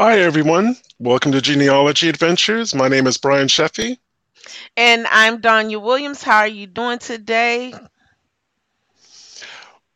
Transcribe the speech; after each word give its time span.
Hi, 0.00 0.18
everyone. 0.18 0.76
Welcome 0.98 1.30
to 1.30 1.40
Genealogy 1.40 2.08
Adventures. 2.08 2.74
My 2.74 2.88
name 2.88 3.06
is 3.06 3.16
Brian 3.16 3.46
Sheffey. 3.46 3.96
And 4.76 5.06
I'm 5.08 5.40
Donya 5.40 5.80
Williams. 5.80 6.20
How 6.20 6.38
are 6.38 6.48
you 6.48 6.66
doing 6.66 6.98
today? 6.98 7.72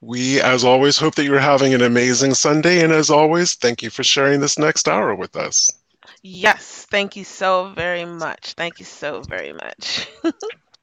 We, 0.00 0.40
as 0.40 0.62
always, 0.62 0.98
hope 0.98 1.16
that 1.16 1.24
you're 1.24 1.40
having 1.40 1.74
an 1.74 1.82
amazing 1.82 2.34
Sunday. 2.34 2.84
And 2.84 2.92
as 2.92 3.10
always, 3.10 3.56
thank 3.56 3.82
you 3.82 3.90
for 3.90 4.04
sharing 4.04 4.38
this 4.38 4.56
next 4.56 4.86
hour 4.86 5.16
with 5.16 5.34
us. 5.34 5.68
Yes, 6.22 6.86
thank 6.88 7.16
you 7.16 7.24
so 7.24 7.72
very 7.74 8.04
much. 8.04 8.52
Thank 8.52 8.78
you 8.78 8.84
so 8.84 9.22
very 9.22 9.52
much. 9.52 10.06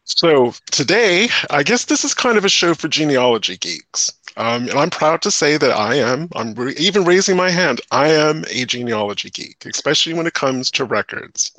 so, 0.04 0.54
today, 0.72 1.30
I 1.50 1.64
guess 1.64 1.86
this 1.86 2.04
is 2.04 2.14
kind 2.14 2.38
of 2.38 2.44
a 2.44 2.50
show 2.50 2.74
for 2.74 2.90
genealogy 2.90 3.56
geeks. 3.56 4.12
Um, 4.38 4.68
and 4.68 4.78
I'm 4.78 4.90
proud 4.90 5.22
to 5.22 5.32
say 5.32 5.58
that 5.58 5.72
I 5.72 5.96
am, 5.96 6.28
I'm 6.36 6.54
re- 6.56 6.76
even 6.78 7.06
raising 7.06 7.38
my 7.38 7.50
hand, 7.50 7.80
I 7.92 8.10
am 8.10 8.44
a 8.50 8.66
genealogy 8.66 9.30
geek, 9.30 9.66
especially 9.66 10.14
when 10.14 10.28
it 10.28 10.34
comes 10.34 10.70
to 10.72 10.84
records. 10.84 11.52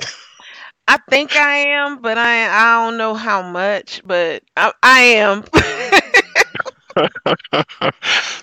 I 0.88 0.98
think 1.10 1.36
I 1.36 1.56
am, 1.56 2.00
but 2.00 2.18
I 2.18 2.46
I 2.46 2.84
don't 2.84 2.96
know 2.96 3.14
how 3.14 3.42
much, 3.42 4.02
but 4.04 4.42
I, 4.56 4.72
I 4.82 5.00
am. 5.00 5.44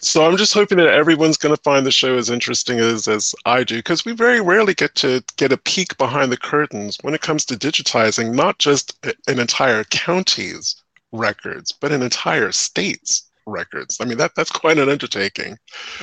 so 0.01 0.25
I'm 0.25 0.37
just 0.37 0.53
hoping 0.53 0.77
that 0.77 0.87
everyone's 0.87 1.37
going 1.37 1.55
to 1.55 1.61
find 1.61 1.85
the 1.85 1.91
show 1.91 2.17
as 2.17 2.29
interesting 2.29 2.79
as 2.79 3.07
as 3.07 3.33
I 3.45 3.63
do, 3.63 3.77
because 3.77 4.03
we 4.03 4.13
very 4.13 4.41
rarely 4.41 4.73
get 4.73 4.95
to 4.95 5.23
get 5.37 5.53
a 5.53 5.57
peek 5.57 5.97
behind 5.97 6.31
the 6.31 6.37
curtains 6.37 6.97
when 7.01 7.13
it 7.13 7.21
comes 7.21 7.45
to 7.45 7.55
digitizing 7.55 8.33
not 8.33 8.59
just 8.59 8.97
an 9.27 9.39
entire 9.39 9.83
county's 9.85 10.75
records, 11.11 11.71
but 11.71 11.91
an 11.91 12.01
entire 12.01 12.51
state's 12.51 13.23
records. 13.45 13.97
I 13.99 14.05
mean, 14.05 14.17
that 14.17 14.35
that's 14.35 14.51
quite 14.51 14.77
an 14.77 14.89
undertaking. 14.89 15.57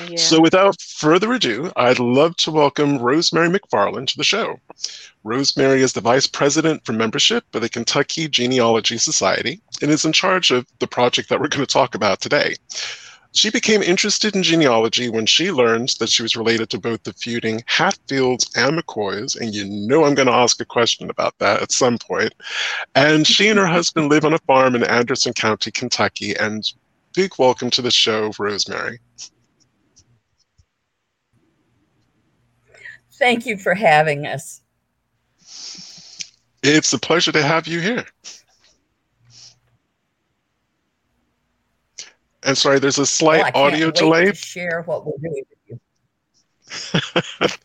Yeah. 0.08 0.16
So, 0.18 0.40
without 0.40 0.80
further 0.80 1.32
ado, 1.32 1.72
I'd 1.76 1.98
love 1.98 2.36
to 2.36 2.50
welcome 2.50 2.98
Rosemary 2.98 3.48
McFarland 3.48 4.08
to 4.08 4.16
the 4.16 4.24
show. 4.24 4.58
Rosemary 5.24 5.82
is 5.82 5.92
the 5.92 6.00
vice 6.00 6.26
president 6.26 6.84
for 6.84 6.92
membership 6.92 7.44
of 7.54 7.62
the 7.62 7.68
Kentucky 7.68 8.28
Genealogy 8.28 8.98
Society 8.98 9.60
and 9.82 9.90
is 9.90 10.04
in 10.04 10.12
charge 10.12 10.50
of 10.50 10.66
the 10.78 10.86
project 10.86 11.28
that 11.28 11.40
we're 11.40 11.48
going 11.48 11.66
to 11.66 11.72
talk 11.72 11.94
about 11.94 12.20
today. 12.20 12.56
She 13.32 13.50
became 13.50 13.80
interested 13.80 14.34
in 14.34 14.42
genealogy 14.42 15.08
when 15.08 15.24
she 15.24 15.52
learned 15.52 15.90
that 16.00 16.08
she 16.08 16.22
was 16.22 16.34
related 16.34 16.68
to 16.70 16.80
both 16.80 17.04
the 17.04 17.12
feuding 17.12 17.62
Hatfields 17.66 18.50
and 18.56 18.76
McCoys, 18.76 19.40
and 19.40 19.54
you 19.54 19.64
know 19.66 20.04
I'm 20.04 20.16
going 20.16 20.26
to 20.26 20.34
ask 20.34 20.60
a 20.60 20.64
question 20.64 21.08
about 21.10 21.38
that 21.38 21.62
at 21.62 21.70
some 21.70 21.96
point. 21.96 22.34
And 22.96 23.24
she 23.26 23.48
and 23.48 23.58
her 23.58 23.68
husband 23.68 24.08
live 24.08 24.24
on 24.24 24.34
a 24.34 24.38
farm 24.38 24.74
in 24.74 24.82
Anderson 24.82 25.32
County, 25.32 25.70
Kentucky, 25.70 26.34
and 26.36 26.64
big 27.14 27.32
welcome 27.38 27.70
to 27.70 27.82
the 27.82 27.90
show, 27.90 28.32
Rosemary. 28.38 29.00
Thank 33.12 33.46
you 33.46 33.58
for 33.58 33.74
having 33.74 34.26
us. 34.26 34.62
It's 36.62 36.92
a 36.92 36.98
pleasure 36.98 37.32
to 37.32 37.42
have 37.42 37.66
you 37.66 37.80
here. 37.80 38.04
And 42.42 42.56
sorry, 42.56 42.78
there's 42.78 42.98
a 42.98 43.06
slight 43.06 43.54
well, 43.54 43.64
audio 43.64 43.90
delay. 43.90 44.32
share 44.32 44.82
what 44.82 45.04
we're 45.04 45.12
doing 45.20 45.44
with 45.50 45.58
you. 45.66 45.80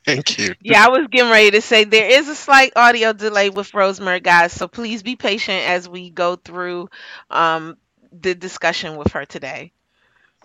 Thank 0.05 0.37
you. 0.37 0.55
Yeah, 0.61 0.85
I 0.85 0.89
was 0.89 1.07
getting 1.09 1.31
ready 1.31 1.51
to 1.51 1.61
say 1.61 1.83
there 1.83 2.09
is 2.09 2.27
a 2.27 2.35
slight 2.35 2.73
audio 2.75 3.13
delay 3.13 3.49
with 3.49 3.73
Rosemary, 3.73 4.19
guys. 4.19 4.51
So 4.51 4.67
please 4.67 5.03
be 5.03 5.15
patient 5.15 5.63
as 5.67 5.87
we 5.87 6.09
go 6.09 6.35
through 6.35 6.89
um, 7.29 7.77
the 8.21 8.35
discussion 8.35 8.97
with 8.97 9.11
her 9.11 9.25
today. 9.25 9.71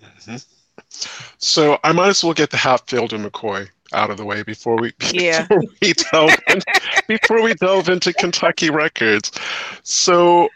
Mm-hmm. 0.02 0.36
So 1.38 1.78
I 1.84 1.92
might 1.92 2.08
as 2.08 2.24
well 2.24 2.34
get 2.34 2.50
the 2.50 2.56
Hatfield 2.56 3.12
and 3.12 3.24
McCoy 3.24 3.68
out 3.92 4.10
of 4.10 4.16
the 4.16 4.24
way 4.24 4.42
before 4.42 4.76
we 4.80 4.92
yeah. 5.12 5.42
before 5.42 5.62
we 5.82 5.92
delve 5.92 6.36
in, 6.48 6.60
before 7.08 7.42
we 7.42 7.54
delve 7.54 7.88
into 7.88 8.12
Kentucky 8.12 8.70
records. 8.70 9.32
So 9.82 10.48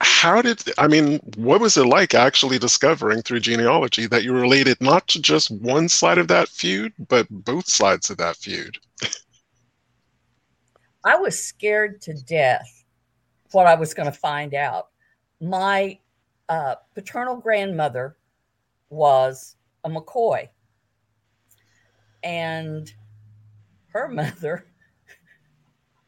how 0.00 0.42
did 0.42 0.62
I 0.78 0.88
mean 0.88 1.18
what 1.36 1.60
was 1.60 1.76
it 1.76 1.86
like 1.86 2.14
actually 2.14 2.58
discovering 2.58 3.22
through 3.22 3.40
genealogy 3.40 4.06
that 4.06 4.22
you're 4.22 4.34
related 4.34 4.80
not 4.80 5.06
to 5.08 5.20
just 5.20 5.50
one 5.50 5.88
side 5.88 6.18
of 6.18 6.28
that 6.28 6.48
feud 6.48 6.92
but 7.08 7.26
both 7.30 7.68
sides 7.68 8.10
of 8.10 8.18
that 8.18 8.36
feud? 8.36 8.78
I 11.04 11.16
was 11.16 11.42
scared 11.42 12.00
to 12.02 12.14
death 12.14 12.84
what 13.52 13.66
I 13.66 13.74
was 13.74 13.94
going 13.94 14.10
to 14.10 14.18
find 14.18 14.54
out. 14.54 14.88
My 15.40 15.98
uh, 16.48 16.76
paternal 16.94 17.36
grandmother 17.36 18.16
was 18.90 19.56
a 19.84 19.90
McCoy. 19.90 20.48
And 22.22 22.92
her 23.88 24.08
mother 24.12 24.66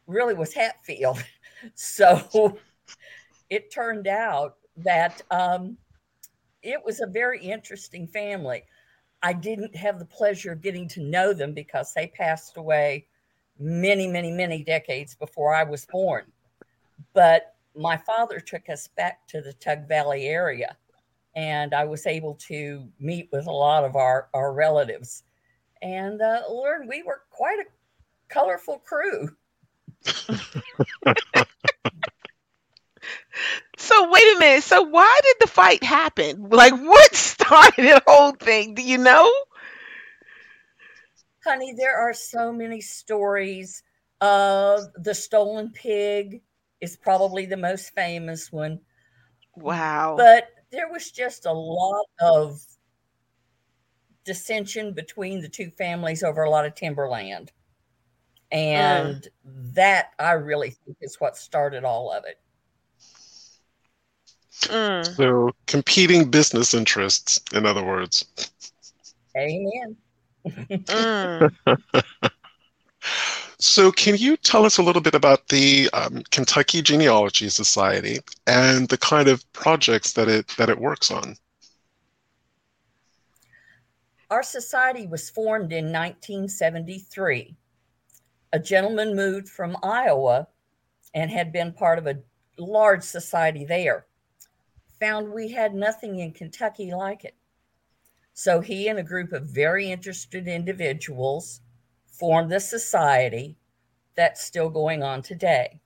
really 0.07 0.35
was 0.35 0.53
Hatfield. 0.53 1.23
So 1.75 2.59
it 3.49 3.73
turned 3.73 4.07
out 4.07 4.57
that 4.77 5.23
um, 5.31 5.79
it 6.63 6.85
was 6.85 7.01
a 7.01 7.07
very 7.07 7.43
interesting 7.43 8.07
family. 8.07 8.63
I 9.23 9.33
didn't 9.33 9.75
have 9.75 9.99
the 9.99 10.05
pleasure 10.05 10.53
of 10.53 10.61
getting 10.61 10.87
to 10.89 11.01
know 11.01 11.33
them 11.33 11.55
because 11.55 11.93
they 11.93 12.09
passed 12.09 12.57
away 12.57 13.07
many, 13.59 14.07
many, 14.07 14.31
many 14.31 14.63
decades 14.63 15.15
before 15.15 15.55
I 15.55 15.65
was 15.65 15.87
born. 15.87 16.25
But 17.15 17.56
my 17.77 17.97
father 17.97 18.41
took 18.41 18.69
us 18.69 18.89
back 18.97 19.27
to 19.29 19.41
the 19.41 19.53
Tug 19.53 19.87
Valley 19.89 20.27
area, 20.27 20.77
and 21.35 21.75
I 21.75 21.85
was 21.85 22.07
able 22.07 22.35
to 22.49 22.89
meet 22.99 23.29
with 23.33 23.47
a 23.47 23.53
lot 23.53 23.85
of 23.85 23.97
our, 23.97 24.29
our 24.35 24.53
relatives 24.53 25.23
and 25.83 26.21
uh, 26.21 26.43
learn 26.51 26.89
we 26.89 27.03
were 27.03 27.23
quite 27.31 27.59
a 27.59 27.65
colorful 28.29 28.79
crew. 28.79 29.29
so 33.77 34.11
wait 34.11 34.37
a 34.37 34.39
minute. 34.39 34.65
So 34.65 34.83
why 34.83 35.21
did 35.23 35.37
the 35.41 35.47
fight 35.47 35.83
happen? 35.83 36.49
Like 36.49 36.75
what 36.75 37.15
started 37.15 37.85
the 37.85 38.03
whole 38.07 38.33
thing? 38.33 38.75
Do 38.75 38.83
you 38.83 38.99
know? 38.99 39.31
Honey, 41.45 41.75
there 41.77 41.97
are 41.97 42.15
so 42.15 42.53
many 42.53 42.81
stories. 42.81 43.83
of 44.21 44.81
the 44.97 45.15
stolen 45.15 45.71
pig, 45.71 46.41
is 46.81 46.97
probably 46.97 47.47
the 47.47 47.57
most 47.57 47.95
famous 47.95 48.53
one. 48.53 48.81
Wow. 49.57 50.15
But 50.17 50.49
there 50.71 50.89
was 50.91 51.11
just 51.11 51.47
a 51.47 51.53
lot 51.53 52.07
of 52.21 52.61
dissension 54.25 54.93
between 54.93 55.41
the 55.41 55.49
two 55.49 55.71
families 55.79 56.23
over 56.23 56.43
a 56.43 56.51
lot 56.51 56.67
of 56.67 56.75
timberland. 56.75 57.53
And 58.53 59.27
that 59.45 60.11
I 60.19 60.33
really 60.33 60.71
think 60.71 60.99
is 61.01 61.17
what 61.19 61.37
started 61.37 61.85
all 61.85 62.13
of 62.13 62.25
it. 62.25 62.39
Mm. 64.63 65.17
So 65.17 65.51
competing 65.67 66.31
business 66.31 66.73
interests, 66.75 67.41
in 67.53 67.67
other 67.67 67.85
words. 67.85 68.27
Amen. 69.37 69.97
mm. 70.47 71.53
So, 73.59 73.91
can 73.91 74.17
you 74.17 74.37
tell 74.37 74.67
us 74.67 74.77
a 74.77 74.83
little 74.83 75.01
bit 75.01 75.15
about 75.15 75.49
the 75.49 75.89
um, 75.95 76.23
Kentucky 76.31 76.83
Genealogy 76.83 77.49
Society 77.49 78.19
and 78.47 78.89
the 78.89 78.99
kind 78.99 79.29
of 79.29 79.51
projects 79.55 80.13
that 80.13 80.29
it 80.29 80.49
that 80.59 80.69
it 80.69 80.79
works 80.79 81.11
on? 81.11 81.37
Our 84.31 84.43
society 84.43 85.07
was 85.07 85.31
formed 85.31 85.73
in 85.73 85.87
1973. 85.87 87.57
A 88.53 88.59
gentleman 88.59 89.17
moved 89.17 89.49
from 89.49 89.77
Iowa 89.83 90.49
and 91.15 91.31
had 91.31 91.51
been 91.51 91.73
part 91.73 91.99
of 91.99 92.07
a 92.07 92.19
large 92.59 93.05
society 93.05 93.65
there. 93.65 94.07
Found 95.01 95.33
we 95.33 95.49
had 95.49 95.75
nothing 95.75 96.19
in 96.19 96.33
Kentucky 96.33 96.93
like 96.93 97.25
it. 97.25 97.37
So 98.35 98.61
he 98.61 98.89
and 98.89 98.99
a 98.99 99.03
group 99.03 99.33
of 99.33 99.45
very 99.45 99.91
interested 99.91 100.47
individuals 100.47 101.61
formed 102.19 102.51
the 102.51 102.61
society 102.61 103.57
that's 104.15 104.43
still 104.43 104.71
going 104.71 105.03
on 105.03 105.23
today. 105.23 105.81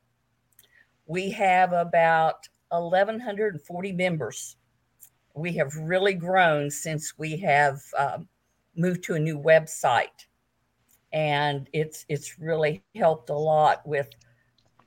We 1.06 1.30
have 1.32 1.72
about 1.72 2.48
1,140 2.70 3.92
members. 3.92 4.56
We 5.34 5.52
have 5.54 5.74
really 5.76 6.14
grown 6.14 6.70
since 6.70 7.18
we 7.18 7.36
have 7.38 7.80
um, 7.98 8.28
moved 8.76 9.02
to 9.04 9.14
a 9.14 9.18
new 9.18 9.38
website, 9.38 10.26
and 11.12 11.68
it's 11.72 12.04
it's 12.08 12.38
really 12.38 12.82
helped 12.94 13.30
a 13.30 13.34
lot 13.34 13.86
with 13.86 14.08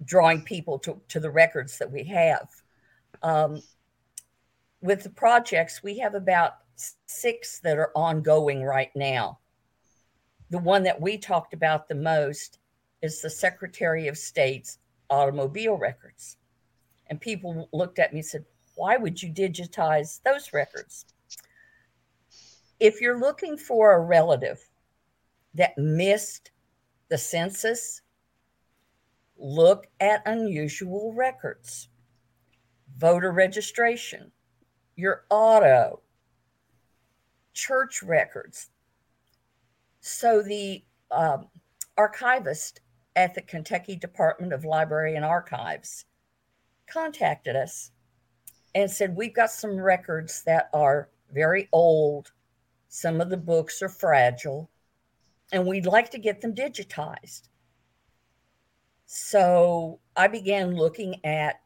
drawing 0.06 0.44
people 0.44 0.80
to, 0.80 1.01
to 1.10 1.19
the 1.19 1.30
records 1.30 1.78
that 1.78 1.92
we 1.92 2.04
have. 2.06 2.48
Um, 3.22 3.62
with 4.81 5.04
the 5.04 5.10
projects, 5.10 5.81
we 5.81 5.98
have 6.00 6.13
about 6.13 6.56
six 7.06 7.60
that 7.60 7.78
are 7.78 7.92
ongoing 7.96 8.63
right 8.63 8.92
now 8.96 9.39
the 10.53 10.59
one 10.59 10.83
that 10.83 11.01
we 11.01 11.17
talked 11.17 11.55
about 11.55 11.88
the 11.88 11.95
most 11.95 12.59
is 13.01 13.19
the 13.19 13.29
Secretary 13.29 14.07
of 14.07 14.15
State's 14.15 14.77
automobile 15.09 15.79
records. 15.79 16.38
And 17.07 17.19
people 17.19 17.67
looked 17.73 17.97
at 17.97 18.13
me 18.13 18.19
and 18.19 18.25
said, 18.25 18.45
Why 18.75 18.97
would 18.97 19.19
you 19.19 19.33
digitize 19.33 20.21
those 20.21 20.53
records? 20.53 21.05
If 22.79 23.01
you're 23.01 23.19
looking 23.19 23.57
for 23.57 23.94
a 23.94 24.00
relative 24.00 24.59
that 25.55 25.75
missed 25.75 26.51
the 27.09 27.17
census, 27.17 28.03
look 29.35 29.88
at 30.01 30.21
unusual 30.27 31.13
records, 31.15 31.89
voter 32.95 33.31
registration, 33.31 34.31
your 34.95 35.25
auto, 35.31 36.01
church 37.55 38.03
records. 38.03 38.69
So 40.05 40.41
the 40.41 40.83
um, 41.11 41.47
archivist 41.97 42.81
at 43.15 43.33
the 43.33 43.41
Kentucky 43.41 43.95
Department 43.95 44.51
of 44.51 44.65
Library 44.65 45.15
and 45.15 45.23
Archives 45.23 46.03
contacted 46.88 47.55
us 47.55 47.91
and 48.75 48.91
said, 48.91 49.15
We've 49.15 49.33
got 49.33 49.50
some 49.50 49.79
records 49.79 50.44
that 50.44 50.69
are 50.73 51.07
very 51.31 51.69
old. 51.71 52.33
Some 52.89 53.21
of 53.21 53.29
the 53.29 53.38
books 53.38 53.81
are 53.81 53.88
fragile, 53.88 54.69
and 55.53 55.65
we'd 55.65 55.85
like 55.85 56.11
to 56.11 56.19
get 56.19 56.41
them 56.41 56.53
digitized. 56.53 57.47
So 59.05 60.01
I 60.17 60.27
began 60.27 60.75
looking 60.75 61.15
at 61.25 61.61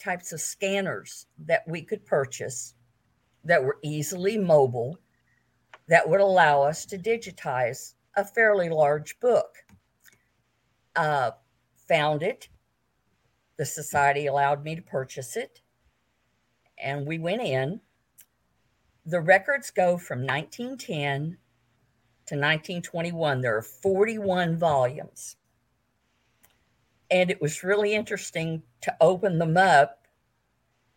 types 0.00 0.32
of 0.32 0.40
scanners 0.40 1.26
that 1.46 1.62
we 1.68 1.82
could 1.82 2.04
purchase 2.06 2.74
that 3.44 3.62
were 3.62 3.78
easily 3.84 4.36
mobile 4.36 4.98
that 5.88 6.08
would 6.08 6.20
allow 6.20 6.62
us 6.62 6.84
to 6.86 6.98
digitize 6.98 7.94
a 8.16 8.24
fairly 8.24 8.68
large 8.68 9.18
book. 9.20 9.56
Uh, 10.94 11.32
found 11.88 12.22
it. 12.22 12.48
The 13.56 13.66
society 13.66 14.26
allowed 14.26 14.64
me 14.64 14.74
to 14.74 14.82
purchase 14.82 15.36
it. 15.36 15.60
And 16.78 17.06
we 17.06 17.18
went 17.18 17.42
in. 17.42 17.80
The 19.04 19.20
records 19.20 19.70
go 19.70 19.96
from 19.98 20.20
1910 20.20 21.38
to 22.26 22.34
1921. 22.34 23.40
There 23.40 23.56
are 23.56 23.62
41 23.62 24.58
volumes. 24.58 25.36
And 27.10 27.30
it 27.30 27.40
was 27.40 27.62
really 27.62 27.94
interesting 27.94 28.62
to 28.82 28.96
open 29.00 29.38
them 29.38 29.56
up 29.56 30.06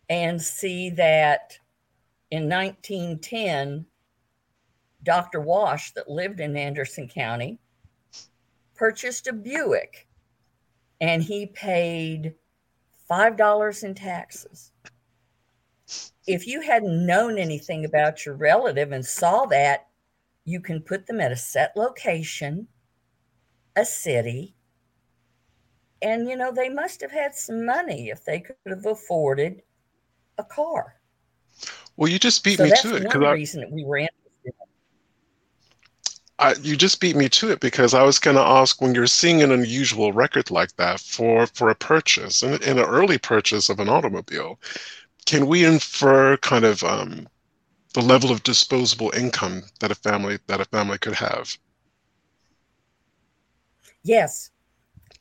and 0.08 0.42
see 0.42 0.90
that 0.90 1.56
in 2.32 2.48
1910, 2.48 3.86
Dr. 5.02 5.40
Wash, 5.40 5.92
that 5.92 6.10
lived 6.10 6.40
in 6.40 6.56
Anderson 6.56 7.08
County, 7.08 7.58
purchased 8.74 9.26
a 9.26 9.32
Buick 9.32 10.06
and 11.00 11.22
he 11.22 11.46
paid 11.46 12.34
$5 13.10 13.82
in 13.82 13.94
taxes. 13.94 14.72
If 16.26 16.46
you 16.46 16.60
hadn't 16.60 17.06
known 17.06 17.38
anything 17.38 17.84
about 17.84 18.24
your 18.24 18.34
relative 18.36 18.92
and 18.92 19.04
saw 19.04 19.46
that, 19.46 19.88
you 20.44 20.60
can 20.60 20.80
put 20.80 21.06
them 21.06 21.20
at 21.20 21.32
a 21.32 21.36
set 21.36 21.76
location, 21.76 22.68
a 23.76 23.84
city, 23.84 24.54
and 26.02 26.28
you 26.28 26.36
know, 26.36 26.52
they 26.52 26.68
must 26.68 27.00
have 27.00 27.10
had 27.10 27.34
some 27.34 27.66
money 27.66 28.10
if 28.10 28.24
they 28.24 28.40
could 28.40 28.56
have 28.66 28.86
afforded 28.86 29.62
a 30.38 30.44
car. 30.44 30.94
Well, 31.96 32.10
you 32.10 32.18
just 32.18 32.42
beat 32.42 32.56
so 32.56 32.64
me 32.64 32.70
to 32.70 32.88
it 32.88 32.92
one 32.92 33.02
because 33.02 33.34
reason 33.34 33.60
that 33.60 33.70
we 33.70 33.84
were 33.84 33.98
interested. 33.98 34.19
I, 36.40 36.54
you 36.54 36.76
just 36.76 36.98
beat 37.00 37.14
me 37.14 37.28
to 37.28 37.52
it 37.52 37.60
because 37.60 37.94
I 37.94 38.02
was 38.02 38.18
going 38.18 38.34
to 38.36 38.42
ask 38.42 38.80
when 38.82 38.96
you're 38.96 39.06
seeing 39.06 39.42
an 39.42 39.52
unusual 39.52 40.12
record 40.12 40.50
like 40.50 40.74
that 40.74 40.98
for 40.98 41.46
for 41.46 41.70
a 41.70 41.76
purchase 41.76 42.42
in 42.42 42.54
an 42.64 42.78
early 42.80 43.16
purchase 43.16 43.68
of 43.68 43.78
an 43.78 43.88
automobile, 43.88 44.58
can 45.26 45.46
we 45.46 45.64
infer 45.64 46.36
kind 46.38 46.64
of 46.64 46.82
um, 46.84 47.28
the 47.94 48.02
level 48.02 48.30
of 48.32 48.42
disposable 48.44 49.12
income 49.16 49.64
that 49.80 49.92
a 49.92 49.96
family 49.96 50.38
that 50.48 50.60
a 50.60 50.66
family 50.66 50.98
could 50.98 51.14
have? 51.16 51.58
Yes, 54.02 54.50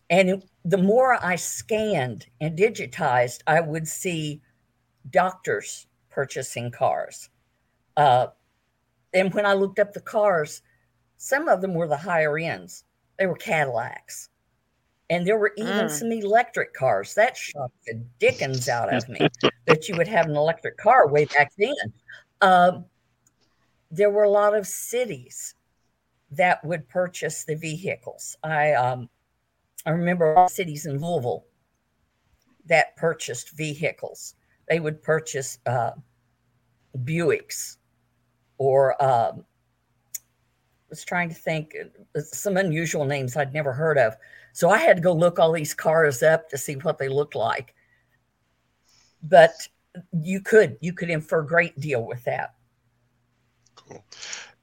and 0.10 0.30
it- 0.30 0.50
the 0.66 0.78
more 0.78 1.24
I 1.24 1.36
scanned 1.38 2.28
and 2.42 2.58
digitized, 2.58 3.42
I 3.48 3.62
would 3.62 3.88
see 3.88 4.42
doctors 5.10 5.88
purchasing 6.10 6.72
cars. 6.72 7.30
Uh, 7.98 8.30
and 9.14 9.34
when 9.34 9.46
I 9.46 9.54
looked 9.54 9.80
up 9.80 9.94
the 9.94 10.02
cars, 10.02 10.62
some 11.20 11.50
of 11.50 11.62
them 11.62 11.74
were 11.74 11.88
the 11.88 11.98
higher 11.98 12.38
ends. 12.40 12.86
They 13.20 13.28
were 13.28 13.36
Cadillacs. 13.36 14.30
And 15.10 15.28
there 15.28 15.38
were 15.38 15.52
even 15.58 15.88
Mm. 15.88 15.92
some 15.92 16.12
electric 16.12 16.74
cars. 16.74 17.14
That 17.16 17.36
shocked 17.36 17.76
the 17.86 17.96
dickens 18.20 18.70
out 18.70 18.94
of 18.94 19.08
me 19.10 19.20
that 19.68 19.90
you 19.90 19.96
would 19.98 20.08
have 20.08 20.28
an 20.28 20.36
electric 20.38 20.78
car 20.78 21.08
way 21.10 21.26
back 21.26 21.52
then. 21.58 21.76
Um, 22.42 22.86
there 23.92 24.12
were 24.12 24.24
a 24.24 24.30
lot 24.30 24.56
of 24.56 24.66
cities 24.66 25.56
that 26.32 26.64
would 26.64 26.88
purchase 26.88 27.44
the 27.44 27.56
vehicles. 27.56 28.38
I 28.44 28.74
um, 28.74 29.10
I 29.86 29.90
remember 29.90 30.48
cities 30.50 30.86
in 30.86 31.02
Louisville 31.02 31.46
that 32.66 32.96
purchased 32.96 33.58
vehicles. 33.58 34.36
They 34.70 34.80
would 34.80 35.02
purchase 35.02 35.58
uh, 35.66 35.92
Buicks 36.98 37.78
or 38.60 39.02
um, 39.04 39.44
was 40.90 41.04
trying 41.04 41.30
to 41.30 41.36
think 41.36 41.76
uh, 42.16 42.22
some 42.22 42.58
unusual 42.58 43.06
names 43.06 43.36
I'd 43.36 43.54
never 43.54 43.74
heard 43.74 43.98
of. 43.98 44.16
So 44.54 44.70
I 44.70 44.80
had 44.80 44.98
to 44.98 45.02
go 45.02 45.14
look 45.14 45.40
all 45.40 45.52
these 45.52 45.74
cars 45.74 46.24
up 46.24 46.50
to 46.50 46.58
see 46.58 46.76
what 46.76 46.98
they 46.98 47.10
looked 47.10 47.36
like. 47.36 47.76
But 49.24 49.52
you 50.14 50.42
could 50.42 50.78
you 50.82 50.94
could 50.94 51.10
infer 51.10 51.40
a 51.40 51.48
great 51.48 51.80
deal 51.80 52.06
with 52.06 52.24
that. 52.26 52.56
Cool. 53.76 54.04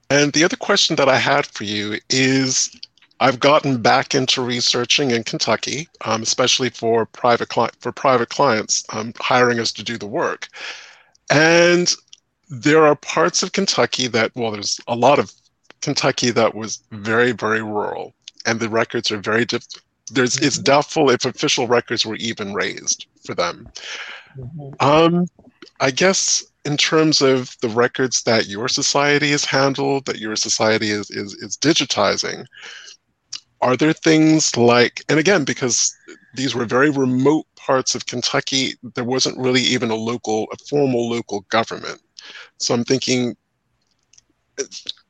And 0.08 0.32
the 0.32 0.44
other 0.44 0.56
question 0.56 0.96
that 0.96 1.08
I 1.08 1.18
had 1.18 1.46
for 1.46 1.64
you 1.64 1.98
is 2.10 2.78
I've 3.18 3.40
gotten 3.40 3.80
back 3.80 4.14
into 4.14 4.42
researching 4.42 5.10
in 5.10 5.24
Kentucky, 5.24 5.88
um, 6.04 6.22
especially 6.22 6.70
for 6.70 7.06
private 7.06 7.48
cli- 7.48 7.70
for 7.80 7.92
private 7.92 8.28
clients 8.28 8.84
um, 8.90 9.12
hiring 9.18 9.58
us 9.58 9.72
to 9.72 9.82
do 9.82 9.96
the 9.96 10.06
work. 10.06 10.48
And 11.30 11.92
there 12.48 12.86
are 12.86 12.94
parts 12.94 13.42
of 13.42 13.52
Kentucky 13.52 14.06
that, 14.08 14.30
well, 14.36 14.52
there's 14.52 14.80
a 14.86 14.94
lot 14.94 15.18
of 15.18 15.32
Kentucky 15.82 16.30
that 16.30 16.54
was 16.54 16.82
very, 16.90 17.32
very 17.32 17.62
rural, 17.62 18.14
and 18.46 18.58
the 18.60 18.68
records 18.68 19.10
are 19.10 19.18
very 19.18 19.44
diff- 19.44 19.66
there's 20.10 20.36
it's 20.36 20.58
Mhm. 20.58 20.64
doubtful 20.64 21.10
if 21.10 21.24
official 21.24 21.66
records 21.66 22.06
were 22.06 22.16
even 22.16 22.54
raised 22.54 23.06
for 23.24 23.34
them. 23.34 23.68
Mhm. 24.38 24.74
Um, 24.80 25.26
I 25.80 25.90
guess 25.90 26.44
in 26.64 26.76
terms 26.76 27.20
of 27.22 27.56
the 27.60 27.68
records 27.68 28.22
that 28.22 28.46
your 28.46 28.68
society 28.68 29.30
has 29.30 29.44
handled, 29.44 30.06
that 30.06 30.18
your 30.18 30.36
society 30.36 30.90
is 30.90 31.10
is, 31.10 31.34
is 31.34 31.56
digitizing, 31.56 32.46
are 33.60 33.76
there 33.76 33.92
things 33.92 34.56
like, 34.56 35.02
and 35.08 35.18
again, 35.18 35.44
because 35.44 35.94
these 36.34 36.54
were 36.54 36.66
very 36.66 36.90
remote 36.90 37.46
parts 37.56 37.94
of 37.94 38.06
Kentucky, 38.06 38.74
there 38.94 39.04
wasn't 39.04 39.38
really 39.38 39.62
even 39.62 39.90
a 39.90 39.96
local, 39.96 40.46
a 40.52 40.56
formal 40.68 41.08
local 41.08 41.40
government. 41.48 42.00
So 42.58 42.74
I'm 42.74 42.84
thinking, 42.84 43.36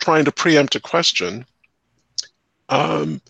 trying 0.06 0.24
to 0.24 0.30
preempt 0.30 0.76
a 0.76 0.80
question. 0.80 1.44
Um, 2.68 3.20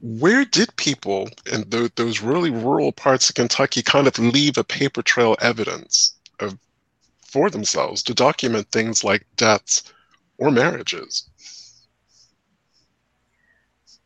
where 0.00 0.44
did 0.44 0.76
people 0.76 1.28
in 1.52 1.68
tho- 1.68 1.88
those 1.96 2.20
really 2.20 2.50
rural 2.50 2.92
parts 2.92 3.28
of 3.28 3.34
Kentucky 3.34 3.82
kind 3.82 4.06
of 4.06 4.16
leave 4.16 4.56
a 4.56 4.62
paper 4.62 5.02
trail 5.02 5.34
evidence 5.40 6.14
of 6.38 6.56
for 7.26 7.50
themselves 7.50 8.04
to 8.04 8.14
document 8.14 8.70
things 8.70 9.02
like 9.02 9.26
deaths 9.36 9.92
or 10.38 10.52
marriages? 10.52 11.28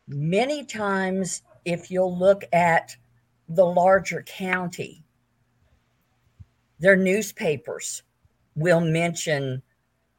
Many 0.07 0.65
times, 0.65 1.43
if 1.63 1.91
you'll 1.91 2.17
look 2.17 2.43
at 2.51 2.95
the 3.49 3.67
larger 3.67 4.23
county, 4.23 5.03
their 6.79 6.95
newspapers 6.95 8.01
will 8.55 8.81
mention 8.81 9.61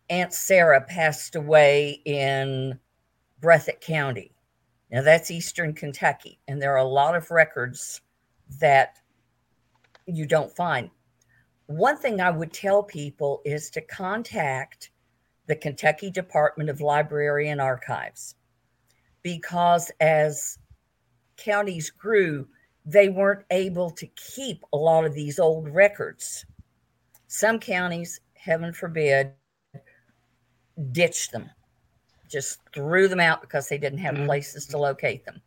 Aunt 0.08 0.32
Sarah 0.32 0.80
passed 0.80 1.34
away 1.34 2.00
in 2.04 2.78
Breathitt 3.40 3.80
County. 3.80 4.32
Now, 4.90 5.02
that's 5.02 5.30
Eastern 5.30 5.72
Kentucky, 5.72 6.38
and 6.46 6.62
there 6.62 6.72
are 6.72 6.78
a 6.78 6.84
lot 6.84 7.16
of 7.16 7.30
records 7.30 8.00
that 8.60 8.98
you 10.06 10.26
don't 10.26 10.54
find. 10.54 10.90
One 11.66 11.96
thing 11.96 12.20
I 12.20 12.30
would 12.30 12.52
tell 12.52 12.82
people 12.82 13.42
is 13.44 13.70
to 13.70 13.80
contact 13.80 14.90
the 15.46 15.56
Kentucky 15.56 16.10
Department 16.10 16.70
of 16.70 16.80
Library 16.80 17.48
and 17.48 17.60
Archives 17.60 18.36
because 19.22 19.90
as 20.00 20.58
counties 21.36 21.90
grew, 21.90 22.46
they 22.84 23.08
weren't 23.08 23.44
able 23.50 23.90
to 23.90 24.06
keep 24.06 24.62
a 24.72 24.76
lot 24.76 25.04
of 25.04 25.14
these 25.14 25.40
old 25.40 25.68
records. 25.68 26.46
Some 27.26 27.58
counties, 27.58 28.20
heaven 28.34 28.72
forbid, 28.72 29.32
ditched 30.92 31.32
them, 31.32 31.50
just 32.28 32.60
threw 32.72 33.08
them 33.08 33.20
out 33.20 33.40
because 33.40 33.68
they 33.68 33.78
didn't 33.78 33.98
have 33.98 34.14
Mhm. 34.14 34.26
places 34.26 34.66
to 34.66 34.78
locate 34.78 35.24
them. 35.24 35.42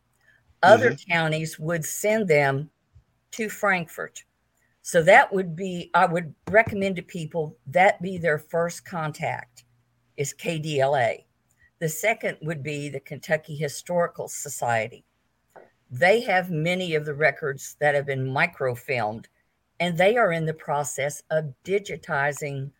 Other 0.62 0.94
counties 0.94 1.58
would 1.58 1.84
send 1.84 2.28
them 2.28 2.70
to 3.32 3.48
Frankfort. 3.48 4.24
So 4.82 5.02
that 5.02 5.32
would 5.32 5.54
be, 5.56 5.90
I 5.94 6.06
would 6.06 6.34
recommend 6.48 6.96
to 6.96 7.02
people 7.02 7.56
that 7.66 8.00
be 8.02 8.18
their 8.18 8.38
first 8.38 8.84
contact 8.84 9.64
is 10.16 10.34
KDLA. 10.34 11.26
The 11.78 11.88
second 11.88 12.38
would 12.42 12.62
be 12.62 12.88
the 12.88 13.00
Kentucky 13.00 13.56
Historical 13.56 14.28
Society. 14.28 15.04
They 15.90 16.20
have 16.20 16.50
many 16.50 16.94
of 16.94 17.04
the 17.04 17.14
records 17.14 17.76
that 17.80 17.94
have 17.94 18.06
been 18.06 18.26
microfilmed, 18.26 19.26
and 19.78 19.96
they 19.96 20.16
are 20.16 20.32
in 20.32 20.44
the 20.44 20.54
process 20.54 21.22
of 21.30 21.54
digitizing 21.64 22.70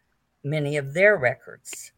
many 0.43 0.77
of 0.77 0.93
their 0.93 1.17
records. 1.17 1.93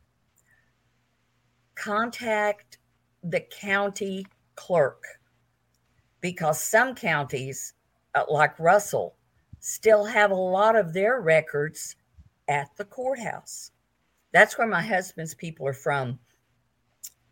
Contact 1.82 2.78
the 3.24 3.40
county 3.40 4.24
clerk 4.54 5.02
because 6.20 6.60
some 6.60 6.94
counties, 6.94 7.74
uh, 8.14 8.22
like 8.30 8.56
Russell, 8.60 9.16
still 9.58 10.04
have 10.04 10.30
a 10.30 10.34
lot 10.34 10.76
of 10.76 10.92
their 10.92 11.20
records 11.20 11.96
at 12.46 12.68
the 12.76 12.84
courthouse. 12.84 13.72
That's 14.32 14.56
where 14.56 14.68
my 14.68 14.80
husband's 14.80 15.34
people 15.34 15.66
are 15.66 15.72
from. 15.72 16.20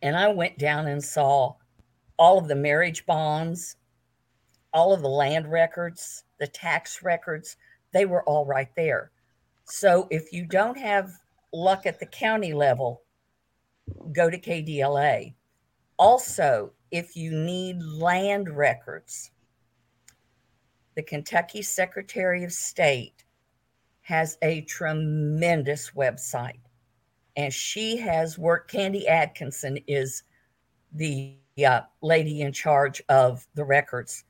And 0.02 0.16
I 0.16 0.26
went 0.32 0.58
down 0.58 0.88
and 0.88 1.02
saw 1.02 1.54
all 2.18 2.36
of 2.36 2.48
the 2.48 2.56
marriage 2.56 3.06
bonds, 3.06 3.76
all 4.72 4.92
of 4.92 5.00
the 5.00 5.08
land 5.08 5.48
records, 5.48 6.24
the 6.40 6.48
tax 6.48 7.04
records, 7.04 7.56
they 7.92 8.04
were 8.04 8.24
all 8.24 8.46
right 8.46 8.74
there. 8.74 9.12
So 9.64 10.08
if 10.10 10.32
you 10.32 10.44
don't 10.44 10.76
have 10.76 11.12
luck 11.52 11.86
at 11.86 12.00
the 12.00 12.06
county 12.06 12.52
level, 12.52 13.02
go 14.12 14.30
to 14.30 14.38
KDLA. 14.38 15.34
Also, 15.98 16.72
if 16.90 17.16
you 17.16 17.30
need 17.32 17.82
land 17.82 18.48
records, 18.48 19.30
the 20.96 21.02
Kentucky 21.02 21.62
Secretary 21.62 22.44
of 22.44 22.52
State 22.52 23.24
has 24.02 24.36
a 24.42 24.62
tremendous 24.62 25.92
website. 25.96 26.60
And 27.36 27.52
she 27.52 27.96
has 27.98 28.38
worked, 28.38 28.72
Kandie 28.72 29.08
Adkinson 29.08 29.82
is 29.86 30.24
the 30.92 31.36
uh, 31.64 31.82
lady 32.02 32.40
in 32.40 32.52
charge 32.52 33.00
of 33.08 33.46
the 33.54 33.64
records. 33.64 34.24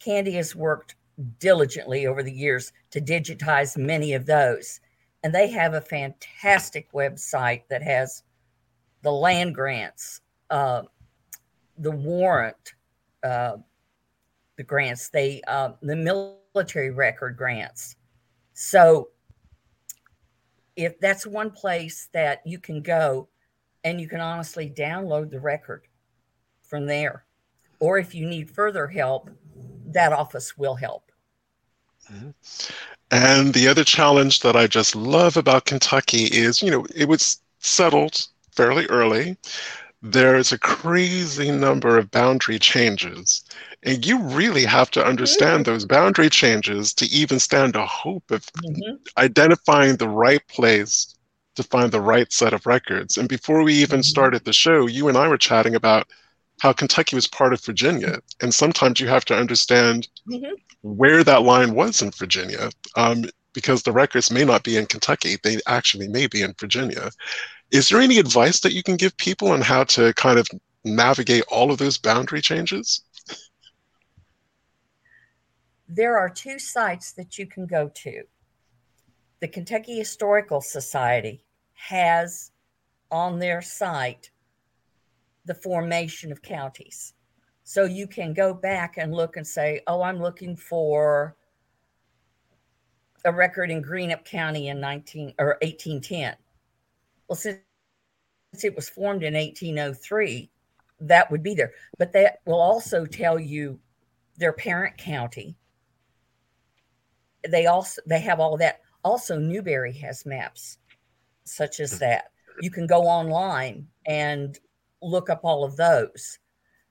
Kandie 0.00 0.34
has 0.34 0.56
worked 0.56 0.94
diligently 1.40 2.06
over 2.06 2.22
the 2.22 2.32
years 2.32 2.72
to 2.90 3.00
digitize 3.00 3.76
many 3.76 4.14
of 4.14 4.26
those. 4.26 4.80
And 5.22 5.34
they 5.34 5.48
have 5.50 5.74
a 5.74 5.80
fantastic 5.80 6.92
website 6.92 7.62
that 7.68 7.82
has 7.82 8.22
the 9.08 9.12
land 9.12 9.54
grants, 9.54 10.20
uh, 10.50 10.82
the 11.78 11.90
warrant, 11.90 12.74
uh, 13.22 13.56
the 14.58 14.62
grants, 14.62 15.08
they 15.08 15.40
uh, 15.48 15.70
the 15.80 15.96
military 15.96 16.90
record 16.90 17.34
grants. 17.34 17.96
So 18.52 19.08
if 20.76 21.00
that's 21.00 21.26
one 21.26 21.50
place 21.50 22.10
that 22.12 22.42
you 22.44 22.58
can 22.58 22.82
go 22.82 23.28
and 23.82 23.98
you 23.98 24.08
can 24.08 24.20
honestly 24.20 24.68
download 24.68 25.30
the 25.30 25.40
record 25.40 25.86
from 26.60 26.84
there. 26.84 27.24
Or 27.80 27.96
if 27.96 28.14
you 28.14 28.26
need 28.26 28.50
further 28.50 28.86
help, 28.88 29.30
that 29.86 30.12
office 30.12 30.58
will 30.58 30.74
help. 30.74 31.10
Mm-hmm. 32.12 32.30
And 33.10 33.54
the 33.54 33.68
other 33.68 33.84
challenge 33.84 34.40
that 34.40 34.54
I 34.54 34.66
just 34.66 34.94
love 34.94 35.38
about 35.38 35.64
Kentucky 35.64 36.24
is, 36.24 36.60
you 36.62 36.70
know, 36.70 36.84
it 36.94 37.08
was 37.08 37.40
settled 37.60 38.28
fairly 38.58 38.86
early 38.86 39.36
there's 40.02 40.52
a 40.52 40.58
crazy 40.58 41.50
number 41.50 41.98
of 41.98 42.10
boundary 42.10 42.58
changes. 42.58 43.42
And 43.82 44.04
you 44.06 44.20
really 44.20 44.64
have 44.64 44.90
to 44.92 45.04
understand 45.04 45.64
those 45.64 45.84
boundary 45.84 46.30
changes 46.30 46.94
to 46.94 47.06
even 47.06 47.40
stand 47.40 47.74
a 47.74 47.86
hope 47.86 48.30
of 48.30 48.44
mm-hmm. 48.46 48.96
identifying 49.16 49.96
the 49.96 50.08
right 50.08 50.46
place 50.48 51.14
to 51.56 51.62
find 51.64 51.90
the 51.90 52.00
right 52.00 52.32
set 52.32 52.52
of 52.52 52.66
records. 52.66 53.16
And 53.18 53.28
before 53.28 53.62
we 53.64 53.74
even 53.74 54.00
mm-hmm. 54.00 54.14
started 54.14 54.44
the 54.44 54.52
show, 54.52 54.86
you 54.86 55.08
and 55.08 55.18
I 55.18 55.26
were 55.28 55.38
chatting 55.38 55.74
about 55.74 56.06
how 56.60 56.72
Kentucky 56.72 57.16
was 57.16 57.26
part 57.26 57.52
of 57.52 57.64
Virginia. 57.64 58.20
And 58.40 58.54
sometimes 58.54 59.00
you 59.00 59.08
have 59.08 59.24
to 59.26 59.36
understand 59.36 60.08
mm-hmm. 60.30 60.54
where 60.82 61.24
that 61.24 61.42
line 61.42 61.74
was 61.74 62.02
in 62.02 62.12
Virginia. 62.12 62.70
Um, 62.96 63.24
because 63.52 63.82
the 63.82 63.92
records 63.92 64.30
may 64.30 64.44
not 64.44 64.62
be 64.62 64.76
in 64.76 64.86
Kentucky, 64.86 65.36
they 65.42 65.58
actually 65.66 66.06
may 66.06 66.28
be 66.28 66.42
in 66.42 66.54
Virginia. 66.60 67.10
Is 67.70 67.88
there 67.88 68.00
any 68.00 68.18
advice 68.18 68.60
that 68.60 68.72
you 68.72 68.82
can 68.82 68.96
give 68.96 69.16
people 69.18 69.48
on 69.48 69.60
how 69.60 69.84
to 69.84 70.14
kind 70.14 70.38
of 70.38 70.48
navigate 70.84 71.44
all 71.50 71.70
of 71.70 71.78
those 71.78 71.98
boundary 71.98 72.40
changes? 72.40 73.02
There 75.86 76.18
are 76.18 76.30
two 76.30 76.58
sites 76.58 77.12
that 77.12 77.38
you 77.38 77.46
can 77.46 77.66
go 77.66 77.90
to. 77.94 78.22
The 79.40 79.48
Kentucky 79.48 79.98
Historical 79.98 80.60
Society 80.60 81.44
has 81.74 82.52
on 83.10 83.38
their 83.38 83.62
site 83.62 84.30
the 85.44 85.54
formation 85.54 86.32
of 86.32 86.42
counties. 86.42 87.14
So 87.64 87.84
you 87.84 88.06
can 88.06 88.32
go 88.32 88.54
back 88.54 88.96
and 88.96 89.14
look 89.14 89.36
and 89.36 89.46
say, 89.46 89.82
oh, 89.86 90.02
I'm 90.02 90.20
looking 90.20 90.56
for 90.56 91.36
a 93.24 93.32
record 93.32 93.70
in 93.70 93.82
Greenup 93.82 94.24
County 94.24 94.68
in 94.68 94.80
19 94.80 95.34
or 95.38 95.58
1810. 95.60 96.34
Well, 97.28 97.36
since 97.36 97.58
it 98.62 98.74
was 98.74 98.88
formed 98.88 99.22
in 99.22 99.34
1803, 99.34 100.50
that 101.00 101.30
would 101.30 101.42
be 101.42 101.54
there. 101.54 101.72
But 101.98 102.12
that 102.12 102.38
will 102.46 102.60
also 102.60 103.04
tell 103.06 103.38
you 103.38 103.78
their 104.36 104.52
parent 104.52 104.96
county. 104.96 105.56
They 107.48 107.66
also 107.66 108.02
they 108.06 108.20
have 108.20 108.40
all 108.40 108.56
that. 108.56 108.80
Also, 109.04 109.38
Newberry 109.38 109.92
has 109.92 110.26
maps 110.26 110.78
such 111.44 111.80
as 111.80 111.92
mm-hmm. 111.92 112.00
that. 112.00 112.30
You 112.60 112.70
can 112.70 112.86
go 112.86 113.02
online 113.02 113.86
and 114.06 114.58
look 115.00 115.30
up 115.30 115.40
all 115.44 115.64
of 115.64 115.76
those. 115.76 116.38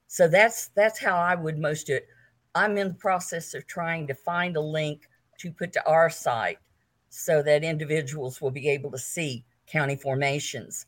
So 0.06 0.26
that's 0.28 0.68
that's 0.74 0.98
how 0.98 1.16
I 1.16 1.34
would 1.34 1.58
most 1.58 1.88
do 1.88 1.96
it. 1.96 2.08
I'm 2.54 2.78
in 2.78 2.88
the 2.88 2.94
process 2.94 3.54
of 3.54 3.66
trying 3.66 4.06
to 4.06 4.14
find 4.14 4.56
a 4.56 4.60
link 4.60 5.06
to 5.40 5.52
put 5.52 5.72
to 5.74 5.86
our 5.86 6.08
site 6.08 6.58
so 7.10 7.42
that 7.42 7.62
individuals 7.62 8.40
will 8.40 8.50
be 8.50 8.68
able 8.68 8.90
to 8.90 8.98
see 8.98 9.44
county 9.70 9.96
formations. 9.96 10.86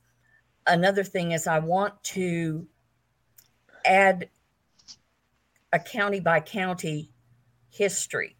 Another 0.67 1.05
thing 1.05 1.33
is, 1.33 1.47
I 1.47 1.59
want 1.59 2.03
to 2.05 2.67
add 3.85 4.29
a 5.73 5.79
county 5.79 6.21
by 6.21 6.41
county 6.41 7.11
history. 7.71 8.37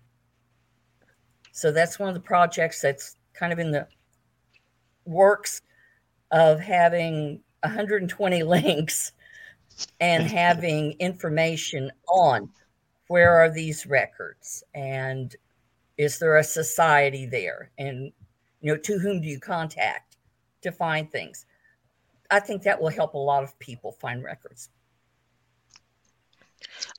So 1.53 1.73
that's 1.73 1.99
one 1.99 2.09
of 2.09 2.15
the 2.15 2.21
projects 2.21 2.81
that's 2.81 3.17
kind 3.35 3.53
of 3.53 3.59
in 3.59 3.71
the 3.71 3.87
works 5.05 5.63
of 6.31 6.61
having 6.61 7.41
120 7.63 8.43
links 8.45 9.13
and 10.01 10.25
having 10.25 10.93
information 10.99 11.91
on 12.09 12.51
where 13.09 13.33
are 13.33 13.51
these 13.51 13.87
records 13.87 14.63
and 14.75 15.35
is 15.97 16.19
there 16.19 16.37
a 16.37 16.45
society 16.45 17.27
there 17.27 17.71
and 17.79 18.13
you 18.61 18.73
know 18.73 18.77
to 18.77 18.99
whom 18.99 19.21
do 19.21 19.29
you 19.29 19.41
contact 19.41 20.10
to 20.63 20.73
find 20.73 21.11
things. 21.11 21.47
I 22.31 22.41
think 22.41 22.63
that 22.63 22.81
will 22.81 22.91
help 22.91 23.15
a 23.15 23.19
lot 23.19 23.43
of 23.43 23.59
people 23.59 23.93
find 23.93 24.23
records. 24.23 24.69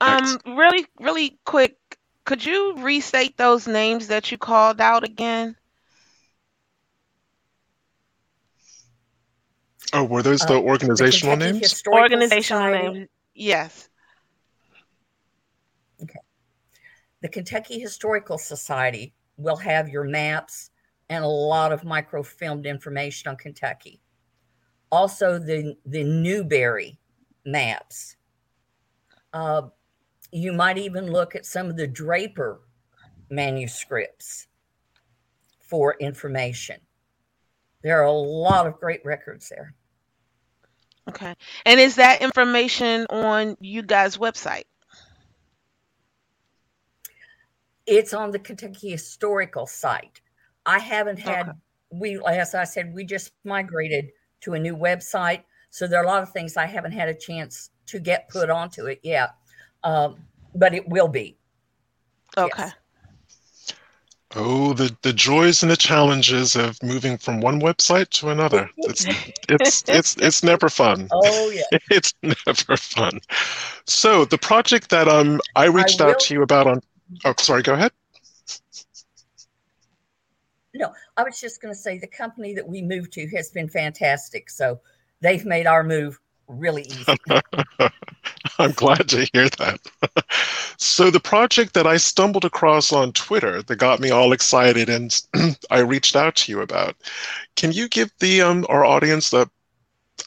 Um, 0.01 0.39
really, 0.45 0.85
really 0.99 1.39
quick, 1.45 1.77
could 2.25 2.45
you 2.45 2.75
restate 2.77 3.37
those 3.37 3.67
names 3.67 4.07
that 4.07 4.31
you 4.31 4.37
called 4.37 4.81
out 4.81 5.03
again? 5.03 5.55
Oh, 9.93 10.03
were 10.05 10.23
those 10.23 10.39
the 10.41 10.55
uh, 10.55 10.59
organizational 10.61 11.35
the 11.35 11.51
names? 11.51 11.83
Organizational 11.87 12.63
Society. 12.63 12.93
names, 12.93 13.09
yes. 13.35 13.89
Okay. 16.01 16.19
The 17.21 17.29
Kentucky 17.29 17.79
Historical 17.79 18.37
Society 18.37 19.13
will 19.37 19.57
have 19.57 19.89
your 19.89 20.05
maps, 20.05 20.70
and 21.11 21.25
a 21.25 21.27
lot 21.27 21.73
of 21.73 21.81
microfilmed 21.81 22.63
information 22.63 23.27
on 23.27 23.35
Kentucky. 23.35 23.99
Also, 24.93 25.37
the, 25.37 25.75
the 25.85 26.05
Newberry 26.05 26.97
maps. 27.45 28.15
Uh, 29.33 29.63
you 30.31 30.53
might 30.53 30.77
even 30.77 31.11
look 31.11 31.35
at 31.35 31.45
some 31.45 31.69
of 31.69 31.75
the 31.75 31.85
Draper 31.85 32.61
manuscripts 33.29 34.47
for 35.59 35.97
information. 35.99 36.79
There 37.83 37.99
are 37.99 38.05
a 38.05 38.11
lot 38.11 38.65
of 38.65 38.79
great 38.79 39.01
records 39.03 39.49
there. 39.49 39.73
Okay. 41.09 41.35
And 41.65 41.77
is 41.77 41.95
that 41.95 42.21
information 42.21 43.05
on 43.09 43.57
you 43.59 43.81
guys' 43.81 44.15
website? 44.15 44.63
It's 47.85 48.13
on 48.13 48.31
the 48.31 48.39
Kentucky 48.39 48.91
Historical 48.91 49.67
site. 49.67 50.21
I 50.65 50.79
haven't 50.79 51.19
had 51.19 51.49
okay. 51.49 51.57
we 51.91 52.21
as 52.25 52.55
I 52.55 52.63
said, 52.63 52.93
we 52.93 53.03
just 53.03 53.31
migrated 53.43 54.11
to 54.41 54.53
a 54.53 54.59
new 54.59 54.75
website. 54.75 55.43
So 55.69 55.87
there 55.87 55.99
are 55.99 56.03
a 56.03 56.07
lot 56.07 56.23
of 56.23 56.31
things 56.31 56.57
I 56.57 56.65
haven't 56.65 56.91
had 56.91 57.09
a 57.09 57.13
chance 57.13 57.69
to 57.87 57.99
get 57.99 58.29
put 58.29 58.49
onto 58.49 58.85
it 58.85 58.99
yet. 59.03 59.31
Um, 59.83 60.17
but 60.53 60.73
it 60.73 60.87
will 60.87 61.07
be. 61.07 61.37
Okay. 62.37 62.63
Yes. 62.63 62.73
Oh, 64.33 64.71
the, 64.73 64.95
the 65.01 65.11
joys 65.11 65.61
and 65.61 65.69
the 65.69 65.75
challenges 65.77 66.55
of 66.55 66.81
moving 66.81 67.17
from 67.17 67.41
one 67.41 67.59
website 67.59 68.09
to 68.11 68.29
another. 68.29 68.69
It's 68.77 69.05
it's 69.49 69.83
it's 69.87 70.15
it's 70.17 70.43
never 70.43 70.69
fun. 70.69 71.09
Oh 71.11 71.49
yeah. 71.49 71.77
It's 71.91 72.13
never 72.21 72.77
fun. 72.77 73.19
So 73.85 74.25
the 74.25 74.37
project 74.37 74.89
that 74.89 75.07
um 75.07 75.41
I 75.55 75.65
reached 75.65 75.99
I 75.99 76.05
out 76.05 76.07
will- 76.07 76.19
to 76.19 76.33
you 76.33 76.41
about 76.43 76.67
on 76.67 76.81
oh 77.25 77.33
sorry, 77.39 77.61
go 77.61 77.73
ahead. 77.73 77.91
No, 80.73 80.93
I 81.17 81.23
was 81.23 81.39
just 81.39 81.61
going 81.61 81.73
to 81.73 81.79
say 81.79 81.97
the 81.97 82.07
company 82.07 82.53
that 82.53 82.67
we 82.67 82.81
moved 82.81 83.11
to 83.13 83.27
has 83.35 83.51
been 83.51 83.67
fantastic. 83.67 84.49
So 84.49 84.79
they've 85.19 85.45
made 85.45 85.67
our 85.67 85.83
move 85.83 86.19
really 86.47 86.83
easy. 86.83 87.17
I'm 88.59 88.71
glad 88.71 89.09
to 89.09 89.27
hear 89.33 89.49
that. 89.49 89.79
so 90.77 91.09
the 91.09 91.19
project 91.19 91.73
that 91.73 91.87
I 91.87 91.97
stumbled 91.97 92.45
across 92.45 92.91
on 92.93 93.13
Twitter 93.13 93.61
that 93.63 93.75
got 93.77 93.99
me 93.99 94.11
all 94.11 94.33
excited 94.33 94.89
and 94.89 95.21
I 95.69 95.79
reached 95.79 96.15
out 96.15 96.35
to 96.37 96.51
you 96.51 96.61
about. 96.61 96.95
Can 97.55 97.71
you 97.71 97.89
give 97.89 98.11
the 98.19 98.41
um, 98.41 98.65
our 98.69 98.85
audience 98.85 99.33
a 99.33 99.49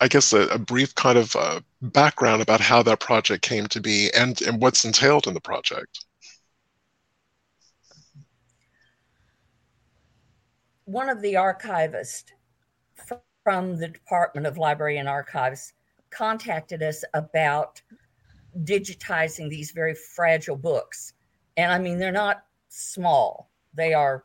I 0.00 0.08
guess 0.08 0.32
a, 0.32 0.42
a 0.48 0.58
brief 0.58 0.94
kind 0.94 1.18
of 1.18 1.36
uh, 1.36 1.60
background 1.80 2.42
about 2.42 2.60
how 2.60 2.82
that 2.82 3.00
project 3.00 3.42
came 3.42 3.66
to 3.68 3.80
be 3.80 4.10
and, 4.12 4.40
and 4.42 4.60
what's 4.60 4.84
entailed 4.84 5.26
in 5.26 5.34
the 5.34 5.40
project. 5.40 6.04
One 10.84 11.08
of 11.08 11.22
the 11.22 11.34
archivists 11.34 12.24
from 13.42 13.76
the 13.76 13.88
Department 13.88 14.46
of 14.46 14.58
Library 14.58 14.98
and 14.98 15.08
Archives 15.08 15.72
contacted 16.10 16.82
us 16.82 17.04
about 17.14 17.80
digitizing 18.62 19.48
these 19.48 19.70
very 19.70 19.94
fragile 19.94 20.56
books. 20.56 21.14
And 21.56 21.72
I 21.72 21.78
mean, 21.78 21.98
they're 21.98 22.12
not 22.12 22.44
small, 22.68 23.50
they 23.74 23.94
are 23.94 24.24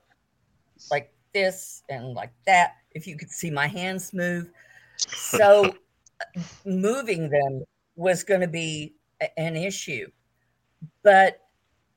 like 0.92 1.14
this 1.34 1.84
and 1.90 2.14
like 2.14 2.34
that. 2.46 2.76
If 2.92 3.06
you 3.08 3.18
could 3.18 3.30
see 3.30 3.52
my 3.52 3.68
hands 3.68 4.14
move. 4.14 4.52
So 4.98 5.74
moving 6.66 7.30
them 7.30 7.64
was 7.96 8.24
going 8.24 8.42
to 8.42 8.48
be 8.48 8.96
an 9.38 9.56
issue. 9.56 10.08
But 11.04 11.42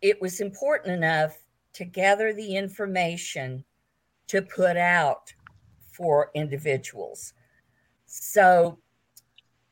it 0.00 0.20
was 0.20 0.40
important 0.40 0.94
enough 0.94 1.36
to 1.74 1.84
gather 1.84 2.32
the 2.32 2.56
information 2.56 3.64
to 4.32 4.40
put 4.40 4.78
out 4.78 5.30
for 5.92 6.30
individuals. 6.34 7.34
So 8.06 8.78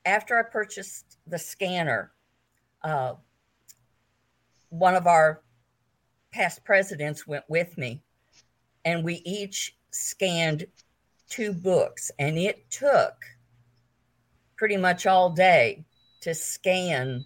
after 0.04 0.38
I 0.38 0.42
purchased 0.42 1.16
the 1.26 1.38
scanner, 1.38 2.12
uh, 2.84 3.14
one 4.68 4.94
of 4.94 5.06
our 5.06 5.40
past 6.30 6.62
presidents 6.62 7.26
went 7.26 7.44
with 7.48 7.78
me, 7.78 8.02
and 8.84 9.02
we 9.02 9.22
each 9.24 9.78
scanned 9.92 10.66
two 11.30 11.54
books, 11.54 12.10
and 12.18 12.36
it 12.36 12.68
took 12.68 13.14
pretty 14.56 14.76
much 14.76 15.06
all 15.06 15.30
day 15.30 15.86
to 16.20 16.34
scan 16.34 17.24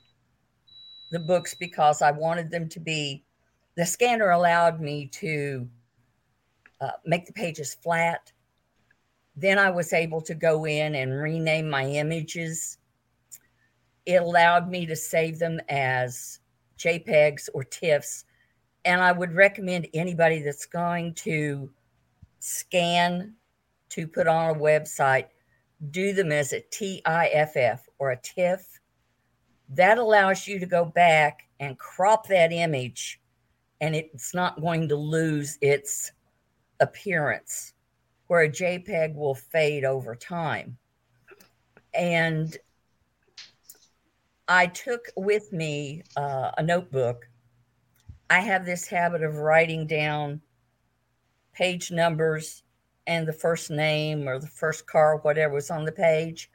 the 1.11 1.19
books 1.19 1.53
because 1.53 2.01
I 2.01 2.13
wanted 2.13 2.53
them 2.53 2.69
to 2.69 2.79
be. 2.79 3.25
The 3.75 3.87
scanner 3.87 4.31
allowed 4.31 4.81
me 4.81 5.09
to 5.15 5.69
uh, 6.81 6.91
make 7.05 7.27
the 7.27 7.33
pages 7.33 7.75
flat. 7.75 8.33
Then 9.37 9.59
I 9.59 9.71
was 9.71 9.93
able 9.93 10.21
to 10.23 10.35
go 10.35 10.67
in 10.67 10.95
and 10.95 11.21
rename 11.21 11.69
my 11.69 11.87
images. 11.87 12.79
It 14.07 14.23
allowed 14.23 14.69
me 14.69 14.87
to 14.87 14.97
save 14.97 15.39
them 15.39 15.61
as 15.69 16.41
JPEGs 16.79 17.49
or 17.55 17.65
TIFFs. 17.65 18.25
And 18.85 19.01
I 19.01 19.13
would 19.13 19.33
recommend 19.33 19.89
anybody 19.95 20.43
that's 20.43 20.67
going 20.67 21.15
to 21.15 21.71
scan 22.39 23.35
to 23.89 24.07
put 24.07 24.27
on 24.27 24.51
a 24.51 24.59
website, 24.59 25.27
do 25.91 26.13
them 26.13 26.33
as 26.33 26.53
a 26.53 26.61
TIFF 26.61 27.89
or 27.99 28.11
a 28.11 28.21
TIFF. 28.21 28.81
That 29.71 29.99
allows 29.99 30.47
you 30.47 30.59
to 30.59 30.67
go 30.67 30.85
back 30.85 31.49
and 31.61 31.79
crop 31.79 32.27
that 32.29 32.53
image, 32.53 33.21
and 33.81 33.95
it's 33.97 34.35
not 34.35 34.61
going 34.61 34.89
to 34.89 34.97
lose 34.97 35.57
its 35.61 36.13
appearance, 36.85 37.73
where 38.29 38.43
a 38.43 38.49
JPEG 38.49 39.15
will 39.15 39.35
fade 39.35 39.85
over 39.85 40.15
time. 40.15 40.77
And 41.93 42.57
I 44.47 44.67
took 44.67 45.07
with 45.17 45.53
me 45.53 46.03
uh, 46.17 46.51
a 46.57 46.63
notebook. 46.63 47.29
I 48.31 48.41
have 48.41 48.65
this 48.65 48.87
habit 48.87 49.23
of 49.23 49.37
writing 49.37 49.87
down 49.87 50.41
page 51.53 51.91
numbers 51.91 52.63
and 53.07 53.27
the 53.27 53.33
first 53.33 53.71
name 53.71 54.29
or 54.29 54.39
the 54.39 54.47
first 54.47 54.87
car, 54.87 55.19
whatever 55.19 55.55
was 55.55 55.71
on 55.71 55.85
the 55.85 55.93
page, 55.93 56.51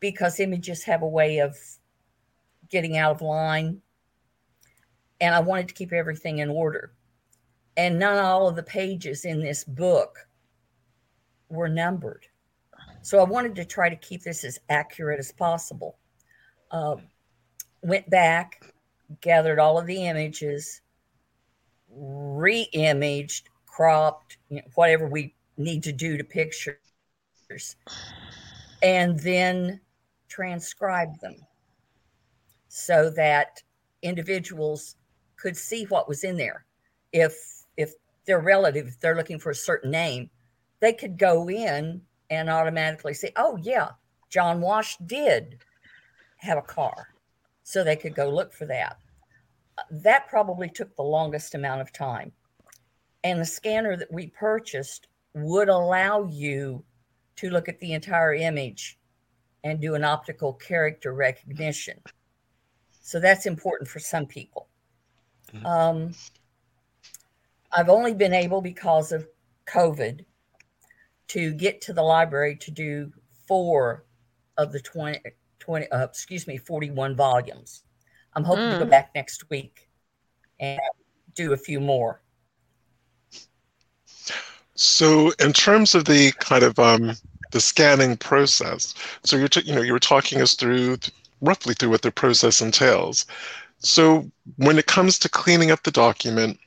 because 0.00 0.40
images 0.40 0.84
have 0.84 1.02
a 1.02 1.08
way 1.08 1.38
of 1.38 1.56
getting 2.70 2.96
out 2.96 3.12
of 3.12 3.22
line. 3.22 3.80
And 5.20 5.34
I 5.34 5.40
wanted 5.40 5.68
to 5.68 5.74
keep 5.74 5.92
everything 5.92 6.38
in 6.38 6.48
order. 6.48 6.92
And 7.78 7.96
not 7.96 8.18
all 8.18 8.48
of 8.48 8.56
the 8.56 8.62
pages 8.62 9.24
in 9.24 9.40
this 9.40 9.62
book 9.62 10.18
were 11.48 11.68
numbered. 11.68 12.26
So 13.02 13.20
I 13.20 13.24
wanted 13.24 13.54
to 13.54 13.64
try 13.64 13.88
to 13.88 13.94
keep 13.94 14.24
this 14.24 14.44
as 14.44 14.58
accurate 14.68 15.20
as 15.20 15.30
possible. 15.30 15.96
Uh, 16.72 16.96
went 17.82 18.10
back, 18.10 18.74
gathered 19.20 19.60
all 19.60 19.78
of 19.78 19.86
the 19.86 20.06
images, 20.06 20.82
re 21.88 22.68
imaged, 22.72 23.48
cropped, 23.66 24.38
you 24.48 24.56
know, 24.56 24.62
whatever 24.74 25.06
we 25.06 25.36
need 25.56 25.84
to 25.84 25.92
do 25.92 26.16
to 26.16 26.24
pictures, 26.24 26.76
and 28.82 29.20
then 29.20 29.80
transcribed 30.28 31.20
them 31.20 31.36
so 32.66 33.08
that 33.10 33.62
individuals 34.02 34.96
could 35.36 35.56
see 35.56 35.84
what 35.84 36.08
was 36.08 36.24
in 36.24 36.36
there. 36.36 36.66
If 37.12 37.57
their 38.28 38.38
relative, 38.38 38.86
if 38.86 39.00
they're 39.00 39.16
looking 39.16 39.40
for 39.40 39.50
a 39.50 39.54
certain 39.54 39.90
name, 39.90 40.30
they 40.80 40.92
could 40.92 41.18
go 41.18 41.48
in 41.48 42.02
and 42.30 42.50
automatically 42.50 43.14
say, 43.14 43.32
"Oh 43.34 43.56
yeah, 43.56 43.92
John 44.28 44.60
Wash 44.60 44.96
did 44.98 45.58
have 46.36 46.58
a 46.58 46.62
car," 46.62 47.08
so 47.64 47.82
they 47.82 47.96
could 47.96 48.14
go 48.14 48.28
look 48.28 48.52
for 48.52 48.66
that. 48.66 48.98
That 49.90 50.28
probably 50.28 50.68
took 50.68 50.94
the 50.94 51.02
longest 51.02 51.54
amount 51.54 51.80
of 51.80 51.90
time, 51.90 52.32
and 53.24 53.40
the 53.40 53.46
scanner 53.46 53.96
that 53.96 54.12
we 54.12 54.28
purchased 54.28 55.08
would 55.34 55.70
allow 55.70 56.24
you 56.24 56.84
to 57.36 57.50
look 57.50 57.68
at 57.68 57.80
the 57.80 57.94
entire 57.94 58.34
image 58.34 58.98
and 59.64 59.80
do 59.80 59.94
an 59.94 60.04
optical 60.04 60.52
character 60.52 61.14
recognition. 61.14 62.02
So 63.00 63.18
that's 63.20 63.46
important 63.46 63.88
for 63.88 64.00
some 64.00 64.26
people. 64.26 64.68
Mhm. 65.52 65.64
Um, 65.64 66.14
I've 67.72 67.88
only 67.88 68.14
been 68.14 68.32
able 68.34 68.60
because 68.60 69.12
of 69.12 69.26
COVID 69.66 70.24
to 71.28 71.52
get 71.54 71.80
to 71.82 71.92
the 71.92 72.02
library 72.02 72.56
to 72.56 72.70
do 72.70 73.12
four 73.46 74.04
of 74.56 74.72
the 74.72 74.80
20, 74.80 75.20
20 75.58 75.90
uh, 75.90 76.04
excuse 76.04 76.46
me, 76.46 76.56
41 76.56 77.14
volumes. 77.16 77.82
I'm 78.34 78.44
hoping 78.44 78.70
to 78.70 78.78
go 78.78 78.86
Mm. 78.86 78.90
back 78.90 79.10
next 79.14 79.50
week 79.50 79.88
and 80.60 80.80
do 81.34 81.52
a 81.52 81.56
few 81.56 81.80
more. 81.80 82.22
So, 84.74 85.32
in 85.40 85.52
terms 85.52 85.94
of 85.94 86.04
the 86.04 86.32
kind 86.38 86.62
of 86.62 86.78
um, 86.78 87.16
the 87.50 87.60
scanning 87.60 88.16
process, 88.16 88.94
so 89.24 89.36
you're 89.36 89.48
t- 89.48 89.62
you 89.62 89.74
know 89.74 89.82
you 89.82 89.92
were 89.92 89.98
talking 89.98 90.40
us 90.40 90.54
through 90.54 90.98
roughly 91.40 91.74
through 91.74 91.90
what 91.90 92.02
the 92.02 92.12
process 92.12 92.60
entails. 92.60 93.26
So, 93.80 94.30
when 94.56 94.78
it 94.78 94.86
comes 94.86 95.18
to 95.20 95.28
cleaning 95.28 95.70
up 95.72 95.82
the 95.82 95.90
document, 95.90 96.58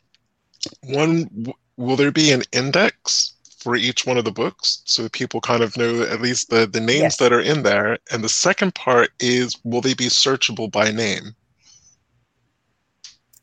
one 0.83 1.53
will 1.77 1.95
there 1.95 2.11
be 2.11 2.31
an 2.31 2.43
index 2.51 3.33
for 3.59 3.75
each 3.75 4.05
one 4.05 4.17
of 4.17 4.25
the 4.25 4.31
books 4.31 4.81
so 4.85 5.03
that 5.03 5.11
people 5.11 5.39
kind 5.41 5.61
of 5.63 5.75
know 5.77 6.01
at 6.03 6.21
least 6.21 6.49
the 6.49 6.65
the 6.65 6.79
names 6.79 7.01
Yes. 7.01 7.17
that 7.17 7.31
are 7.33 7.39
in 7.41 7.63
there, 7.63 7.97
and 8.11 8.23
the 8.23 8.29
second 8.29 8.73
part 8.75 9.11
is 9.19 9.55
will 9.63 9.81
they 9.81 9.93
be 9.93 10.07
searchable 10.07 10.71
by 10.71 10.91
name? 10.91 11.35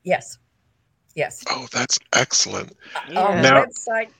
Yes. 0.04 0.38
Yes. 1.14 1.42
Oh, 1.50 1.66
that's 1.72 1.98
excellent. 2.14 2.76
on 3.08 3.12
Yeah. 3.12 3.36
the 3.36 3.42
Now- 3.42 3.64
website 3.64 4.10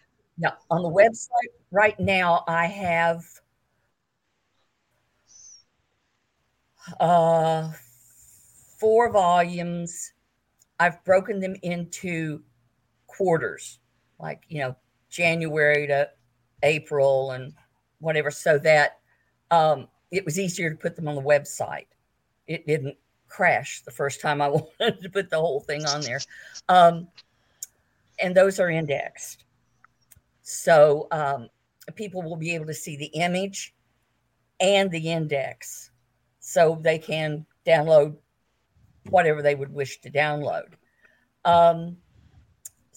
yeah 0.40 0.52
on 0.70 0.82
the 0.82 0.88
website 0.88 1.50
right 1.72 1.98
now 1.98 2.44
i 2.46 2.64
have 2.66 3.24
uh 7.00 7.70
four 8.78 9.10
volumes 9.10 10.12
i've 10.78 11.02
broken 11.04 11.40
them 11.40 11.56
into 11.62 12.40
quarters 13.18 13.80
like 14.18 14.42
you 14.48 14.60
know 14.60 14.74
january 15.10 15.86
to 15.86 16.08
april 16.62 17.32
and 17.32 17.52
whatever 18.00 18.30
so 18.30 18.58
that 18.58 18.98
um 19.50 19.86
it 20.10 20.24
was 20.24 20.38
easier 20.38 20.70
to 20.70 20.76
put 20.76 20.96
them 20.96 21.08
on 21.08 21.14
the 21.14 21.20
website 21.20 21.86
it 22.46 22.66
didn't 22.66 22.96
crash 23.28 23.82
the 23.82 23.90
first 23.90 24.20
time 24.22 24.40
i 24.40 24.48
wanted 24.80 25.02
to 25.02 25.10
put 25.10 25.28
the 25.28 25.36
whole 25.36 25.60
thing 25.60 25.84
on 25.84 26.00
there 26.00 26.20
um 26.70 27.06
and 28.18 28.34
those 28.34 28.60
are 28.60 28.70
indexed. 28.70 29.44
So 30.42 31.08
um, 31.10 31.48
people 31.94 32.22
will 32.22 32.36
be 32.36 32.54
able 32.54 32.66
to 32.66 32.74
see 32.74 32.96
the 32.96 33.06
image 33.06 33.74
and 34.60 34.90
the 34.90 35.10
index 35.10 35.90
so 36.40 36.78
they 36.80 36.98
can 36.98 37.46
download 37.66 38.16
whatever 39.10 39.42
they 39.42 39.54
would 39.54 39.72
wish 39.72 40.00
to 40.00 40.10
download. 40.10 40.72
Um, 41.44 41.96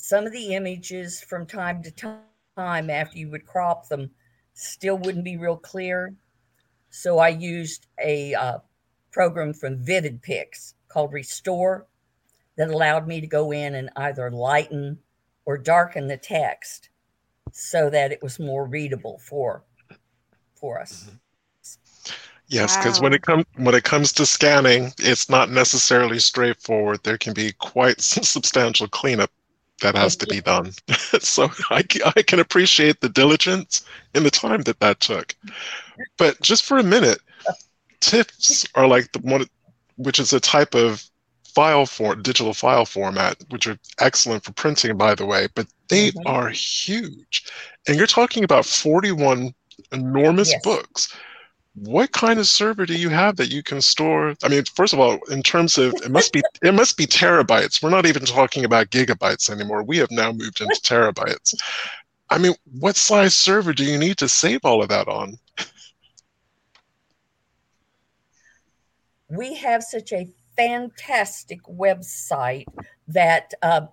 some 0.02 0.26
of 0.26 0.32
the 0.32 0.56
images 0.56 1.22
from 1.22 1.46
time 1.46 1.84
to 1.84 1.92
time, 2.58 2.90
after 2.90 3.20
you 3.20 3.30
would 3.30 3.46
crop 3.46 3.88
them, 3.88 4.10
still 4.56 4.98
wouldn't 4.98 5.24
be 5.24 5.38
real 5.38 5.56
clear. 5.56 6.16
So 6.90 7.20
I 7.20 7.30
used 7.30 7.86
a 8.04 8.34
uh, 8.34 8.58
program 9.12 9.54
from 9.54 9.86
VividPix 9.86 10.74
called 10.88 11.14
Restore 11.14 11.86
that 12.58 12.72
allowed 12.72 13.08
me 13.08 13.22
to 13.22 13.28
go 13.28 13.52
in 13.52 13.76
and 13.76 13.92
either 13.96 14.32
lighten 14.32 14.98
or 15.46 15.58
darken 15.58 16.08
the 16.08 16.18
text 16.18 16.90
so 17.52 17.90
that 17.92 18.12
it 18.12 18.24
was 18.24 18.40
more 18.40 18.66
readable 18.66 19.20
for 19.20 19.64
for 20.56 20.80
us. 20.80 21.06
Mm-hmm. 21.06 21.16
Yes, 22.48 22.76
because 22.76 23.00
wow. 23.00 23.04
when 23.04 23.14
it 23.14 23.22
comes 23.22 23.46
when 23.56 23.76
it 23.76 23.84
comes 23.84 24.12
to 24.14 24.26
scanning, 24.26 24.94
it's 24.98 25.30
not 25.30 25.52
necessarily 25.52 26.18
straightforward. 26.20 27.04
There 27.04 27.20
can 27.20 27.34
be 27.34 27.54
quite 27.60 28.02
some 28.02 28.24
substantial 28.24 28.88
cleanup 28.88 29.32
that 29.82 29.96
has 29.96 30.16
to 30.18 30.28
be 30.28 30.42
done. 30.42 30.72
so 31.20 31.52
I, 31.70 31.84
I 32.16 32.22
can 32.22 32.40
appreciate 32.40 33.02
the 33.02 33.10
diligence 33.10 33.84
and 34.14 34.26
the 34.26 34.32
time 34.32 34.62
that 34.64 34.80
that 34.80 35.00
took. 35.00 35.36
But 36.18 36.40
just 36.42 36.64
for 36.64 36.78
a 36.78 36.84
minute, 36.84 37.20
TIFFs 38.00 38.68
are 38.76 38.88
like 38.88 39.12
the 39.12 39.20
one, 39.20 39.46
which 39.98 40.20
is 40.20 40.34
a 40.34 40.40
type 40.40 40.76
of 40.76 41.04
file 41.54 41.86
form, 41.86 42.22
digital 42.22 42.54
file 42.54 42.86
format, 42.86 43.38
which 43.50 43.68
are 43.68 43.78
excellent 44.00 44.44
for 44.44 44.54
printing, 44.54 44.98
by 44.98 45.16
the 45.16 45.26
way, 45.26 45.48
but 45.54 45.68
they 45.90 46.12
mm-hmm. 46.12 46.28
are 46.28 46.50
huge. 46.50 47.46
And 47.88 47.98
you're 47.98 48.08
talking 48.08 48.44
about 48.44 48.66
41 48.66 49.54
enormous 49.92 50.52
yes. 50.52 50.62
books 50.64 51.16
what 51.74 52.12
kind 52.12 52.40
of 52.40 52.48
server 52.48 52.86
do 52.86 52.94
you 52.94 53.10
have 53.10 53.38
that 53.38 53.52
you 53.52 53.64
can 53.64 53.82
store? 53.82 54.36
I 54.44 54.50
mean 54.50 54.64
first 54.76 54.94
of 54.94 55.00
all 55.00 55.20
in 55.30 55.42
terms 55.42 55.78
of 55.78 55.94
it 56.04 56.12
must 56.12 56.34
be 56.34 56.42
it 56.62 56.74
must 56.74 56.98
be 56.98 57.08
terabytes. 57.08 57.82
We're 57.82 57.90
not 57.90 58.06
even 58.06 58.26
talking 58.26 58.66
about 58.66 58.90
gigabytes 58.90 59.50
anymore. 59.50 59.84
We 59.84 59.98
have 59.98 60.12
now 60.12 60.32
moved 60.32 60.60
into 60.60 60.82
terabytes. 60.82 61.56
I 62.30 62.38
mean 62.38 62.54
what 62.80 62.96
size 62.98 63.36
server 63.36 63.74
do 63.74 63.86
you 63.86 63.98
need 63.98 64.18
to 64.18 64.28
save 64.28 64.62
all 64.64 64.84
of 64.84 64.90
that 64.90 65.08
on? 65.08 65.38
We 69.30 69.56
have 69.56 69.82
such 69.82 70.12
a 70.12 70.28
fantastic 70.58 71.64
website 71.64 72.66
that 73.08 73.54
uh, 73.62 73.88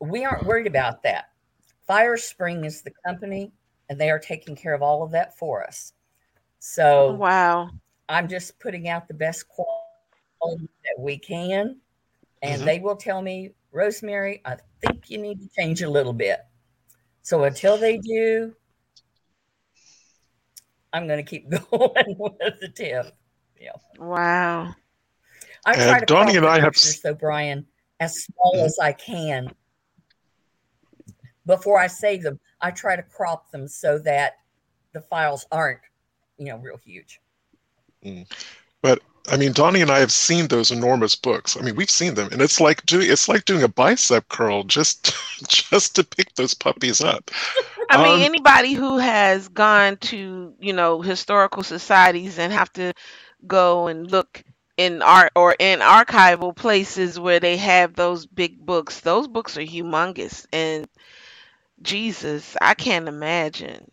we 0.00 0.24
aren't 0.24 0.46
worried 0.46 0.66
about 0.66 1.04
that. 1.04 1.26
Firespring 1.88 2.66
is 2.66 2.82
the 2.82 2.90
company 3.06 3.52
and 3.88 4.00
they 4.00 4.10
are 4.10 4.18
taking 4.18 4.56
care 4.56 4.74
of 4.74 4.82
all 4.82 5.04
of 5.04 5.12
that 5.12 5.38
for 5.38 5.62
us 5.62 5.93
so 6.66 7.12
wow, 7.12 7.68
I'm 8.08 8.26
just 8.26 8.58
putting 8.58 8.88
out 8.88 9.06
the 9.06 9.12
best 9.12 9.44
quality 9.48 10.70
that 10.86 10.98
we 10.98 11.18
can, 11.18 11.78
and 12.40 12.56
mm-hmm. 12.56 12.64
they 12.64 12.78
will 12.78 12.96
tell 12.96 13.20
me, 13.20 13.50
Rosemary, 13.70 14.40
I 14.46 14.56
think 14.80 15.10
you 15.10 15.18
need 15.18 15.42
to 15.42 15.48
change 15.58 15.82
a 15.82 15.90
little 15.90 16.14
bit. 16.14 16.40
So 17.20 17.44
until 17.44 17.76
they 17.76 17.98
do, 17.98 18.54
I'm 20.90 21.06
going 21.06 21.22
to 21.22 21.30
keep 21.30 21.50
going 21.70 22.16
with 22.18 22.60
the 22.60 22.72
TIFF. 22.74 23.12
Yeah. 23.60 23.72
Wow. 23.98 24.74
I 25.66 25.74
try 25.74 26.00
to 26.00 26.06
Donnie 26.06 26.38
and 26.38 26.46
I 26.46 26.60
have 26.60 26.78
so 26.78 27.14
Brian 27.14 27.66
as 28.00 28.24
small 28.24 28.54
mm-hmm. 28.54 28.64
as 28.64 28.78
I 28.78 28.94
can 28.94 29.54
before 31.44 31.78
I 31.78 31.88
save 31.88 32.22
them. 32.22 32.40
I 32.62 32.70
try 32.70 32.96
to 32.96 33.02
crop 33.02 33.50
them 33.50 33.68
so 33.68 33.98
that 33.98 34.38
the 34.94 35.02
files 35.02 35.44
aren't 35.52 35.80
you 36.38 36.46
know, 36.46 36.56
real 36.58 36.80
huge. 36.84 37.20
Mm. 38.04 38.26
But 38.82 39.00
I 39.30 39.38
mean, 39.38 39.52
Donnie 39.52 39.80
and 39.80 39.90
I 39.90 40.00
have 40.00 40.12
seen 40.12 40.48
those 40.48 40.70
enormous 40.70 41.14
books. 41.14 41.56
I 41.56 41.62
mean, 41.62 41.76
we've 41.76 41.90
seen 41.90 42.14
them, 42.14 42.28
and 42.30 42.42
it's 42.42 42.60
like 42.60 42.84
doing 42.84 43.10
it's 43.10 43.28
like 43.28 43.46
doing 43.46 43.62
a 43.62 43.68
bicep 43.68 44.28
curl 44.28 44.64
just 44.64 45.14
just 45.48 45.96
to 45.96 46.04
pick 46.04 46.34
those 46.34 46.52
puppies 46.52 47.00
up. 47.00 47.30
I 47.90 48.02
mean, 48.02 48.14
um, 48.14 48.20
anybody 48.20 48.74
who 48.74 48.98
has 48.98 49.48
gone 49.48 49.96
to 49.98 50.54
you 50.60 50.72
know 50.72 51.00
historical 51.00 51.62
societies 51.62 52.38
and 52.38 52.52
have 52.52 52.72
to 52.74 52.92
go 53.46 53.86
and 53.86 54.10
look 54.10 54.42
in 54.76 55.00
art 55.00 55.32
or 55.34 55.56
in 55.58 55.78
archival 55.80 56.54
places 56.54 57.18
where 57.18 57.40
they 57.40 57.56
have 57.56 57.94
those 57.94 58.26
big 58.26 58.58
books, 58.64 59.00
those 59.00 59.28
books 59.28 59.56
are 59.56 59.62
humongous, 59.62 60.46
and 60.52 60.86
Jesus, 61.80 62.56
I 62.60 62.74
can't 62.74 63.08
imagine. 63.08 63.90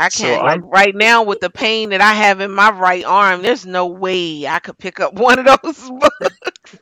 I 0.00 0.08
can't 0.08 0.40
so 0.40 0.46
like 0.46 0.62
right 0.64 0.96
now 0.96 1.22
with 1.22 1.40
the 1.40 1.50
pain 1.50 1.90
that 1.90 2.00
I 2.00 2.14
have 2.14 2.40
in 2.40 2.52
my 2.52 2.70
right 2.70 3.04
arm. 3.04 3.42
There's 3.42 3.66
no 3.66 3.86
way 3.86 4.46
I 4.46 4.58
could 4.58 4.78
pick 4.78 4.98
up 4.98 5.12
one 5.20 5.38
of 5.38 5.44
those 5.62 5.90
books. 5.90 6.78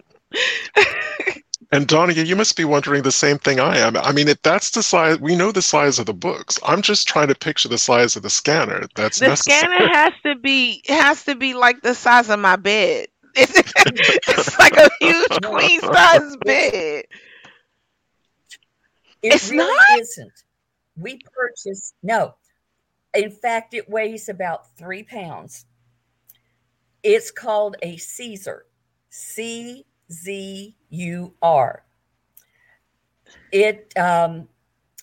and 1.72 1.88
Donnie, 1.88 2.14
you 2.14 2.36
must 2.36 2.56
be 2.56 2.64
wondering 2.64 3.02
the 3.02 3.10
same 3.10 3.38
thing 3.38 3.58
I 3.58 3.78
am. 3.78 3.96
I 3.96 4.12
mean, 4.12 4.28
if 4.28 4.40
that's 4.42 4.70
the 4.70 4.84
size, 4.84 5.18
we 5.18 5.34
know 5.34 5.50
the 5.50 5.62
size 5.62 5.98
of 5.98 6.06
the 6.06 6.14
books. 6.14 6.60
I'm 6.64 6.80
just 6.80 7.08
trying 7.08 7.26
to 7.26 7.34
picture 7.34 7.68
the 7.68 7.76
size 7.76 8.14
of 8.14 8.22
the 8.22 8.30
scanner. 8.30 8.86
That's 8.94 9.18
the 9.18 9.28
necessary. 9.28 9.58
scanner 9.58 9.88
has 9.92 10.12
to 10.24 10.36
be 10.36 10.82
has 10.86 11.24
to 11.24 11.34
be 11.34 11.54
like 11.54 11.82
the 11.82 11.96
size 11.96 12.30
of 12.30 12.38
my 12.38 12.54
bed. 12.54 13.08
It's, 13.34 13.72
it's 14.28 14.58
like 14.60 14.76
a 14.76 14.88
huge 15.00 15.42
queen 15.42 15.80
size 15.80 16.36
bed. 16.44 17.04
It 19.22 19.32
it's 19.34 19.50
really 19.50 19.66
not. 19.66 20.00
Isn't. 20.00 20.32
We 20.96 21.20
purchased 21.34 21.94
no 22.02 22.34
in 23.18 23.32
fact, 23.32 23.74
it 23.74 23.90
weighs 23.90 24.28
about 24.28 24.76
three 24.76 25.02
pounds. 25.02 25.66
It's 27.02 27.32
called 27.32 27.74
a 27.82 27.96
Caesar, 27.96 28.66
C 29.10 29.84
Z 30.10 30.76
U 30.90 31.34
R. 31.42 31.84
It 33.50 33.92
um, 33.98 34.48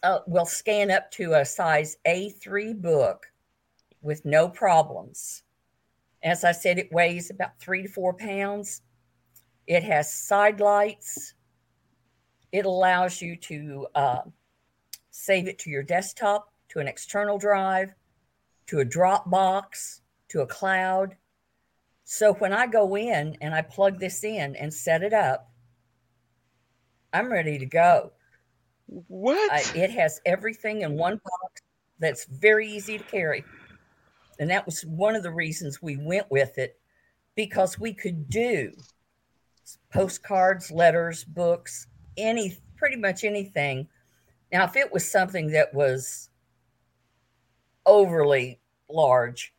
uh, 0.01 0.19
will 0.27 0.45
scan 0.45 0.91
up 0.91 1.11
to 1.11 1.33
a 1.33 1.43
size 1.43 1.97
A3 2.07 2.81
book 2.81 3.25
with 4.01 4.23
no 4.23 4.47
problems. 4.47 5.43
As 6.23 6.45
I 6.45 6.53
said, 6.53 6.79
it 6.79 6.93
weighs 6.93 7.29
about 7.29 7.59
three 7.59 7.83
to 7.83 7.89
four 7.89 8.13
pounds. 8.13 8.81
It 9.67 9.83
has 9.83 10.11
side 10.11 10.61
lights. 10.61 11.33
It 12.53 12.65
allows 12.65 13.21
you 13.21 13.35
to 13.35 13.87
uh, 13.93 14.21
save 15.11 15.49
it 15.49 15.59
to 15.59 15.69
your 15.69 15.83
desktop 15.83 16.53
to 16.69 16.79
an 16.79 16.87
external 16.87 17.37
drive, 17.37 17.93
to 18.67 18.79
a 18.79 18.85
Dropbox, 18.85 20.01
to 20.29 20.41
a 20.41 20.47
cloud. 20.47 21.15
So 22.03 22.33
when 22.33 22.53
I 22.53 22.67
go 22.67 22.95
in 22.95 23.37
and 23.41 23.53
I 23.53 23.61
plug 23.61 23.99
this 23.99 24.23
in 24.23 24.55
and 24.55 24.73
set 24.73 25.03
it 25.03 25.13
up, 25.13 25.51
I'm 27.13 27.31
ready 27.31 27.57
to 27.57 27.65
go. 27.65 28.11
What? 28.87 29.51
I, 29.51 29.63
it 29.77 29.91
has 29.91 30.21
everything 30.25 30.81
in 30.81 30.97
one 30.97 31.15
box 31.15 31.61
that's 31.99 32.25
very 32.25 32.67
easy 32.67 32.97
to 32.97 33.03
carry. 33.03 33.43
And 34.39 34.49
that 34.49 34.65
was 34.65 34.81
one 34.85 35.15
of 35.15 35.23
the 35.23 35.31
reasons 35.31 35.81
we 35.81 35.97
went 35.97 36.29
with 36.29 36.57
it 36.57 36.77
because 37.35 37.79
we 37.79 37.93
could 37.93 38.29
do 38.29 38.71
postcards, 39.91 40.71
letters, 40.71 41.23
books, 41.23 41.87
any 42.17 42.57
pretty 42.75 42.97
much 42.97 43.23
anything. 43.23 43.87
Now, 44.51 44.65
if 44.65 44.75
it 44.75 44.91
was 44.91 45.09
something 45.09 45.47
that 45.51 45.73
was 45.73 46.29
overly 47.85 48.59
large, 48.89 49.53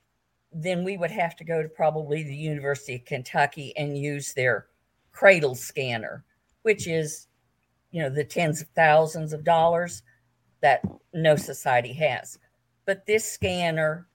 then 0.52 0.84
we 0.84 0.96
would 0.96 1.10
have 1.10 1.36
to 1.36 1.44
go 1.44 1.62
to 1.62 1.68
probably 1.68 2.22
the 2.22 2.34
University 2.34 2.96
of 2.96 3.04
Kentucky 3.04 3.76
and 3.76 3.98
use 3.98 4.32
their 4.32 4.66
cradle 5.12 5.54
scanner, 5.54 6.24
which 6.62 6.86
is, 6.86 7.26
you 7.90 8.02
know, 8.02 8.10
the 8.10 8.24
tens 8.24 8.60
of 8.60 8.68
thousands 8.68 9.32
of 9.32 9.44
dollars 9.44 10.02
that 10.60 10.82
no 11.12 11.36
society 11.36 11.92
has. 11.92 12.38
But 12.84 13.06
this 13.06 13.30
scanner 13.30 14.06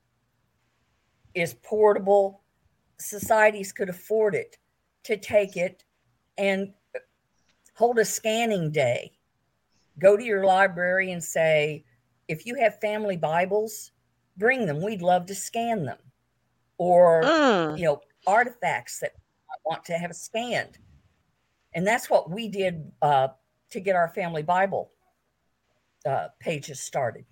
is 1.33 1.53
portable. 1.55 2.41
Societies 2.99 3.71
could 3.71 3.89
afford 3.89 4.35
it 4.35 4.57
to 5.03 5.17
take 5.17 5.57
it 5.57 5.83
and 6.37 6.73
hold 7.75 7.99
a 7.99 8.05
scanning 8.05 8.71
day. 8.71 9.11
Go 9.99 10.17
to 10.17 10.23
your 10.23 10.45
library 10.45 11.11
and 11.11 11.23
say, 11.23 11.85
if 12.27 12.45
you 12.45 12.55
have 12.55 12.79
family 12.79 13.17
Bibles, 13.17 13.91
bring 14.37 14.65
them. 14.65 14.81
We'd 14.81 15.01
love 15.01 15.27
to 15.27 15.35
scan 15.35 15.85
them. 15.85 15.97
Or, 16.77 17.21
mm. 17.23 17.77
you 17.77 17.85
know, 17.85 18.01
artifacts 18.25 18.99
that 18.99 19.11
I 19.49 19.55
want 19.65 19.85
to 19.85 19.93
have 19.93 20.15
scanned. 20.15 20.77
And 21.73 21.85
that's 21.85 22.09
what 22.09 22.29
we 22.29 22.49
did 22.49 22.91
uh, 23.01 23.29
to 23.71 23.79
get 23.79 23.95
our 23.95 24.09
family 24.09 24.43
Bible 24.43 24.91
uh, 26.05 26.27
pages 26.39 26.79
started. 26.79 27.25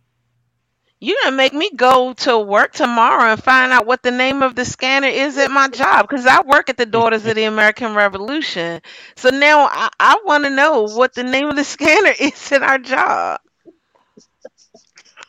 You're 1.01 1.15
gonna 1.23 1.37
make 1.37 1.53
me 1.53 1.71
go 1.73 2.11
to 2.11 2.37
work 2.37 2.73
tomorrow 2.73 3.31
and 3.31 3.41
find 3.41 3.71
out 3.71 3.85
what 3.85 4.03
the 4.03 4.11
name 4.11 4.43
of 4.43 4.55
the 4.55 4.65
scanner 4.65 5.07
is 5.07 5.37
at 5.37 5.49
my 5.49 5.69
job 5.69 6.09
because 6.09 6.25
I 6.25 6.41
work 6.41 6.69
at 6.69 6.75
the 6.75 6.85
Daughters 6.85 7.25
of 7.25 7.35
the 7.35 7.45
American 7.45 7.95
Revolution. 7.95 8.81
So 9.15 9.29
now 9.29 9.69
I, 9.71 9.89
I 9.97 10.17
want 10.25 10.43
to 10.43 10.49
know 10.49 10.83
what 10.83 11.13
the 11.13 11.23
name 11.23 11.47
of 11.47 11.55
the 11.55 11.63
scanner 11.63 12.13
is 12.19 12.51
at 12.51 12.63
our 12.63 12.79
job. 12.79 13.39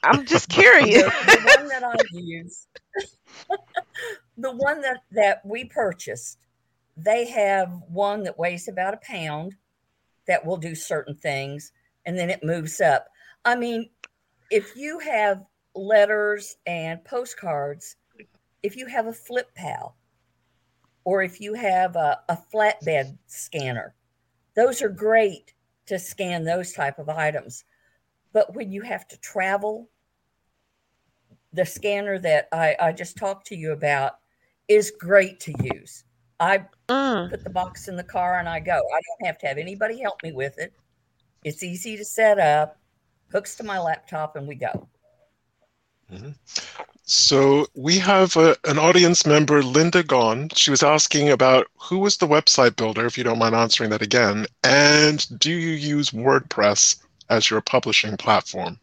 I'm 0.03 0.25
just 0.25 0.49
curious. 0.49 1.03
The, 1.27 1.57
one 1.57 1.69
that 1.69 1.85
I 1.85 1.97
use, 2.13 2.67
the 4.39 4.53
one 4.53 4.81
that, 4.83 5.03
that 5.13 5.45
we 5.45 5.65
purchased, 5.65 6.39
they 6.97 7.27
have 7.29 7.71
one 7.89 8.23
that 8.25 8.39
weighs 8.39 8.69
about 8.69 8.95
a 8.95 9.01
pound 9.03 9.57
that 10.27 10.45
will 10.45 10.57
do 10.57 10.75
certain 10.75 11.15
things 11.15 11.73
and 12.07 12.19
then 12.19 12.31
it 12.31 12.45
moves 12.45 12.81
up. 12.81 13.09
I 13.45 13.57
mean, 13.57 13.91
if 14.51 14.77
you 14.77 14.99
have 15.01 15.45
letters 15.75 16.57
and 16.67 17.05
postcards, 17.05 17.97
if 18.63 18.77
you 18.77 18.87
have 18.87 19.07
a 19.07 19.13
Flip-Pal 19.13 19.97
or 21.05 21.23
if 21.23 21.41
you 21.41 21.55
have 21.55 21.97
a, 21.97 22.21
a 22.29 22.39
flatbed 22.53 23.17
scanner, 23.27 23.95
those 24.55 24.83
are 24.83 24.89
great 24.89 25.55
to 25.87 25.99
scan 25.99 26.45
those 26.45 26.73
type 26.73 26.99
of 26.99 27.09
items. 27.09 27.65
But 28.33 28.55
when 28.55 28.71
you 28.71 28.83
have 28.83 29.09
to 29.09 29.21
travel, 29.21 29.89
the 31.53 31.67
scanner 31.67 32.19
that 32.19 32.49
I, 32.53 32.77
I 32.81 32.93
just 32.93 33.17
talked 33.17 33.47
to 33.49 33.57
you 33.57 33.73
about 33.73 34.19
is 34.69 34.93
great 34.99 35.41
to 35.41 35.55
use. 35.75 36.05
I 36.39 36.65
Mm. 36.89 37.31
put 37.31 37.45
the 37.45 37.51
box 37.51 37.89
in 37.89 37.97
the 37.97 38.05
car 38.05 38.39
and 38.39 38.49
I 38.49 38.61
go. 38.61 38.73
I 38.73 39.01
don't 39.01 39.27
have 39.27 39.39
to 39.39 39.47
have 39.47 39.59
anybody 39.59 40.01
help 40.01 40.23
me 40.23 40.33
with 40.33 40.59
it. 40.59 40.73
It's 41.45 41.63
easy 41.63 41.97
to 41.97 42.05
set 42.05 42.39
up, 42.39 42.79
hooks 43.31 43.55
to 43.57 43.63
my 43.63 43.79
laptop, 43.79 44.37
and 44.37 44.47
we 44.49 44.55
go. 44.55 44.89
So 47.05 47.67
we 47.75 47.99
have 47.99 48.37
a, 48.37 48.57
an 48.65 48.79
audience 48.79 49.25
member, 49.25 49.63
Linda 49.63 50.03
Gone. 50.03 50.49
She 50.55 50.71
was 50.71 50.83
asking 50.83 51.31
about 51.31 51.69
who 51.81 51.99
was 51.99 52.17
the 52.17 52.27
website 52.27 52.77
builder, 52.77 53.07
if 53.07 53.17
you 53.17 53.23
don't 53.23 53.39
mind 53.39 53.55
answering 53.55 53.91
that 53.91 54.03
again, 54.03 54.47
and 54.65 55.39
do 55.39 55.51
you 55.51 55.71
use 55.71 56.11
WordPress 56.11 57.01
as 57.31 57.49
your 57.49 57.63
publishing 57.63 58.17
platform? 58.17 58.79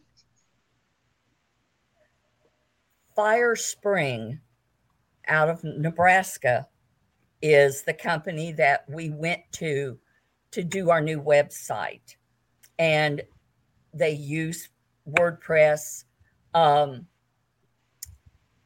Firespring 3.16 4.40
out 5.28 5.48
of 5.48 5.62
Nebraska 5.62 6.66
is 7.42 7.82
the 7.82 7.92
company 7.92 8.52
that 8.52 8.84
we 8.88 9.10
went 9.10 9.42
to 9.52 9.98
to 10.50 10.64
do 10.64 10.90
our 10.90 11.00
new 11.00 11.20
website. 11.20 12.16
And 12.78 13.22
they 13.92 14.12
use 14.12 14.70
WordPress. 15.08 16.04
Um, 16.54 17.06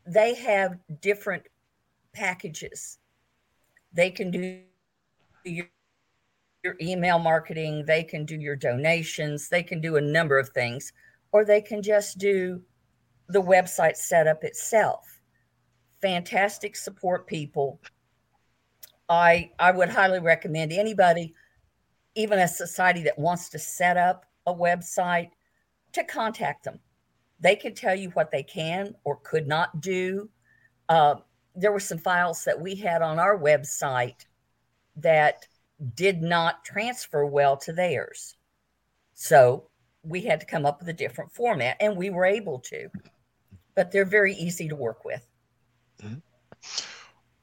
they 0.06 0.34
have 0.34 0.78
different 1.00 1.44
packages. 2.12 2.98
They 3.92 4.10
can 4.10 4.30
do 4.30 4.60
your, 5.44 5.66
your 6.62 6.76
email 6.80 7.18
marketing, 7.18 7.84
they 7.86 8.04
can 8.04 8.24
do 8.24 8.36
your 8.36 8.54
donations, 8.54 9.48
they 9.48 9.62
can 9.62 9.80
do 9.80 9.96
a 9.96 10.00
number 10.00 10.38
of 10.38 10.50
things, 10.50 10.92
or 11.32 11.44
they 11.44 11.60
can 11.60 11.82
just 11.82 12.18
do 12.18 12.62
the 13.28 13.42
website 13.42 13.96
setup 13.96 14.44
itself. 14.44 15.20
Fantastic 16.00 16.76
support 16.76 17.26
people. 17.26 17.80
I 19.08 19.50
I 19.58 19.72
would 19.72 19.88
highly 19.88 20.20
recommend 20.20 20.72
anybody, 20.72 21.34
even 22.14 22.38
a 22.38 22.48
society 22.48 23.02
that 23.02 23.18
wants 23.18 23.48
to 23.50 23.58
set 23.58 23.96
up 23.96 24.26
a 24.46 24.54
website, 24.54 25.30
to 25.92 26.04
contact 26.04 26.64
them. 26.64 26.78
They 27.40 27.56
can 27.56 27.74
tell 27.74 27.94
you 27.94 28.10
what 28.10 28.30
they 28.30 28.44
can 28.44 28.94
or 29.04 29.16
could 29.16 29.48
not 29.48 29.80
do. 29.80 30.30
Uh, 30.88 31.16
there 31.56 31.72
were 31.72 31.80
some 31.80 31.98
files 31.98 32.44
that 32.44 32.60
we 32.60 32.76
had 32.76 33.02
on 33.02 33.18
our 33.18 33.36
website 33.36 34.26
that 34.96 35.46
did 35.94 36.22
not 36.22 36.64
transfer 36.64 37.26
well 37.26 37.56
to 37.58 37.72
theirs. 37.72 38.36
So 39.14 39.68
we 40.02 40.22
had 40.22 40.40
to 40.40 40.46
come 40.46 40.66
up 40.66 40.80
with 40.80 40.88
a 40.88 40.94
different 40.94 41.32
format, 41.32 41.76
and 41.80 41.96
we 41.96 42.10
were 42.10 42.24
able 42.24 42.58
to. 42.60 42.88
But 43.74 43.90
they're 43.90 44.04
very 44.04 44.34
easy 44.34 44.68
to 44.68 44.76
work 44.76 45.04
with. 45.04 45.26
Mm-hmm. 46.02 46.18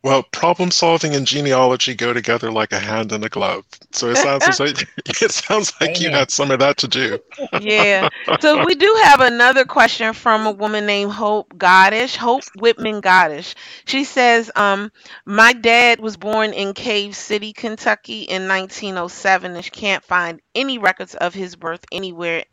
Well, 0.01 0.23
problem 0.23 0.71
solving 0.71 1.13
and 1.13 1.27
genealogy 1.27 1.93
go 1.93 2.13
together 2.13 2.51
like 2.51 2.71
a 2.71 2.79
hand 2.79 3.11
and 3.11 3.25
a 3.25 3.29
glove. 3.29 3.65
So 3.91 4.09
it 4.09 4.15
sounds 4.15 4.47
as 4.47 4.59
like 4.59 4.87
it 5.21 5.31
sounds 5.31 5.73
like 5.81 5.99
you 5.99 6.09
had 6.09 6.31
some 6.31 6.51
of 6.51 6.59
that 6.59 6.77
to 6.77 6.87
do. 6.87 7.19
Yeah. 7.59 8.07
So 8.39 8.65
we 8.65 8.75
do 8.75 8.97
have 9.03 9.19
another 9.19 9.65
question 9.65 10.13
from 10.13 10.45
a 10.45 10.51
woman 10.51 10.85
named 10.85 11.11
Hope 11.11 11.53
Goddish, 11.53 12.15
Hope 12.15 12.43
Whitman 12.55 13.01
Goddish. 13.01 13.55
She 13.85 14.05
says, 14.05 14.49
um, 14.55 14.89
my 15.25 15.51
dad 15.51 15.99
was 15.99 16.15
born 16.15 16.53
in 16.53 16.73
Cave 16.73 17.13
City, 17.13 17.51
Kentucky 17.51 18.21
in 18.21 18.47
1907 18.47 19.53
and 19.53 19.65
she 19.65 19.71
can't 19.71 20.03
find 20.05 20.41
any 20.55 20.77
records 20.77 21.13
of 21.15 21.33
his 21.33 21.57
birth 21.57 21.83
anywhere. 21.91 22.45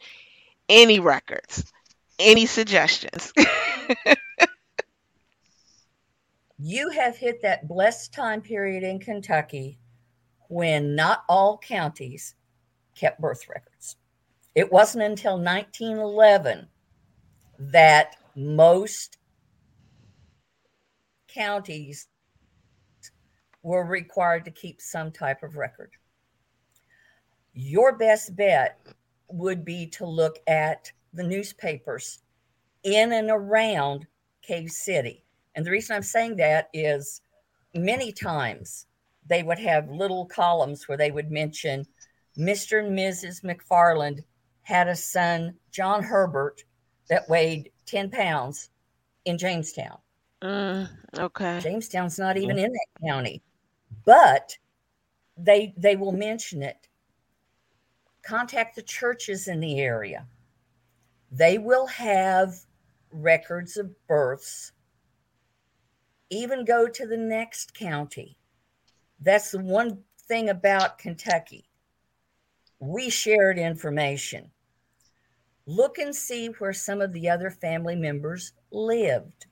Any 0.68 0.98
records. 0.98 1.72
Any 2.18 2.46
suggestions? 2.46 3.32
You 6.58 6.88
have 6.90 7.16
hit 7.16 7.42
that 7.42 7.68
blessed 7.68 8.14
time 8.14 8.40
period 8.40 8.82
in 8.82 8.98
Kentucky 8.98 9.78
when 10.48 10.94
not 10.94 11.24
all 11.28 11.58
counties 11.58 12.34
kept 12.94 13.20
birth 13.20 13.48
records. 13.48 13.96
It 14.54 14.72
wasn't 14.72 15.04
until 15.04 15.34
1911 15.34 16.66
that 17.58 18.16
most 18.34 19.18
counties 21.28 22.08
were 23.62 23.84
required 23.84 24.44
to 24.46 24.50
keep 24.50 24.80
some 24.80 25.10
type 25.10 25.42
of 25.42 25.56
record. 25.56 25.90
Your 27.52 27.98
best 27.98 28.34
bet 28.34 28.78
would 29.28 29.64
be 29.64 29.86
to 29.88 30.06
look 30.06 30.38
at 30.46 30.90
the 31.12 31.22
newspapers 31.22 32.22
in 32.82 33.12
and 33.12 33.28
around 33.30 34.06
Cave 34.40 34.70
City. 34.70 35.25
And 35.56 35.64
the 35.64 35.70
reason 35.70 35.96
I'm 35.96 36.02
saying 36.02 36.36
that 36.36 36.68
is 36.72 37.22
many 37.74 38.12
times 38.12 38.86
they 39.26 39.42
would 39.42 39.58
have 39.58 39.90
little 39.90 40.26
columns 40.26 40.86
where 40.86 40.98
they 40.98 41.10
would 41.10 41.30
mention 41.30 41.84
Mr. 42.38 42.84
and 42.84 42.96
Mrs. 42.96 43.42
McFarland 43.42 44.22
had 44.62 44.86
a 44.88 44.94
son, 44.94 45.54
John 45.72 46.02
Herbert, 46.02 46.62
that 47.08 47.28
weighed 47.28 47.70
10 47.86 48.10
pounds 48.10 48.70
in 49.24 49.38
Jamestown. 49.38 49.98
Mm, 50.42 50.88
okay. 51.18 51.60
Jamestown's 51.60 52.18
not 52.18 52.36
even 52.36 52.58
in 52.58 52.72
that 52.72 53.08
county, 53.08 53.42
but 54.04 54.56
they 55.36 55.72
they 55.78 55.96
will 55.96 56.12
mention 56.12 56.62
it. 56.62 56.88
Contact 58.22 58.76
the 58.76 58.82
churches 58.82 59.48
in 59.48 59.60
the 59.60 59.80
area. 59.80 60.26
They 61.32 61.58
will 61.58 61.86
have 61.86 62.54
records 63.10 63.76
of 63.76 63.90
births. 64.06 64.72
Even 66.30 66.64
go 66.64 66.88
to 66.88 67.06
the 67.06 67.16
next 67.16 67.74
county. 67.74 68.36
That's 69.20 69.52
the 69.52 69.60
one 69.60 70.02
thing 70.28 70.48
about 70.48 70.98
Kentucky. 70.98 71.68
We 72.78 73.10
shared 73.10 73.58
information. 73.58 74.50
Look 75.66 75.98
and 75.98 76.14
see 76.14 76.48
where 76.58 76.72
some 76.72 77.00
of 77.00 77.12
the 77.12 77.28
other 77.28 77.50
family 77.50 77.96
members 77.96 78.52
lived 78.70 79.46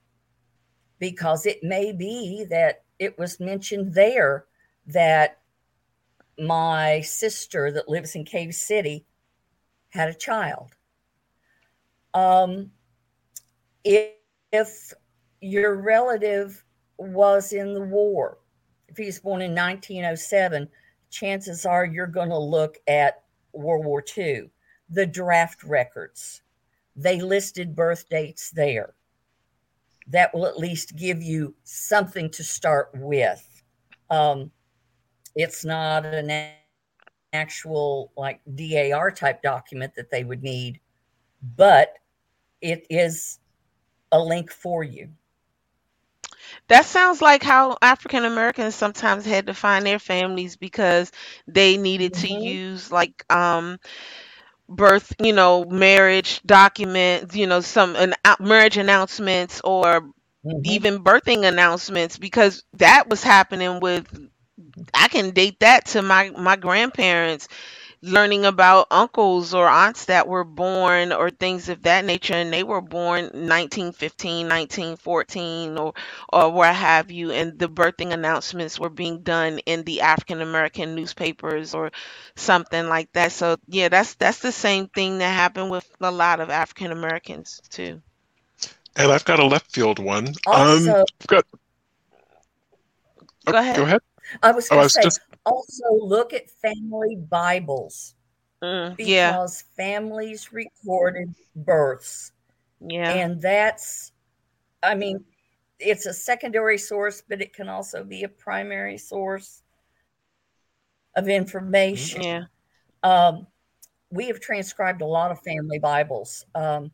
because 0.98 1.46
it 1.46 1.62
may 1.62 1.92
be 1.92 2.44
that 2.50 2.82
it 2.98 3.18
was 3.18 3.40
mentioned 3.40 3.94
there 3.94 4.46
that 4.87 5.38
my 6.38 7.00
sister 7.00 7.72
that 7.72 7.88
lives 7.88 8.14
in 8.14 8.24
Cave 8.24 8.54
City 8.54 9.04
had 9.90 10.08
a 10.08 10.14
child. 10.14 10.70
Um, 12.12 12.70
if, 13.84 14.12
if 14.52 14.92
your 15.40 15.76
relative 15.76 16.63
was 16.98 17.52
in 17.52 17.74
the 17.74 17.80
war, 17.80 18.38
if 18.88 18.96
he 18.96 19.07
was 19.07 19.18
born 19.18 19.42
in 19.42 19.54
1907, 19.54 20.68
chances 21.11 21.66
are 21.66 21.85
you're 21.85 22.07
going 22.07 22.28
to 22.28 22.38
look 22.38 22.78
at 22.87 23.22
World 23.52 23.85
War 23.85 24.04
II, 24.16 24.50
the 24.90 25.07
draft 25.07 25.62
records. 25.64 26.42
They 26.96 27.20
listed 27.20 27.74
birth 27.74 28.09
dates 28.09 28.50
there 28.50 28.94
that 30.09 30.35
will 30.35 30.46
at 30.46 30.59
least 30.59 30.96
give 30.96 31.22
you 31.22 31.54
something 31.64 32.30
to 32.30 32.44
start 32.44 32.90
with. 32.94 33.62
Um, 34.11 34.50
it's 35.35 35.64
not 35.64 36.04
an 36.04 36.52
actual 37.33 38.12
like 38.16 38.40
DAR 38.54 39.11
type 39.11 39.42
document 39.42 39.94
that 39.96 40.11
they 40.11 40.24
would 40.24 40.42
need, 40.42 40.80
but 41.57 41.98
it 42.61 42.87
is 42.90 43.38
a 44.12 44.20
link 44.20 44.50
for 44.50 44.85
you. 44.85 45.09
That 46.68 46.84
sounds 46.86 47.20
like 47.22 47.42
how 47.42 47.76
African 47.82 48.24
Americans 48.24 48.74
sometimes 48.74 49.24
had 49.26 49.46
to 49.46 49.54
find 49.54 49.86
their 49.86 49.98
families 49.98 50.56
because 50.56 51.12
they 51.46 51.76
needed 51.76 52.14
to 52.14 52.28
Mhm. 52.28 52.30
use 52.30 52.90
like 52.90 53.24
um 53.30 53.78
birth, 54.68 55.12
you 55.20 55.32
know, 55.32 55.64
marriage 55.64 56.40
documents, 56.44 57.36
you 57.36 57.46
know, 57.46 57.60
some 57.60 57.96
an, 57.96 58.14
marriage 58.40 58.76
announcements 58.76 59.60
or 59.64 60.10
mm-hmm. 60.44 60.64
even 60.64 61.04
birthing 61.04 61.46
announcements 61.46 62.18
because 62.18 62.64
that 62.74 63.08
was 63.08 63.22
happening 63.22 63.80
with 63.80 64.06
I 64.94 65.08
can 65.08 65.30
date 65.30 65.60
that 65.60 65.86
to 65.86 66.02
my 66.02 66.30
my 66.30 66.56
grandparents 66.56 67.48
learning 68.04 68.44
about 68.44 68.86
uncles 68.90 69.54
or 69.54 69.66
aunts 69.66 70.06
that 70.06 70.28
were 70.28 70.44
born 70.44 71.12
or 71.12 71.30
things 71.30 71.70
of 71.70 71.82
that 71.82 72.04
nature 72.04 72.34
and 72.34 72.52
they 72.52 72.62
were 72.62 72.82
born 72.82 73.24
1915 73.24 74.46
1914 74.48 75.78
or 75.78 75.94
or 76.30 76.52
what 76.52 76.74
have 76.74 77.10
you 77.10 77.30
and 77.30 77.58
the 77.58 77.68
birthing 77.68 78.12
announcements 78.12 78.78
were 78.78 78.90
being 78.90 79.22
done 79.22 79.58
in 79.60 79.82
the 79.84 80.02
african 80.02 80.42
american 80.42 80.94
newspapers 80.94 81.74
or 81.74 81.90
something 82.36 82.88
like 82.88 83.10
that. 83.14 83.32
So 83.32 83.56
yeah 83.68 83.88
that's 83.88 84.14
that's 84.14 84.40
the 84.40 84.52
same 84.52 84.88
thing 84.88 85.18
that 85.18 85.32
happened 85.32 85.70
with 85.70 85.88
a 86.00 86.10
lot 86.10 86.40
of 86.40 86.50
african 86.50 86.92
americans 86.92 87.62
too. 87.70 88.02
And 88.96 89.10
i've 89.10 89.24
got 89.24 89.40
a 89.40 89.46
left 89.46 89.72
field 89.72 89.98
one. 89.98 90.34
Also, 90.46 91.00
um 91.00 91.04
got, 91.26 91.46
oh, 93.46 93.52
go 93.52 93.58
ahead. 93.58 93.76
go 93.76 93.82
ahead. 93.84 94.00
I 94.42 94.52
was 94.52 94.68
going 94.68 94.80
to 94.80 94.84
oh, 94.84 94.88
say, 94.88 95.02
just... 95.02 95.20
also 95.46 95.85
look 95.92 96.33
at 96.33 96.50
family 96.50 97.16
Bibles 97.16 98.14
mm, 98.62 98.96
because 98.96 99.64
yeah. 99.78 99.85
families 99.85 100.52
recorded 100.52 101.35
births. 101.54 102.33
Yeah. 102.80 103.11
And 103.11 103.40
that's, 103.40 104.12
I 104.83 104.94
mean, 104.94 105.24
it's 105.78 106.07
a 106.07 106.14
secondary 106.14 106.78
source, 106.78 107.22
but 107.28 107.40
it 107.40 107.52
can 107.52 107.68
also 107.68 108.04
be 108.04 108.22
a 108.22 108.28
primary 108.28 108.98
source 108.98 109.62
of 111.16 111.28
information. 111.28 112.22
Yeah. 112.22 112.44
Um, 113.02 113.46
we 114.11 114.26
have 114.26 114.40
transcribed 114.40 115.02
a 115.02 115.07
lot 115.07 115.30
of 115.30 115.40
family 115.40 115.78
Bibles. 115.78 116.44
Um, 116.54 116.90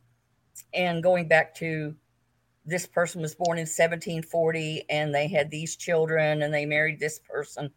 and 0.74 1.02
going 1.02 1.28
back 1.28 1.54
to 1.56 1.94
this 2.66 2.86
person 2.86 3.22
was 3.22 3.34
born 3.34 3.58
in 3.58 3.62
1740 3.62 4.84
and 4.90 5.14
they 5.14 5.28
had 5.28 5.50
these 5.50 5.76
children 5.76 6.42
and 6.42 6.52
they 6.52 6.66
married 6.66 7.00
this 7.00 7.18
person 7.18 7.70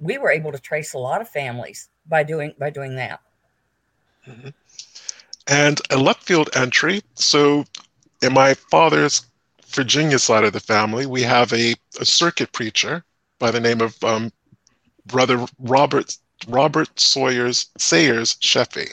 we 0.00 0.18
were 0.18 0.30
able 0.30 0.50
to 0.52 0.58
trace 0.58 0.94
a 0.94 0.98
lot 0.98 1.20
of 1.20 1.28
families 1.28 1.88
by 2.06 2.22
doing 2.22 2.54
by 2.58 2.70
doing 2.70 2.96
that. 2.96 3.20
Mm-hmm. 4.26 4.48
and 5.46 5.80
a 5.90 5.96
left 5.96 6.24
field 6.24 6.50
entry. 6.54 7.02
So 7.14 7.64
in 8.22 8.34
my 8.34 8.54
father's 8.54 9.26
virginia 9.68 10.18
side 10.18 10.44
of 10.44 10.52
the 10.52 10.60
family 10.60 11.06
we 11.06 11.22
have 11.22 11.52
a, 11.52 11.74
a 12.00 12.04
circuit 12.04 12.52
preacher 12.52 13.04
by 13.38 13.50
the 13.50 13.60
name 13.60 13.80
of 13.80 14.02
um, 14.02 14.32
brother 15.06 15.46
robert 15.58 16.16
robert 16.48 16.88
sawyers 16.98 17.66
sayers 17.78 18.36
sheffey 18.40 18.90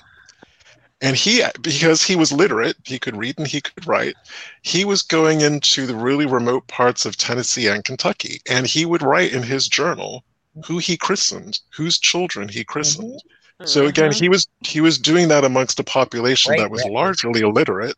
and 1.01 1.15
he 1.15 1.43
because 1.61 2.03
he 2.03 2.15
was 2.15 2.31
literate 2.31 2.75
he 2.85 2.99
could 2.99 3.17
read 3.17 3.37
and 3.37 3.47
he 3.47 3.59
could 3.59 3.87
write 3.87 4.15
he 4.61 4.85
was 4.85 5.01
going 5.01 5.41
into 5.41 5.85
the 5.85 5.95
really 5.95 6.25
remote 6.25 6.67
parts 6.67 7.05
of 7.05 7.17
tennessee 7.17 7.67
and 7.67 7.83
kentucky 7.83 8.39
and 8.47 8.67
he 8.67 8.85
would 8.85 9.01
write 9.01 9.33
in 9.33 9.43
his 9.43 9.67
journal 9.67 10.23
who 10.65 10.77
he 10.77 10.97
christened 10.97 11.59
whose 11.75 11.97
children 11.97 12.47
he 12.47 12.63
christened. 12.63 13.21
Mm-hmm. 13.21 13.65
so 13.65 13.85
again 13.87 14.11
mm-hmm. 14.11 14.23
he 14.23 14.29
was 14.29 14.47
he 14.61 14.81
was 14.81 14.97
doing 14.97 15.27
that 15.29 15.43
amongst 15.43 15.79
a 15.79 15.83
population 15.83 16.55
that 16.57 16.71
was 16.71 16.83
largely 16.85 17.41
illiterate. 17.41 17.95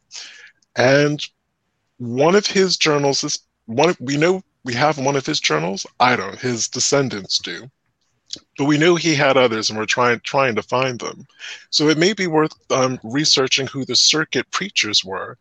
And 0.76 1.26
one 1.98 2.36
of 2.36 2.45
his 2.45 2.78
journals 2.78 3.24
is 3.24 3.39
one 3.65 3.95
we 4.00 4.17
know 4.17 4.43
we 4.63 4.74
have 4.74 4.98
one 4.98 5.15
of 5.15 5.26
his 5.26 5.39
journals. 5.39 5.86
I 6.00 6.15
don't 6.15 6.39
his 6.39 6.67
descendants 6.67 7.39
do. 7.39 7.69
But 8.58 8.65
we 8.65 8.78
knew 8.78 8.95
he 8.95 9.15
had 9.15 9.38
others 9.38 9.69
and 9.69 9.80
we're 9.80 9.86
trying 9.86 10.19
trying 10.19 10.56
to 10.56 10.62
find 10.62 11.00
them. 11.00 11.26
So 11.72 11.89
it 11.89 11.98
may 11.98 12.13
be 12.13 12.28
worth 12.28 12.54
um, 12.72 13.00
researching 13.04 13.65
who 13.67 13.86
the 13.86 13.95
circuit 13.95 14.50
preachers 14.52 15.04
were 15.04 15.38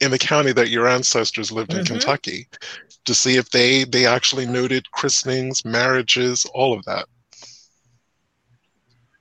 in 0.00 0.10
the 0.10 0.18
county 0.18 0.52
that 0.52 0.68
your 0.68 0.86
ancestors 0.86 1.50
lived 1.50 1.72
in 1.72 1.80
mm-hmm. 1.80 1.94
kentucky 1.94 2.46
to 3.04 3.14
see 3.14 3.36
if 3.36 3.50
they 3.50 3.84
they 3.84 4.06
actually 4.06 4.46
noted 4.46 4.90
christenings 4.90 5.64
marriages 5.64 6.46
all 6.54 6.72
of 6.72 6.84
that 6.84 7.06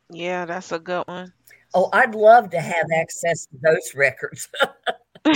yeah 0.10 0.46
that's 0.46 0.72
a 0.72 0.80
good 0.80 1.04
one 1.08 1.34
oh 1.74 1.90
i'd 1.94 2.16
love 2.16 2.50
to 2.50 2.60
have 2.60 2.86
access 2.96 3.46
to 3.48 3.58
those 3.64 3.94
records 3.96 4.48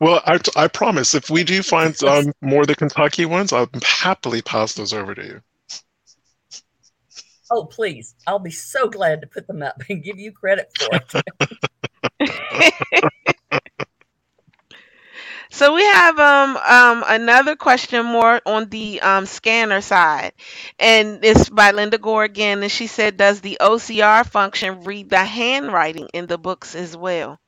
well 0.00 0.20
I, 0.26 0.40
I 0.56 0.68
promise 0.68 1.14
if 1.14 1.30
we 1.30 1.44
do 1.44 1.62
find 1.62 2.02
um, 2.04 2.32
more 2.40 2.62
of 2.62 2.68
the 2.68 2.74
kentucky 2.74 3.26
ones 3.26 3.52
i'll 3.52 3.68
happily 3.84 4.42
pass 4.42 4.74
those 4.74 4.92
over 4.92 5.14
to 5.14 5.24
you 5.24 5.40
Oh, 7.50 7.64
please. 7.66 8.14
I'll 8.26 8.38
be 8.38 8.50
so 8.50 8.88
glad 8.88 9.20
to 9.20 9.26
put 9.26 9.46
them 9.46 9.62
up 9.62 9.80
and 9.88 10.02
give 10.02 10.18
you 10.18 10.32
credit 10.32 10.70
for 10.76 10.88
it. 12.20 13.12
so 15.54 15.72
we 15.72 15.84
have 15.84 16.18
um, 16.18 16.56
um, 16.56 17.04
another 17.06 17.54
question 17.54 18.04
more 18.04 18.40
on 18.44 18.68
the 18.70 19.00
um, 19.00 19.24
scanner 19.24 19.80
side. 19.80 20.32
And 20.80 21.24
it's 21.24 21.48
by 21.48 21.70
Linda 21.70 21.96
Gore 21.96 22.24
again. 22.24 22.64
And 22.64 22.72
she 22.72 22.88
said, 22.88 23.16
Does 23.16 23.40
the 23.40 23.58
OCR 23.60 24.26
function 24.26 24.82
read 24.82 25.10
the 25.10 25.24
handwriting 25.24 26.08
in 26.12 26.26
the 26.26 26.38
books 26.38 26.74
as 26.74 26.96
well? 26.96 27.38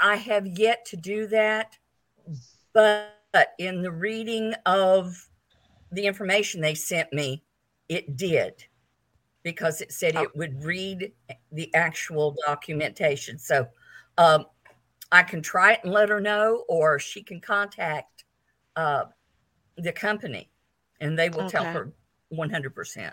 I 0.00 0.16
have 0.16 0.46
yet 0.46 0.86
to 0.86 0.96
do 0.96 1.26
that, 1.26 1.76
but 2.72 3.12
in 3.58 3.82
the 3.82 3.92
reading 3.92 4.54
of 4.64 5.28
the 5.92 6.06
information 6.06 6.62
they 6.62 6.74
sent 6.74 7.12
me, 7.12 7.42
it 7.90 8.16
did 8.16 8.64
because 9.44 9.80
it 9.80 9.92
said 9.92 10.16
it 10.16 10.34
would 10.34 10.64
read 10.64 11.12
the 11.52 11.72
actual 11.74 12.34
documentation. 12.46 13.38
So 13.38 13.68
um, 14.18 14.46
I 15.12 15.22
can 15.22 15.42
try 15.42 15.74
it 15.74 15.80
and 15.84 15.92
let 15.92 16.08
her 16.08 16.20
know, 16.20 16.64
or 16.68 16.98
she 16.98 17.22
can 17.22 17.40
contact 17.40 18.24
uh, 18.74 19.04
the 19.76 19.92
company 19.92 20.50
and 21.00 21.18
they 21.18 21.28
will 21.28 21.42
okay. 21.42 21.50
tell 21.50 21.64
her 21.64 21.92
100%. 22.32 23.12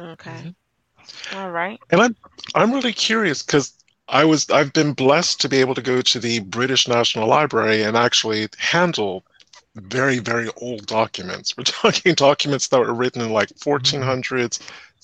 Okay. 0.00 0.30
Mm-hmm. 0.30 1.36
All 1.36 1.50
right. 1.50 1.78
And 1.90 2.00
I'm 2.00 2.16
I'm 2.54 2.72
really 2.72 2.92
curious 2.92 3.42
because 3.42 3.72
I 4.08 4.24
was 4.24 4.48
I've 4.50 4.72
been 4.72 4.92
blessed 4.92 5.40
to 5.40 5.48
be 5.48 5.58
able 5.58 5.74
to 5.74 5.82
go 5.82 6.02
to 6.02 6.18
the 6.18 6.40
British 6.40 6.86
National 6.86 7.26
Library 7.26 7.82
and 7.82 7.96
actually 7.96 8.48
handle 8.58 9.24
very, 9.74 10.18
very 10.18 10.48
old 10.56 10.86
documents. 10.86 11.56
We're 11.56 11.64
talking 11.64 12.14
documents 12.14 12.68
that 12.68 12.80
were 12.80 12.94
written 12.94 13.22
in 13.22 13.30
like 13.30 13.48
1400s, 13.50 14.60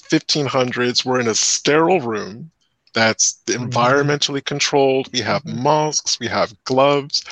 1500s. 0.08 1.04
We're 1.04 1.20
in 1.20 1.28
a 1.28 1.34
sterile 1.34 2.00
room 2.00 2.50
that's 2.92 3.40
mm-hmm. 3.46 3.64
environmentally 3.64 4.44
controlled. 4.44 5.10
We 5.12 5.20
have 5.20 5.42
mm-hmm. 5.42 5.62
masks, 5.62 6.18
we 6.20 6.28
have 6.28 6.54
gloves. 6.64 7.24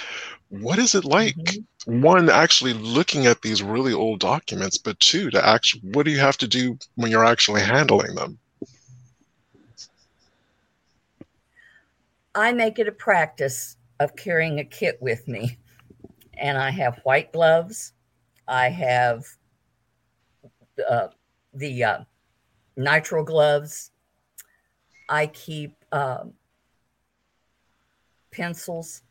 What 0.48 0.78
is 0.78 0.94
it 0.94 1.04
like? 1.04 1.36
Mm-hmm. 1.36 2.02
One, 2.02 2.30
actually 2.30 2.74
looking 2.74 3.26
at 3.26 3.42
these 3.42 3.62
really 3.62 3.92
old 3.92 4.20
documents, 4.20 4.78
but 4.78 5.00
two, 5.00 5.30
to 5.30 5.44
actually, 5.44 5.80
what 5.92 6.04
do 6.04 6.12
you 6.12 6.20
have 6.20 6.36
to 6.38 6.46
do 6.46 6.78
when 6.94 7.10
you're 7.10 7.24
actually 7.24 7.62
handling 7.62 8.14
them? 8.14 8.38
I 12.34 12.52
make 12.52 12.78
it 12.78 12.88
a 12.88 12.92
practice 12.92 13.76
of 13.98 14.16
carrying 14.16 14.58
a 14.60 14.64
kit 14.64 14.98
with 15.00 15.26
me 15.26 15.58
and 16.42 16.58
I 16.58 16.70
have 16.70 17.00
white 17.04 17.32
gloves. 17.32 17.92
I 18.48 18.68
have 18.68 19.24
uh, 20.88 21.08
the 21.54 21.84
uh, 21.84 21.98
nitrile 22.78 23.24
gloves. 23.24 23.90
I 25.08 25.26
keep 25.26 25.76
um, 25.92 26.32
pencils, 28.30 29.02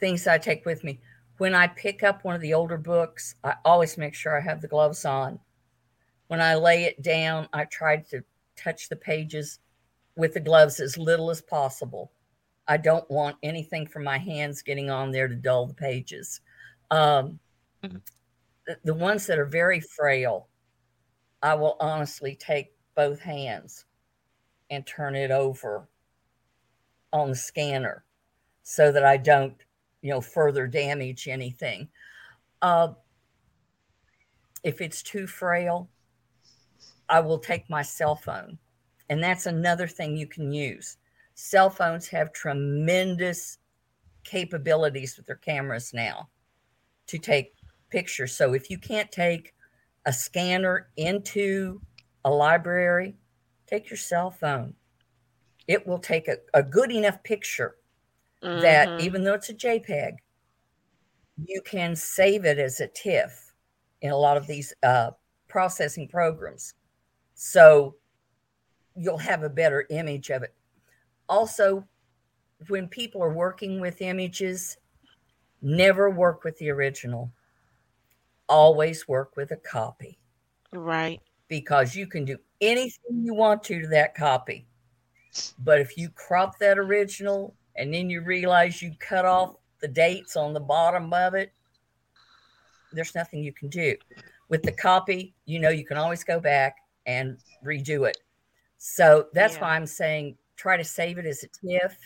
things 0.00 0.26
I 0.26 0.38
take 0.38 0.64
with 0.64 0.82
me. 0.82 1.00
When 1.38 1.54
I 1.54 1.66
pick 1.66 2.02
up 2.02 2.24
one 2.24 2.34
of 2.34 2.40
the 2.40 2.54
older 2.54 2.78
books, 2.78 3.34
I 3.44 3.54
always 3.64 3.98
make 3.98 4.14
sure 4.14 4.36
I 4.36 4.40
have 4.40 4.60
the 4.60 4.68
gloves 4.68 5.04
on. 5.04 5.38
When 6.28 6.40
I 6.40 6.54
lay 6.54 6.84
it 6.84 7.02
down, 7.02 7.48
I 7.52 7.64
try 7.64 7.98
to 8.10 8.22
touch 8.56 8.88
the 8.88 8.96
pages 8.96 9.58
with 10.16 10.34
the 10.34 10.40
gloves 10.40 10.80
as 10.80 10.96
little 10.96 11.30
as 11.30 11.42
possible. 11.42 12.12
I 12.66 12.76
don't 12.76 13.08
want 13.10 13.36
anything 13.42 13.86
from 13.86 14.04
my 14.04 14.16
hands 14.18 14.62
getting 14.62 14.90
on 14.90 15.10
there 15.10 15.28
to 15.28 15.34
dull 15.34 15.66
the 15.66 15.74
pages. 15.74 16.40
Um, 16.90 17.38
mm-hmm. 17.82 17.98
the, 18.66 18.78
the 18.84 18.94
ones 18.94 19.26
that 19.26 19.38
are 19.38 19.44
very 19.44 19.80
frail, 19.80 20.48
I 21.44 21.54
will 21.54 21.76
honestly 21.78 22.34
take 22.34 22.72
both 22.94 23.20
hands 23.20 23.84
and 24.70 24.86
turn 24.86 25.14
it 25.14 25.30
over 25.30 25.86
on 27.12 27.28
the 27.28 27.36
scanner 27.36 28.02
so 28.62 28.90
that 28.90 29.04
I 29.04 29.18
don't, 29.18 29.54
you 30.00 30.10
know, 30.10 30.22
further 30.22 30.66
damage 30.66 31.28
anything. 31.28 31.90
Uh, 32.62 32.94
if 34.62 34.80
it's 34.80 35.02
too 35.02 35.26
frail, 35.26 35.90
I 37.10 37.20
will 37.20 37.38
take 37.38 37.68
my 37.68 37.82
cell 37.82 38.16
phone. 38.16 38.58
And 39.10 39.22
that's 39.22 39.44
another 39.44 39.86
thing 39.86 40.16
you 40.16 40.26
can 40.26 40.50
use 40.50 40.96
cell 41.34 41.68
phones 41.68 42.06
have 42.08 42.32
tremendous 42.32 43.58
capabilities 44.22 45.18
with 45.18 45.26
their 45.26 45.36
cameras 45.36 45.92
now 45.92 46.30
to 47.08 47.18
take 47.18 47.52
pictures. 47.90 48.34
So 48.34 48.54
if 48.54 48.70
you 48.70 48.78
can't 48.78 49.12
take 49.12 49.53
a 50.06 50.12
scanner 50.12 50.88
into 50.96 51.80
a 52.24 52.30
library, 52.30 53.16
take 53.66 53.90
your 53.90 53.96
cell 53.96 54.30
phone. 54.30 54.74
It 55.66 55.86
will 55.86 55.98
take 55.98 56.28
a, 56.28 56.36
a 56.52 56.62
good 56.62 56.92
enough 56.92 57.22
picture 57.22 57.76
mm-hmm. 58.42 58.60
that 58.60 59.00
even 59.00 59.24
though 59.24 59.34
it's 59.34 59.48
a 59.48 59.54
JPEG, 59.54 60.16
you 61.46 61.62
can 61.62 61.96
save 61.96 62.44
it 62.44 62.58
as 62.58 62.80
a 62.80 62.86
TIFF 62.86 63.52
in 64.02 64.10
a 64.10 64.16
lot 64.16 64.36
of 64.36 64.46
these 64.46 64.72
uh, 64.82 65.10
processing 65.48 66.08
programs. 66.08 66.74
So 67.34 67.96
you'll 68.94 69.18
have 69.18 69.42
a 69.42 69.48
better 69.48 69.86
image 69.90 70.30
of 70.30 70.42
it. 70.42 70.54
Also, 71.28 71.86
when 72.68 72.86
people 72.88 73.22
are 73.22 73.32
working 73.32 73.80
with 73.80 74.02
images, 74.02 74.76
never 75.62 76.10
work 76.10 76.44
with 76.44 76.56
the 76.58 76.70
original. 76.70 77.32
Always 78.48 79.08
work 79.08 79.36
with 79.36 79.50
a 79.50 79.56
copy. 79.56 80.18
Right. 80.72 81.20
Because 81.48 81.94
you 81.94 82.06
can 82.06 82.24
do 82.24 82.38
anything 82.60 83.22
you 83.24 83.34
want 83.34 83.62
to 83.64 83.80
to 83.80 83.88
that 83.88 84.14
copy. 84.14 84.66
But 85.58 85.80
if 85.80 85.96
you 85.96 86.10
crop 86.10 86.58
that 86.58 86.78
original 86.78 87.54
and 87.76 87.92
then 87.92 88.08
you 88.08 88.22
realize 88.22 88.80
you 88.80 88.92
cut 88.98 89.24
off 89.24 89.56
the 89.80 89.88
dates 89.88 90.36
on 90.36 90.52
the 90.52 90.60
bottom 90.60 91.12
of 91.12 91.34
it, 91.34 91.52
there's 92.92 93.14
nothing 93.14 93.42
you 93.42 93.52
can 93.52 93.68
do. 93.68 93.96
With 94.48 94.62
the 94.62 94.72
copy, 94.72 95.34
you 95.46 95.58
know 95.58 95.70
you 95.70 95.84
can 95.84 95.96
always 95.96 96.22
go 96.22 96.38
back 96.38 96.76
and 97.06 97.38
redo 97.64 98.08
it. 98.08 98.16
So 98.78 99.26
that's 99.32 99.54
yeah. 99.56 99.62
why 99.62 99.76
I'm 99.76 99.86
saying 99.86 100.36
try 100.56 100.76
to 100.76 100.84
save 100.84 101.18
it 101.18 101.26
as 101.26 101.42
a 101.42 101.48
TIFF 101.48 101.96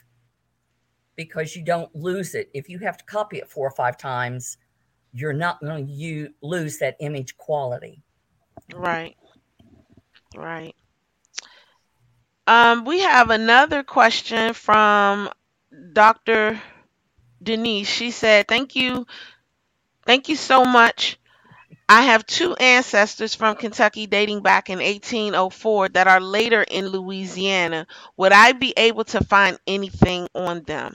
because 1.17 1.55
you 1.55 1.63
don't 1.63 1.95
lose 1.95 2.35
it. 2.35 2.49
If 2.55 2.69
you 2.69 2.79
have 2.79 2.97
to 2.97 3.05
copy 3.05 3.39
it 3.39 3.51
four 3.51 3.67
or 3.67 3.73
five 3.73 3.99
times, 3.99 4.57
you're 5.13 5.33
not 5.33 5.61
going 5.61 5.87
to 5.87 6.29
lose 6.43 6.79
that 6.79 6.97
image 7.01 7.37
quality. 7.37 8.03
Right. 8.75 9.17
Right. 10.37 10.75
Um, 12.47 12.85
we 12.85 13.01
have 13.01 13.31
another 13.31 13.83
question 13.83 14.55
from 14.55 15.31
Dr. 15.93 16.61
Denise. 17.43 17.89
She 17.89 18.11
said, 18.11 18.49
"Thank 18.49 18.75
you, 18.75 19.07
thank 20.07 20.29
you 20.29 20.37
so 20.37 20.65
much 20.65 21.19
I 21.91 22.03
have 22.03 22.27
two 22.27 22.55
ancestors 22.55 23.35
from 23.35 23.57
Kentucky 23.57 24.07
dating 24.07 24.43
back 24.43 24.69
in 24.69 24.79
1804 24.79 25.89
that 25.91 26.07
are 26.07 26.21
later 26.21 26.63
in 26.63 26.89
Louisiana. 26.89 27.87
Would 28.19 28.33
I 28.33 28.53
be 28.53 28.75
able 28.77 29.05
to 29.05 29.25
find 29.25 29.59
anything 29.67 30.29
on 30.35 30.65
them? 30.65 30.95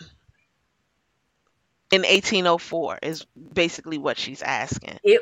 In 1.94 2.02
1804 2.02 2.98
is 3.04 3.24
basically 3.54 4.00
what 4.00 4.18
she's 4.18 4.42
asking. 4.42 4.98
It, 5.04 5.22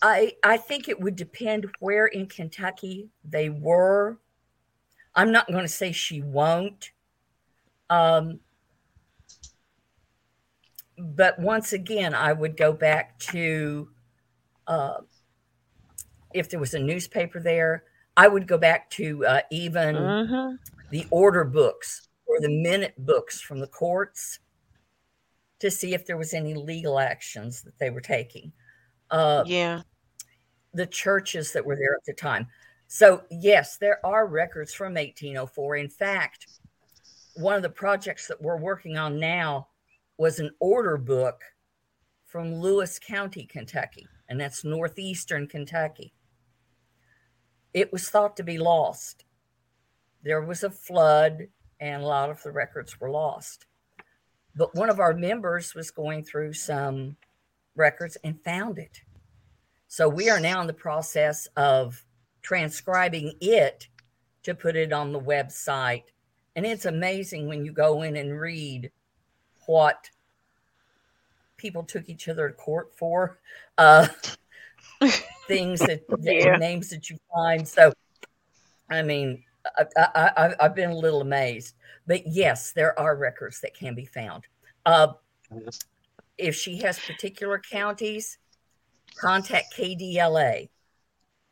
I 0.00 0.32
I 0.42 0.56
think 0.56 0.88
it 0.88 0.98
would 0.98 1.16
depend 1.16 1.66
where 1.78 2.06
in 2.06 2.28
Kentucky 2.28 3.10
they 3.28 3.50
were. 3.50 4.16
I'm 5.14 5.32
not 5.32 5.48
going 5.48 5.64
to 5.64 5.68
say 5.68 5.92
she 5.92 6.22
won't. 6.22 6.92
Um, 7.90 8.40
but 10.96 11.38
once 11.38 11.74
again, 11.74 12.14
I 12.14 12.32
would 12.32 12.56
go 12.56 12.72
back 12.72 13.18
to 13.18 13.90
uh, 14.66 15.00
if 16.32 16.48
there 16.48 16.58
was 16.58 16.72
a 16.72 16.78
newspaper 16.78 17.38
there, 17.38 17.84
I 18.16 18.28
would 18.28 18.46
go 18.46 18.56
back 18.56 18.88
to 18.92 19.26
uh, 19.26 19.40
even 19.50 19.94
mm-hmm. 19.94 20.54
the 20.88 21.06
order 21.10 21.44
books 21.44 22.08
or 22.26 22.40
the 22.40 22.48
minute 22.48 22.94
books 22.98 23.40
from 23.40 23.60
the 23.60 23.66
courts 23.66 24.40
to 25.60 25.70
see 25.70 25.94
if 25.94 26.06
there 26.06 26.16
was 26.16 26.34
any 26.34 26.54
legal 26.54 26.98
actions 26.98 27.62
that 27.62 27.78
they 27.78 27.90
were 27.90 28.00
taking. 28.00 28.52
Uh, 29.10 29.44
yeah. 29.46 29.82
The 30.74 30.86
churches 30.86 31.52
that 31.52 31.64
were 31.64 31.76
there 31.76 31.94
at 31.94 32.04
the 32.04 32.12
time. 32.12 32.46
So, 32.88 33.24
yes, 33.30 33.78
there 33.78 34.04
are 34.04 34.26
records 34.26 34.74
from 34.74 34.94
1804. 34.94 35.76
In 35.76 35.88
fact, 35.88 36.46
one 37.34 37.56
of 37.56 37.62
the 37.62 37.70
projects 37.70 38.28
that 38.28 38.40
we're 38.40 38.58
working 38.58 38.96
on 38.96 39.18
now 39.18 39.68
was 40.18 40.38
an 40.38 40.50
order 40.60 40.96
book 40.96 41.42
from 42.24 42.54
Lewis 42.54 42.98
County, 42.98 43.46
Kentucky, 43.46 44.06
and 44.28 44.40
that's 44.40 44.64
northeastern 44.64 45.46
Kentucky. 45.46 46.12
It 47.74 47.92
was 47.92 48.08
thought 48.08 48.36
to 48.36 48.42
be 48.42 48.58
lost. 48.58 49.24
There 50.22 50.42
was 50.42 50.62
a 50.62 50.70
flood, 50.70 51.48
and 51.80 52.02
a 52.02 52.06
lot 52.06 52.30
of 52.30 52.42
the 52.42 52.50
records 52.50 53.00
were 53.00 53.10
lost. 53.10 53.66
But 54.54 54.74
one 54.74 54.88
of 54.88 55.00
our 55.00 55.12
members 55.12 55.74
was 55.74 55.90
going 55.90 56.24
through 56.24 56.54
some 56.54 57.16
records 57.74 58.16
and 58.24 58.42
found 58.42 58.78
it. 58.78 59.02
So 59.88 60.08
we 60.08 60.30
are 60.30 60.40
now 60.40 60.60
in 60.60 60.66
the 60.66 60.72
process 60.72 61.46
of 61.56 62.04
transcribing 62.42 63.34
it 63.40 63.88
to 64.42 64.54
put 64.54 64.76
it 64.76 64.92
on 64.92 65.12
the 65.12 65.20
website. 65.20 66.04
And 66.54 66.64
it's 66.64 66.86
amazing 66.86 67.48
when 67.48 67.64
you 67.64 67.72
go 67.72 68.02
in 68.02 68.16
and 68.16 68.40
read 68.40 68.90
what 69.66 70.10
people 71.56 71.82
took 71.82 72.08
each 72.08 72.28
other 72.28 72.48
to 72.48 72.54
court 72.54 72.96
for, 72.96 73.38
uh, 73.78 74.08
things 75.46 75.80
that, 75.80 76.04
yeah. 76.20 76.56
names 76.56 76.90
that 76.90 77.10
you 77.10 77.18
find. 77.34 77.66
So, 77.66 77.92
I 78.88 79.02
mean, 79.02 79.42
I, 79.76 79.86
I, 79.96 80.54
I've 80.60 80.74
been 80.74 80.90
a 80.90 80.96
little 80.96 81.20
amazed, 81.20 81.74
but 82.06 82.26
yes, 82.26 82.72
there 82.72 82.98
are 82.98 83.16
records 83.16 83.60
that 83.60 83.74
can 83.74 83.94
be 83.94 84.04
found. 84.04 84.44
Uh, 84.84 85.08
if 86.38 86.54
she 86.54 86.78
has 86.78 86.98
particular 86.98 87.58
counties, 87.58 88.38
contact 89.18 89.74
KDLA, 89.76 90.68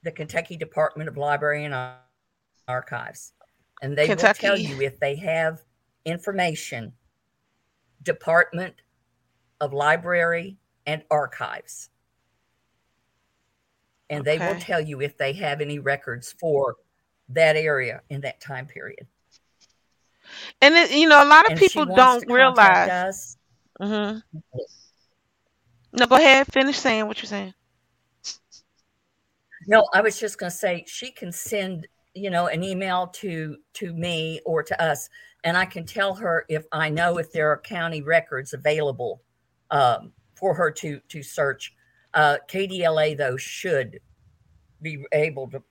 the 0.02 0.12
Kentucky 0.12 0.56
Department 0.56 1.08
of 1.08 1.16
Library 1.16 1.64
and 1.64 1.74
Archives, 2.68 3.32
and 3.82 3.96
they 3.96 4.06
Kentucky. 4.06 4.48
will 4.48 4.56
tell 4.56 4.58
you 4.58 4.82
if 4.82 5.00
they 5.00 5.16
have 5.16 5.62
information 6.04 6.92
Department 8.02 8.74
of 9.60 9.72
Library 9.72 10.58
and 10.86 11.02
Archives. 11.10 11.88
And 14.10 14.20
okay. 14.20 14.38
they 14.38 14.46
will 14.46 14.60
tell 14.60 14.80
you 14.80 15.00
if 15.00 15.16
they 15.16 15.32
have 15.32 15.60
any 15.60 15.78
records 15.78 16.34
for 16.38 16.76
that 17.30 17.56
area 17.56 18.02
in 18.10 18.20
that 18.22 18.40
time 18.40 18.66
period. 18.66 19.06
And 20.60 20.74
it, 20.74 20.90
you 20.90 21.08
know, 21.08 21.22
a 21.22 21.26
lot 21.26 21.44
of 21.46 21.52
and 21.52 21.60
people 21.60 21.84
don't 21.84 22.24
realize. 22.30 23.36
Mm-hmm. 23.80 24.18
No, 25.92 26.06
go 26.06 26.16
ahead. 26.16 26.46
Finish 26.52 26.78
saying 26.78 27.06
what 27.06 27.18
you're 27.18 27.28
saying. 27.28 27.54
No, 29.66 29.86
I 29.94 30.00
was 30.00 30.18
just 30.18 30.38
going 30.38 30.50
to 30.50 30.56
say 30.56 30.84
she 30.86 31.10
can 31.10 31.32
send 31.32 31.86
you 32.14 32.30
know 32.30 32.46
an 32.46 32.62
email 32.62 33.08
to 33.08 33.56
to 33.74 33.92
me 33.92 34.40
or 34.46 34.62
to 34.62 34.80
us 34.80 35.08
and 35.42 35.56
i 35.56 35.64
can 35.64 35.84
tell 35.84 36.14
her 36.14 36.46
if 36.48 36.64
i 36.72 36.88
know 36.88 37.18
if 37.18 37.32
there 37.32 37.50
are 37.50 37.58
county 37.58 38.02
records 38.02 38.52
available 38.54 39.20
um, 39.70 40.12
for 40.34 40.54
her 40.54 40.70
to 40.70 41.00
to 41.08 41.22
search 41.22 41.74
uh, 42.14 42.36
kdla 42.48 43.16
though 43.16 43.36
should 43.36 43.98
be 44.80 45.04
able 45.12 45.50
to 45.50 45.62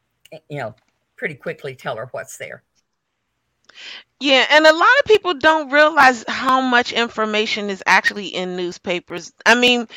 you 0.49 0.57
know 0.57 0.75
pretty 1.15 1.35
quickly 1.35 1.75
tell 1.75 1.95
her 1.97 2.07
what's 2.11 2.37
there 2.37 2.63
yeah, 4.19 4.45
and 4.51 4.65
a 4.65 4.73
lot 4.73 4.99
of 4.99 5.05
people 5.05 5.33
don't 5.33 5.69
realize 5.69 6.23
how 6.27 6.61
much 6.61 6.93
information 6.93 7.69
is 7.69 7.83
actually 7.85 8.27
in 8.27 8.55
newspapers. 8.55 9.33
I 9.45 9.55
mean, 9.55 9.87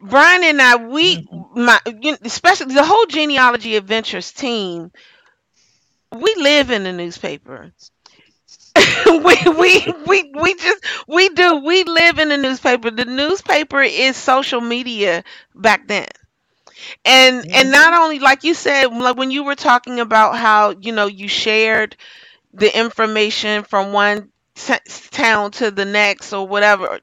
Brian 0.00 0.44
and 0.44 0.62
I, 0.62 0.76
we, 0.76 1.26
mm-hmm. 1.26 1.64
my, 1.64 1.80
especially 2.22 2.74
the 2.74 2.84
whole 2.84 3.06
genealogy 3.06 3.74
adventures 3.76 4.30
team, 4.30 4.92
we 6.12 6.34
live 6.38 6.70
in 6.70 6.84
the 6.84 6.92
newspaper. 6.92 7.72
we, 9.06 9.36
we 9.58 9.92
we 10.06 10.32
we 10.40 10.54
just 10.54 10.84
we 11.08 11.28
do 11.30 11.56
we 11.56 11.82
live 11.82 12.20
in 12.20 12.28
the 12.28 12.36
newspaper. 12.36 12.92
The 12.92 13.06
newspaper 13.06 13.82
is 13.82 14.16
social 14.16 14.60
media 14.60 15.24
back 15.52 15.88
then. 15.88 16.06
And 17.04 17.42
mm-hmm. 17.42 17.54
and 17.54 17.70
not 17.70 17.94
only 17.94 18.18
like 18.18 18.44
you 18.44 18.54
said 18.54 18.86
like 18.86 19.16
when 19.16 19.30
you 19.30 19.44
were 19.44 19.54
talking 19.54 20.00
about 20.00 20.36
how, 20.36 20.70
you 20.70 20.92
know, 20.92 21.06
you 21.06 21.28
shared 21.28 21.96
the 22.54 22.76
information 22.76 23.64
from 23.64 23.92
one 23.92 24.30
t- 24.54 24.74
town 25.10 25.50
to 25.52 25.70
the 25.70 25.84
next 25.84 26.32
or 26.32 26.46
whatever 26.46 27.00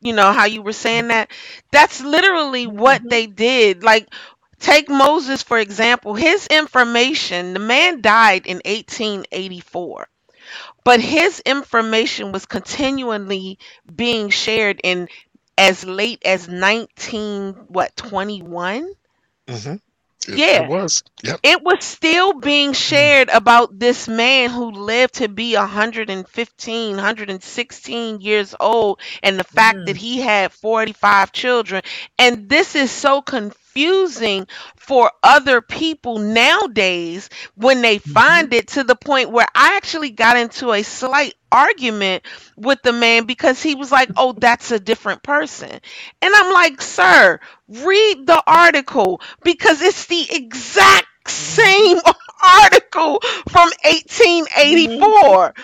you 0.00 0.12
know 0.12 0.32
how 0.32 0.44
you 0.44 0.62
were 0.62 0.72
saying 0.72 1.08
that 1.08 1.30
that's 1.70 2.02
literally 2.02 2.66
what 2.66 3.00
mm-hmm. 3.00 3.08
they 3.08 3.26
did 3.26 3.82
like 3.82 4.08
Take 4.62 4.88
Moses, 4.88 5.42
for 5.42 5.58
example. 5.58 6.14
His 6.14 6.46
information, 6.46 7.52
the 7.52 7.58
man 7.58 8.00
died 8.00 8.46
in 8.46 8.58
1884, 8.64 10.08
but 10.84 11.00
his 11.00 11.40
information 11.40 12.30
was 12.30 12.46
continually 12.46 13.58
being 13.92 14.30
shared 14.30 14.80
in 14.84 15.08
as 15.58 15.84
late 15.84 16.22
as 16.24 16.46
19, 16.46 17.54
what, 17.66 17.96
21? 17.96 18.88
Mm-hmm. 19.52 19.74
It, 20.32 20.40
Yeah. 20.40 20.62
it 20.62 20.64
was. 20.64 21.02
Yep. 21.22 21.40
it 21.42 21.62
was 21.62 21.84
still 21.84 22.34
being 22.34 22.72
shared 22.72 23.28
about 23.30 23.78
this 23.78 24.08
man 24.08 24.50
who 24.50 24.70
lived 24.70 25.14
to 25.14 25.28
be 25.28 25.56
115 25.56 26.96
116 26.96 28.20
years 28.20 28.54
old 28.60 29.00
and 29.22 29.38
the 29.38 29.44
fact 29.44 29.86
that 29.86 29.96
Mm. 29.96 29.98
he 29.98 30.20
had 30.20 30.52
45 30.52 31.32
children 31.32 31.82
and 32.18 32.48
this 32.48 32.74
is 32.76 32.90
so 32.90 33.22
confusing 33.22 33.56
for 34.76 35.10
other 35.22 35.60
people 35.60 36.18
nowadays 36.18 37.28
when 37.54 37.82
they 37.82 37.98
Mhm. 38.06 38.12
find 38.14 38.52
it 38.52 38.68
to 38.68 38.84
the 38.84 38.96
point 38.96 39.30
where 39.30 39.46
I 39.54 39.76
actually 39.76 40.10
got 40.10 40.36
into 40.36 40.72
a 40.72 40.82
slight 40.82 41.34
argument 41.50 42.24
with 42.56 42.80
the 42.82 42.92
man 42.92 43.24
because 43.24 43.62
he 43.62 43.74
was 43.74 43.90
like 43.90 44.10
oh 44.16 44.32
that's 44.32 44.70
a 44.70 44.78
different 44.80 45.22
person 45.22 45.70
and 45.70 46.34
I'm 46.34 46.52
like 46.52 46.80
sir 46.80 47.40
read 47.68 48.26
the 48.26 48.42
article 48.46 49.20
because 49.42 49.80
it's 49.82 50.06
the 50.06 50.26
exact 50.30 51.06
same 51.30 51.98
article 52.62 53.20
from 53.48 53.70
1884. 53.84 55.54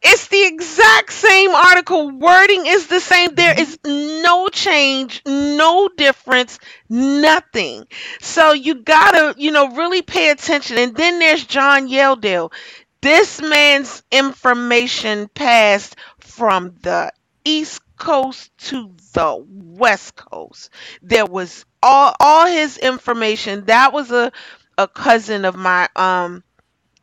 It's 0.00 0.28
the 0.28 0.44
exact 0.46 1.12
same 1.12 1.50
article. 1.50 2.10
Wording 2.10 2.66
is 2.66 2.86
the 2.86 3.00
same. 3.00 3.34
There 3.34 3.58
is 3.58 3.78
no 3.84 4.48
change, 4.48 5.22
no 5.26 5.88
difference, 5.88 6.58
nothing. 6.88 7.84
So 8.20 8.52
you 8.52 8.76
gotta, 8.76 9.34
you 9.38 9.50
know, 9.50 9.70
really 9.74 10.02
pay 10.02 10.30
attention. 10.30 10.78
And 10.78 10.96
then 10.96 11.18
there's 11.18 11.44
John 11.44 11.88
Yeldale. 11.88 12.52
This 13.00 13.40
man's 13.40 14.02
information 14.12 15.28
passed 15.34 15.96
from 16.20 16.76
the 16.82 17.12
East 17.44 17.80
Coast 17.96 18.50
to 18.68 18.92
the 19.14 19.44
West 19.48 20.14
Coast. 20.14 20.70
There 21.02 21.26
was 21.26 21.64
all 21.82 22.14
all 22.20 22.46
his 22.46 22.78
information. 22.78 23.64
That 23.66 23.92
was 23.92 24.10
a 24.12 24.30
a 24.76 24.86
cousin 24.86 25.44
of 25.44 25.56
my 25.56 25.88
um 25.96 26.44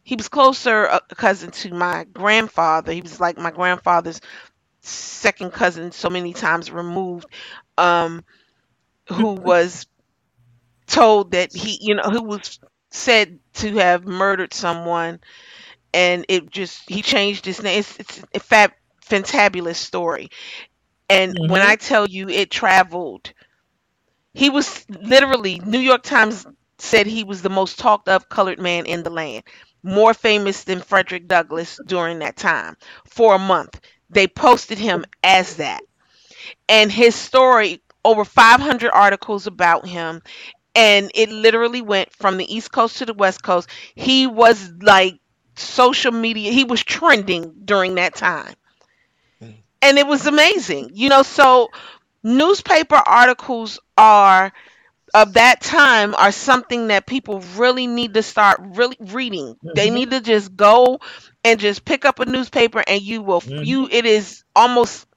he 0.05 0.15
was 0.17 0.29
closer 0.29 0.85
a 0.85 1.01
cousin 1.15 1.51
to 1.51 1.73
my 1.75 2.05
grandfather. 2.05 2.93
He 2.93 3.01
was 3.01 3.19
like 3.21 3.37
my 3.37 3.51
grandfather's 3.51 4.21
second 4.83 5.51
cousin 5.53 5.91
so 5.91 6.09
many 6.09 6.33
times 6.33 6.71
removed 6.71 7.27
um 7.77 8.23
who 9.09 9.33
was 9.35 9.87
told 10.87 11.31
that 11.31 11.53
he 11.55 11.77
you 11.81 11.95
know 11.95 12.03
who 12.03 12.23
was 12.23 12.59
said 12.91 13.39
to 13.53 13.73
have 13.75 14.05
murdered 14.05 14.53
someone 14.53 15.19
and 15.93 16.25
it 16.29 16.49
just 16.51 16.89
he 16.89 17.01
changed 17.01 17.45
his 17.45 17.61
name 17.63 17.79
it's, 17.79 17.99
it's 17.99 18.23
a 18.35 18.39
fab 18.39 18.71
fantabulous 19.05 19.75
story 19.77 20.29
and 21.09 21.39
when 21.45 21.61
Mhm. 21.61 21.69
i 21.69 21.75
tell 21.75 22.07
you 22.09 22.29
it 22.29 22.51
traveled 22.51 23.33
he 24.33 24.49
was 24.49 24.85
literally 24.89 25.59
new 25.59 25.79
york 25.79 26.03
times 26.03 26.45
said 26.77 27.07
he 27.07 27.23
was 27.23 27.41
the 27.41 27.49
most 27.49 27.79
talked 27.79 28.07
of 28.09 28.29
colored 28.29 28.59
man 28.59 28.85
in 28.85 29.03
the 29.03 29.09
land 29.09 29.43
more 29.85 30.13
famous 30.13 30.63
than 30.65 30.81
frederick 30.81 31.27
douglass 31.27 31.79
during 31.85 32.19
that 32.19 32.37
time 32.37 32.77
for 33.05 33.35
a 33.35 33.39
month. 33.39 33.79
They 34.09 34.27
posted 34.27 34.79
him 34.79 35.05
as 35.23 35.57
that. 35.57 35.81
And 36.69 36.91
his 36.91 37.15
story 37.15 37.81
over 38.03 38.25
500 38.25 38.91
articles 38.91 39.47
about 39.47 39.87
him 39.87 40.21
and 40.75 41.11
it 41.15 41.29
literally 41.29 41.81
went 41.81 42.13
from 42.13 42.37
the 42.37 42.53
east 42.55 42.71
coast 42.71 42.97
to 42.99 43.05
the 43.05 43.13
west 43.13 43.43
coast. 43.43 43.69
He 43.95 44.27
was 44.27 44.71
like 44.81 45.19
social 45.55 46.11
media 46.11 46.51
he 46.51 46.63
was 46.65 46.83
trending 46.83 47.53
during 47.65 47.95
that 47.95 48.15
time. 48.15 48.53
Mm. 49.41 49.55
and 49.81 49.97
it 49.97 50.07
was 50.07 50.25
amazing 50.27 50.89
you 50.93 51.09
know 51.09 51.23
so 51.23 51.69
newspaper 52.23 52.95
articles 52.95 53.79
are 53.97 54.51
of 55.15 55.33
that 55.35 55.61
time 55.61 56.15
are 56.15 56.31
something 56.31 56.89
that 56.89 57.07
people 57.07 57.41
really 57.57 57.87
need 57.87 58.15
to 58.15 58.23
start 58.23 58.61
really 58.61 58.97
reading 59.01 59.55
they 59.73 59.89
Mhm. 59.89 59.91
need 59.91 60.11
to 60.11 60.21
just 60.21 60.55
go 60.55 60.99
and 61.45 61.59
just 61.59 61.85
pick 61.85 62.05
up 62.05 62.19
a 62.19 62.25
newspaper 62.25 62.83
and 62.87 63.01
you 63.01 63.23
will 63.23 63.43
Mhm. 63.45 63.61
you 63.61 63.89
it 63.91 64.05
is 64.05 64.43
almost 64.55 65.07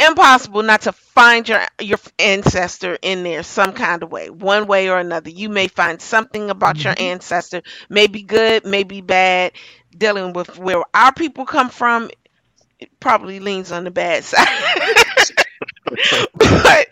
impossible 0.00 0.62
not 0.62 0.82
to 0.82 0.92
find 0.92 1.48
your 1.48 1.62
your 1.80 1.98
ancestor 2.18 2.98
in 3.02 3.22
there 3.24 3.42
some 3.42 3.72
kind 3.72 4.02
of 4.02 4.10
way 4.12 4.30
one 4.30 4.66
way 4.66 4.90
or 4.90 4.98
another 4.98 5.30
you 5.30 5.48
may 5.48 5.68
find 5.68 6.02
something 6.02 6.50
about 6.50 6.84
your 6.84 6.94
Mhm. 6.94 6.98
ancestor 6.98 7.62
maybe 7.88 8.22
good 8.22 8.64
maybe 8.66 9.00
bad 9.00 9.52
dealing 9.96 10.32
with 10.32 10.58
where 10.58 10.82
our 10.94 11.12
people 11.12 11.46
come 11.46 11.70
from 11.70 12.10
it 12.80 12.90
probably 13.00 13.40
leans 13.40 13.72
on 13.72 13.84
the 13.84 13.90
bad 13.90 14.24
side 14.24 14.46
but 16.34 16.88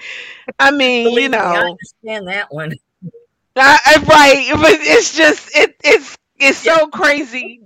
i 0.59 0.71
mean 0.71 1.13
you 1.13 1.23
Believe 1.23 1.31
me, 1.31 1.41
I 1.41 1.57
know. 1.57 1.71
understand 1.71 2.29
that 2.29 2.53
one. 2.53 2.73
I, 3.57 3.79
I, 3.87 3.97
right 4.03 4.61
but 4.61 4.73
it's 4.81 5.17
just 5.17 5.57
it 5.57 5.77
it's 5.85 6.19
it's 6.37 6.59
so 6.59 6.89
crazy. 6.89 7.61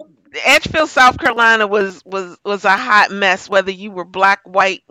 Edgefield 0.44 0.90
south 0.90 1.18
carolina 1.18 1.66
was 1.66 2.03
was 2.05 2.38
was 2.44 2.64
a 2.64 2.76
hot 2.76 3.11
mess 3.11 3.49
whether 3.49 3.70
you 3.70 3.90
were 3.90 4.05
black 4.05 4.40
white 4.44 4.82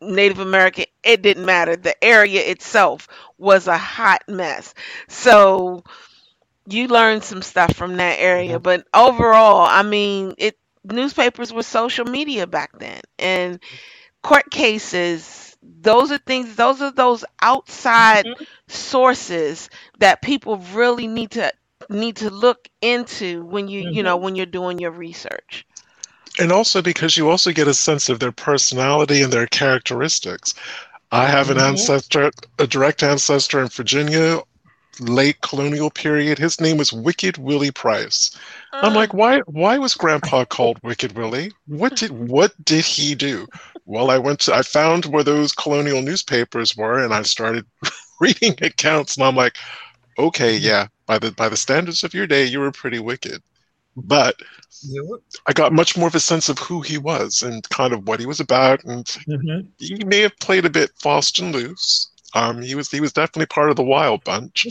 native 0.00 0.40
american 0.40 0.86
it 1.04 1.22
didn't 1.22 1.44
matter. 1.46 1.76
The 1.76 2.02
area 2.02 2.40
itself 2.42 3.08
was 3.38 3.68
a 3.68 3.78
hot 3.78 4.22
mess. 4.28 4.74
So 5.08 5.84
you 6.66 6.88
learned 6.88 7.24
some 7.24 7.42
stuff 7.42 7.74
from 7.74 7.96
that 7.96 8.18
area 8.20 8.58
but 8.58 8.86
overall 8.94 9.66
i 9.68 9.82
mean 9.82 10.34
it 10.38 10.58
newspapers 10.84 11.52
were 11.52 11.62
social 11.62 12.04
media 12.04 12.46
back 12.46 12.70
then 12.78 13.00
and 13.18 13.60
mm-hmm. 13.60 13.76
Court 14.22 14.50
cases 14.50 15.56
those 15.62 16.10
are 16.12 16.18
things 16.18 16.56
those 16.56 16.80
are 16.82 16.92
those 16.92 17.24
outside 17.42 18.26
Mhm. 18.26 18.46
sources 18.68 19.68
that 19.98 20.22
people 20.22 20.56
really 20.74 21.06
need 21.06 21.30
to 21.32 21.52
need 21.88 22.16
to 22.16 22.30
look 22.30 22.68
into 22.82 23.44
when 23.44 23.68
you 23.68 23.80
you 23.80 24.02
know 24.02 24.16
Mhm. 24.16 24.18
when 24.18 24.34
you're 24.36 24.46
doing 24.46 24.78
your 24.78 24.90
research 24.92 25.66
And 26.38 26.52
also 26.52 26.82
because 26.82 27.16
you 27.16 27.28
also 27.30 27.52
get 27.52 27.68
a 27.68 27.74
sense 27.74 28.08
of 28.08 28.18
their 28.20 28.32
personality 28.32 29.22
and 29.22 29.32
their 29.32 29.46
characteristics. 29.46 30.54
I 31.12 31.26
have 31.28 31.50
an 31.50 31.58
Mhm. 31.58 31.60
ancestor, 31.60 32.30
a 32.58 32.66
direct 32.66 33.02
ancestor 33.02 33.60
in 33.60 33.68
Virginia, 33.68 34.40
late 35.00 35.40
colonial 35.42 35.90
period. 35.90 36.38
His 36.38 36.60
name 36.60 36.76
was 36.78 36.92
Wicked 36.92 37.38
Willie 37.38 37.70
Price. 37.72 38.30
I'm 38.82 38.94
Mm. 38.94 38.94
like, 38.94 39.14
why 39.14 39.40
why 39.46 39.78
was 39.78 39.94
grandpa 39.94 40.44
called 40.44 40.78
Wicked 40.82 41.12
Willie? 41.16 41.52
What 41.66 41.94
did 41.94 42.10
what 42.12 42.52
did 42.64 42.84
he 42.84 43.14
do? 43.14 43.46
Well, 43.84 44.10
I 44.10 44.18
went 44.18 44.40
to 44.40 44.54
I 44.54 44.62
found 44.62 45.06
where 45.06 45.24
those 45.24 45.52
colonial 45.52 46.02
newspapers 46.02 46.76
were 46.76 47.04
and 47.04 47.12
I 47.12 47.22
started 47.22 47.66
reading 48.20 48.54
accounts 48.62 49.16
and 49.16 49.24
I'm 49.26 49.36
like, 49.36 49.56
okay, 50.18 50.56
yeah, 50.56 50.88
by 51.06 51.18
the 51.18 51.32
by 51.32 51.48
the 51.48 51.56
standards 51.56 52.04
of 52.04 52.14
your 52.14 52.26
day, 52.26 52.44
you 52.44 52.60
were 52.60 52.72
pretty 52.72 52.98
wicked. 53.00 53.42
But 53.96 54.36
I 55.46 55.52
got 55.52 55.72
much 55.72 55.96
more 55.96 56.08
of 56.08 56.14
a 56.14 56.20
sense 56.20 56.48
of 56.48 56.58
who 56.58 56.80
he 56.80 56.98
was 56.98 57.42
and 57.42 57.68
kind 57.70 57.92
of 57.92 58.06
what 58.06 58.20
he 58.20 58.26
was 58.26 58.40
about 58.40 58.82
and 58.84 59.06
Mhm. 59.28 59.68
he 59.78 60.04
may 60.04 60.20
have 60.20 60.36
played 60.38 60.64
a 60.64 60.70
bit 60.70 60.90
fast 61.00 61.38
and 61.38 61.52
loose. 61.52 62.10
Um, 62.34 62.62
he 62.62 62.74
was 62.74 62.90
he 62.90 63.00
was 63.00 63.12
definitely 63.12 63.46
part 63.46 63.70
of 63.70 63.76
the 63.76 63.84
wild 63.84 64.24
bunch, 64.24 64.66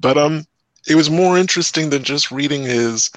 but 0.00 0.18
um, 0.18 0.46
it 0.88 0.94
was 0.96 1.10
more 1.10 1.38
interesting 1.38 1.90
than 1.90 2.04
just 2.04 2.30
reading 2.30 2.62
his 2.64 3.10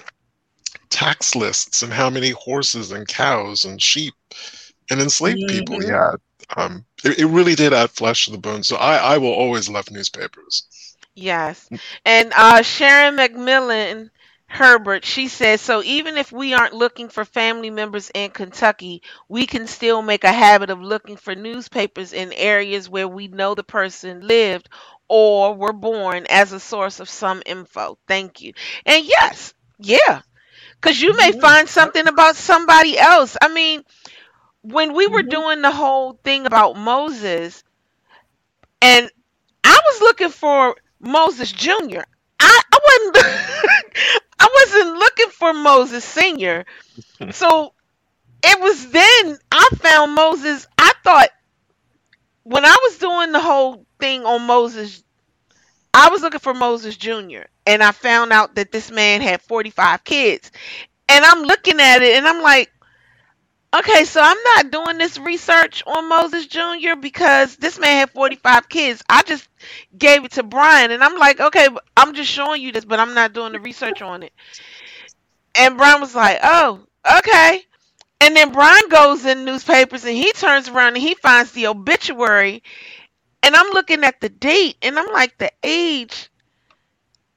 tax 0.89 1.35
lists 1.35 1.81
and 1.83 1.93
how 1.93 2.09
many 2.09 2.31
horses 2.31 2.91
and 2.91 3.07
cows 3.07 3.65
and 3.65 3.81
sheep 3.81 4.13
and 4.91 5.01
enslaved 5.01 5.47
people 5.47 5.79
he 5.79 5.87
Mhm. 5.87 5.91
had. 5.91 6.17
Um, 6.57 6.85
it, 7.05 7.19
it 7.19 7.27
really 7.27 7.55
did 7.55 7.73
add 7.73 7.91
flesh 7.91 8.25
to 8.25 8.31
the 8.31 8.39
bone. 8.39 8.63
So 8.63 8.77
I 8.77 9.15
I 9.15 9.17
will 9.19 9.33
always 9.33 9.69
love 9.69 9.91
newspapers. 9.91 10.65
Yes. 11.15 11.69
And 12.05 12.33
uh, 12.35 12.61
Sharon 12.63 13.17
McMillan 13.17 14.09
Herbert, 14.47 15.05
she 15.05 15.27
says, 15.27 15.61
so 15.61 15.81
even 15.83 16.17
if 16.17 16.31
we 16.31 16.53
aren't 16.53 16.73
looking 16.73 17.09
for 17.09 17.25
family 17.25 17.69
members 17.71 18.11
in 18.13 18.31
Kentucky, 18.31 19.01
we 19.29 19.45
can 19.47 19.67
still 19.67 20.01
make 20.01 20.23
a 20.23 20.31
habit 20.31 20.69
of 20.69 20.81
looking 20.81 21.17
for 21.17 21.35
newspapers 21.35 22.13
in 22.13 22.33
areas 22.33 22.89
where 22.89 23.07
we 23.07 23.27
know 23.27 23.55
the 23.55 23.63
person 23.63 24.27
lived 24.27 24.69
or 25.07 25.55
were 25.55 25.73
born 25.73 26.25
as 26.29 26.51
a 26.53 26.59
source 26.59 26.99
of 26.99 27.09
some 27.09 27.41
info. 27.45 27.97
Thank 28.07 28.41
you. 28.41 28.53
And 28.85 29.05
yes, 29.05 29.53
yeah, 29.79 30.21
because 30.81 31.01
you 31.01 31.15
may 31.19 31.31
Mhm. 31.31 31.33
find 31.33 31.67
something 31.69 32.07
about 32.07 32.35
somebody 32.35 32.97
else. 32.99 33.37
I 33.41 33.49
mean, 33.53 33.83
when 34.63 34.93
we 34.93 35.07
were 35.07 35.23
Mhm. 35.23 35.29
doing 35.29 35.61
the 35.61 35.71
whole 35.71 36.13
thing 36.23 36.45
about 36.45 36.77
Moses, 36.77 37.63
and 38.81 39.09
I 39.63 39.79
was 39.91 40.01
looking 40.01 40.29
for 40.29 40.75
Moses 40.99 41.51
Jr. 41.51 42.01
I, 42.39 42.61
I 42.73 42.79
wasn't 42.85 43.17
I 44.39 44.49
wasn't 44.53 44.97
looking 44.97 45.29
for 45.29 45.53
Moses 45.53 46.03
Sr. 46.03 46.65
So 47.31 47.73
it 48.43 48.59
was 48.61 48.89
then 48.91 49.37
I 49.51 49.69
found 49.77 50.15
Moses. 50.15 50.67
I 50.77 50.91
thought 51.03 51.29
when 52.43 52.65
I 52.65 52.77
was 52.83 52.97
doing 52.97 53.31
the 53.31 53.39
whole 53.39 53.85
thing 53.99 54.25
on 54.25 54.43
Moses, 54.47 55.03
I 55.93 56.09
was 56.09 56.21
looking 56.21 56.39
for 56.39 56.53
Moses 56.53 56.97
Jr. 56.97 57.43
And 57.65 57.83
I 57.83 57.91
found 57.91 58.31
out 58.33 58.55
that 58.55 58.71
this 58.71 58.91
man 58.91 59.21
had 59.21 59.41
45 59.41 60.03
kids. 60.03 60.51
And 61.09 61.25
I'm 61.25 61.43
looking 61.43 61.79
at 61.79 62.01
it 62.01 62.15
and 62.17 62.27
I'm 62.27 62.41
like, 62.41 62.71
Okay, 63.77 64.03
so 64.05 64.21
I'm 64.21 64.37
not 64.55 64.71
doing 64.71 64.97
this 64.97 65.17
research 65.17 65.83
on 65.87 66.09
Moses 66.09 66.47
Jr. 66.47 66.95
because 66.99 67.55
this 67.55 67.79
man 67.79 67.97
had 67.97 68.09
45 68.11 68.67
kids. 68.69 69.03
I 69.09 69.23
just 69.23 69.47
gave 69.97 70.25
it 70.25 70.31
to 70.33 70.43
Brian, 70.43 70.91
and 70.91 71.03
I'm 71.03 71.17
like, 71.17 71.39
okay, 71.39 71.69
I'm 71.95 72.13
just 72.13 72.29
showing 72.31 72.61
you 72.61 72.73
this, 72.73 72.85
but 72.85 72.99
I'm 72.99 73.13
not 73.13 73.33
doing 73.33 73.53
the 73.53 73.59
research 73.61 74.01
on 74.01 74.23
it. 74.23 74.33
And 75.55 75.77
Brian 75.77 76.01
was 76.01 76.15
like, 76.15 76.39
oh, 76.43 76.81
okay. 77.19 77.63
And 78.21 78.35
then 78.35 78.51
Brian 78.51 78.89
goes 78.89 79.25
in 79.25 79.45
newspapers 79.45 80.05
and 80.05 80.15
he 80.15 80.31
turns 80.33 80.69
around 80.69 80.89
and 80.95 80.97
he 81.03 81.15
finds 81.15 81.51
the 81.51 81.67
obituary. 81.67 82.63
And 83.43 83.55
I'm 83.55 83.71
looking 83.71 84.03
at 84.03 84.21
the 84.21 84.29
date 84.29 84.77
and 84.81 84.99
I'm 84.99 85.11
like, 85.13 85.37
the 85.37 85.51
age. 85.63 86.29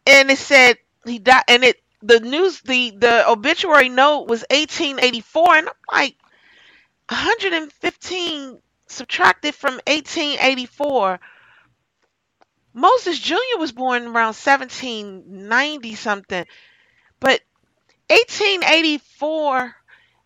And 0.07 0.31
it 0.31 0.39
said 0.39 0.79
he 1.07 1.19
died. 1.19 1.45
And 1.49 1.65
it, 1.65 1.83
the 2.03 2.21
news, 2.21 2.61
the, 2.63 2.93
the 2.99 3.29
obituary 3.31 3.89
note 3.89 4.29
was 4.29 4.45
1884. 4.51 5.57
And 5.57 5.69
I'm 5.69 5.75
like, 5.93 6.17
115 7.09 8.59
subtracted 8.87 9.55
from 9.55 9.75
1884. 9.87 11.21
Moses 12.73 13.19
Jr. 13.19 13.59
was 13.59 13.73
born 13.73 14.03
around 14.03 14.35
1790 14.35 15.95
something. 15.95 16.45
But 17.21 17.41
1884 18.09 19.75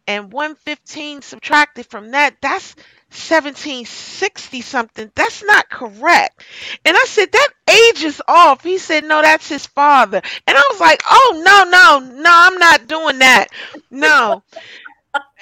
and 0.06 0.32
115 0.32 1.22
subtracted 1.22 1.86
from 1.86 2.12
that, 2.12 2.36
that's 2.40 2.74
1760 3.10 4.60
something. 4.62 5.10
That's 5.14 5.44
not 5.44 5.68
correct. 5.68 6.44
And 6.84 6.96
I 6.96 7.04
said, 7.06 7.30
that 7.30 7.48
age 7.70 8.04
is 8.04 8.22
off. 8.26 8.62
He 8.62 8.78
said, 8.78 9.04
no, 9.04 9.20
that's 9.22 9.48
his 9.48 9.66
father. 9.66 10.22
And 10.46 10.56
I 10.56 10.62
was 10.70 10.80
like, 10.80 11.02
oh, 11.10 11.42
no, 11.44 11.70
no, 11.70 12.20
no, 12.22 12.30
I'm 12.32 12.58
not 12.58 12.86
doing 12.86 13.18
that. 13.18 13.48
No. 13.90 14.42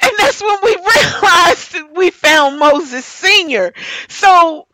and 0.03 0.12
that's 0.18 0.43
when 0.43 0.59
we 0.62 0.77
realized 0.77 1.77
we 1.97 2.11
found 2.11 2.59
Moses 2.59 3.05
Sr. 3.05 3.72
So 4.09 4.66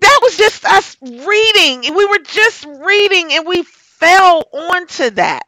that 0.00 0.20
was 0.22 0.36
just 0.36 0.64
us 0.64 0.96
reading. 1.02 1.94
We 1.94 2.06
were 2.06 2.18
just 2.24 2.64
reading 2.66 3.32
and 3.32 3.46
we 3.46 3.62
fell 3.64 4.44
onto 4.52 5.10
that 5.10 5.44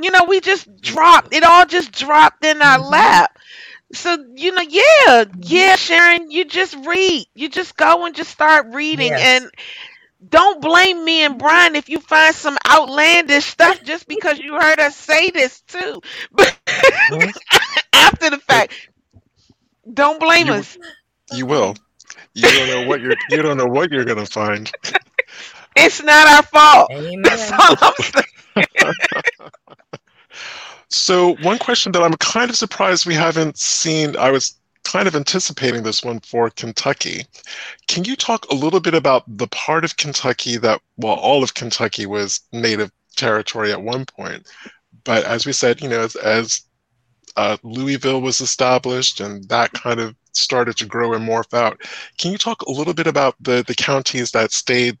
you 0.00 0.10
know, 0.10 0.24
we 0.28 0.40
just 0.40 0.80
dropped 0.80 1.34
it 1.34 1.44
all 1.44 1.66
just 1.66 1.92
dropped 1.92 2.44
in 2.44 2.62
our 2.62 2.78
Mhm. 2.78 2.90
lap. 2.90 3.38
So, 3.92 4.16
you 4.36 4.52
know, 4.52 4.62
yeah, 4.62 5.24
yeah, 5.40 5.76
Sharon, 5.76 6.30
you 6.30 6.44
just 6.44 6.76
read. 6.86 7.26
You 7.34 7.48
just 7.48 7.76
go 7.76 8.06
and 8.06 8.14
just 8.14 8.30
start 8.30 8.66
reading 8.72 9.16
Yes. 9.16 9.20
and 9.20 9.50
don't 10.28 10.60
blame 10.60 11.04
me 11.04 11.24
and 11.24 11.38
Brian 11.38 11.74
if 11.76 11.88
you 11.88 12.00
find 12.00 12.34
some 12.34 12.56
outlandish 12.68 13.44
stuff 13.46 13.82
just 13.82 14.06
because 14.08 14.38
you 14.38 14.54
heard 14.58 14.78
us 14.80 14.96
say 14.96 15.30
this 15.30 15.60
too. 15.62 16.00
But 16.32 16.56
after 17.92 18.30
the 18.30 18.38
fact, 18.38 18.72
don't 19.92 20.20
blame 20.20 20.46
You- 20.48 20.54
us. 20.54 20.78
You 21.32 21.46
will. 21.46 21.74
You 22.34 22.48
don't 22.48 22.68
know 22.68 22.86
what 22.88 23.00
you're. 23.00 23.14
You 23.30 23.42
don't 23.42 23.56
know 23.56 23.66
what 23.66 23.90
you're 23.90 24.04
gonna 24.04 24.26
find. 24.26 24.70
It's 25.74 26.02
not 26.02 26.28
our 26.28 26.42
fault. 26.42 26.90
Amen. 26.92 27.22
That's 27.22 27.50
all 27.50 27.76
I'm 27.80 27.94
saying. 27.96 28.94
So 30.88 31.36
one 31.36 31.58
question 31.58 31.92
that 31.92 32.02
I'm 32.02 32.12
kind 32.14 32.50
of 32.50 32.56
surprised 32.56 33.06
we 33.06 33.14
haven't 33.14 33.56
seen. 33.56 34.14
I 34.16 34.30
was 34.30 34.58
kind 34.84 35.08
of 35.08 35.16
anticipating 35.16 35.82
this 35.82 36.02
one 36.02 36.20
for 36.20 36.50
Kentucky. 36.50 37.24
Can 37.88 38.04
you 38.04 38.16
talk 38.16 38.46
a 38.46 38.54
little 38.54 38.80
bit 38.80 38.94
about 38.94 39.24
the 39.26 39.48
part 39.48 39.84
of 39.84 39.96
Kentucky 39.96 40.56
that, 40.58 40.80
well, 40.96 41.14
all 41.14 41.42
of 41.42 41.54
Kentucky 41.54 42.06
was 42.06 42.40
native 42.52 42.90
territory 43.16 43.72
at 43.72 43.82
one 43.82 44.04
point, 44.04 44.46
but 45.04 45.24
as 45.24 45.46
we 45.46 45.52
said, 45.52 45.80
you 45.80 45.88
know, 45.88 46.00
as, 46.00 46.16
as 46.16 46.62
uh, 47.36 47.56
Louisville 47.62 48.20
was 48.20 48.40
established 48.40 49.20
and 49.20 49.48
that 49.48 49.72
kind 49.72 50.00
of 50.00 50.14
started 50.32 50.76
to 50.78 50.86
grow 50.86 51.14
and 51.14 51.26
morph 51.28 51.54
out. 51.54 51.80
Can 52.18 52.32
you 52.32 52.38
talk 52.38 52.62
a 52.62 52.72
little 52.72 52.94
bit 52.94 53.06
about 53.06 53.34
the 53.40 53.64
the 53.66 53.74
counties 53.74 54.30
that 54.32 54.52
stayed, 54.52 54.98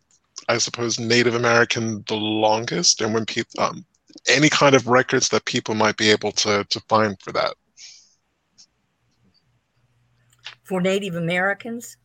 I 0.48 0.58
suppose, 0.58 0.98
Native 0.98 1.34
American 1.34 2.04
the 2.08 2.16
longest, 2.16 3.00
and 3.00 3.14
when 3.14 3.26
people, 3.26 3.62
um, 3.62 3.84
any 4.28 4.48
kind 4.48 4.74
of 4.74 4.86
records 4.86 5.28
that 5.30 5.44
people 5.44 5.74
might 5.74 5.96
be 5.96 6.10
able 6.10 6.32
to 6.32 6.64
to 6.64 6.80
find 6.88 7.20
for 7.20 7.32
that? 7.32 7.54
For 10.72 10.80
Native 10.80 11.16
Americans, 11.16 11.98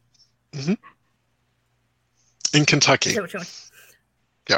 In 2.53 2.65
Kentucky, 2.65 3.11
Is 3.11 3.15
that 3.15 3.21
what 3.21 3.33
you 3.33 3.39
want? 3.39 3.69
Yeah. 4.49 4.57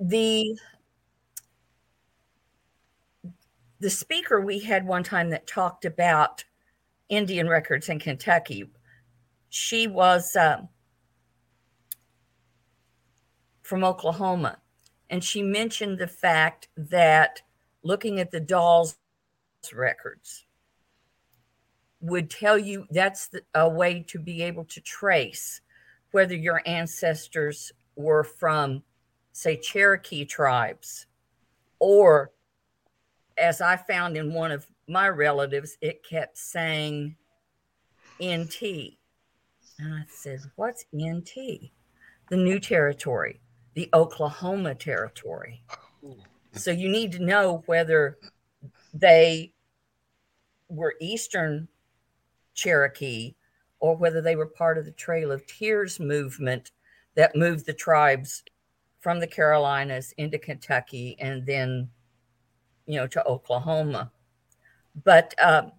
The 0.00 0.58
the 3.80 3.90
speaker 3.90 4.40
we 4.40 4.60
had 4.60 4.86
one 4.86 5.02
time 5.02 5.28
that 5.28 5.46
talked 5.46 5.84
about 5.84 6.44
Indian 7.10 7.50
records 7.50 7.90
in 7.90 7.98
Kentucky, 7.98 8.70
she 9.50 9.86
was 9.86 10.34
um, 10.34 10.70
from 13.60 13.84
Oklahoma, 13.84 14.56
and 15.10 15.22
she 15.22 15.42
mentioned 15.42 15.98
the 15.98 16.08
fact 16.08 16.68
that 16.78 17.42
looking 17.82 18.18
at 18.18 18.30
the 18.30 18.40
Dawes 18.40 18.96
records 19.74 20.46
would 22.00 22.30
tell 22.30 22.58
you 22.58 22.86
that's 22.90 23.28
the, 23.28 23.42
a 23.54 23.68
way 23.68 24.04
to 24.08 24.18
be 24.18 24.42
able 24.42 24.64
to 24.66 24.80
trace 24.80 25.60
whether 26.12 26.34
your 26.34 26.62
ancestors 26.64 27.72
were 27.96 28.24
from, 28.24 28.82
say, 29.32 29.56
Cherokee 29.56 30.24
tribes, 30.24 31.06
or 31.78 32.32
as 33.36 33.60
I 33.60 33.76
found 33.76 34.16
in 34.16 34.32
one 34.32 34.50
of 34.50 34.66
my 34.88 35.08
relatives, 35.08 35.76
it 35.80 36.04
kept 36.08 36.38
saying 36.38 37.16
NT. 38.22 38.62
And 39.78 39.94
I 39.94 40.04
said, 40.08 40.40
What's 40.56 40.84
NT? 40.94 41.70
The 42.30 42.36
new 42.36 42.58
territory, 42.58 43.40
the 43.74 43.88
Oklahoma 43.94 44.74
territory. 44.74 45.62
Oh. 46.04 46.16
So 46.52 46.70
you 46.70 46.88
need 46.88 47.12
to 47.12 47.20
know 47.20 47.62
whether 47.66 48.18
they 48.92 49.52
were 50.68 50.94
Eastern 51.00 51.68
Cherokee 52.58 53.34
or 53.80 53.96
whether 53.96 54.20
they 54.20 54.36
were 54.36 54.46
part 54.46 54.76
of 54.76 54.84
the 54.84 54.90
Trail 54.92 55.30
of 55.30 55.46
Tears 55.46 56.00
movement 56.00 56.72
that 57.14 57.36
moved 57.36 57.64
the 57.64 57.72
tribes 57.72 58.42
from 59.00 59.20
the 59.20 59.26
Carolinas 59.26 60.12
into 60.18 60.38
Kentucky 60.38 61.16
and 61.20 61.46
then, 61.46 61.88
you 62.86 62.96
know, 62.96 63.06
to 63.06 63.24
Oklahoma. 63.24 64.10
But 65.04 65.34
um, 65.40 65.72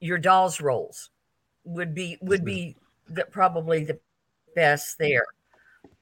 your 0.00 0.18
Dawes 0.18 0.60
rolls 0.60 1.10
would 1.64 1.94
be 1.94 2.18
would 2.20 2.44
be 2.44 2.76
the, 3.08 3.24
probably 3.24 3.84
the 3.84 3.98
best 4.54 4.98
there. 4.98 5.24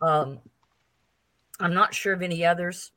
Um, 0.01 0.41
I'm 1.61 1.75
not 1.75 1.95
sure 1.95 2.13
of 2.13 2.23
any 2.23 2.45
others, 2.45 2.91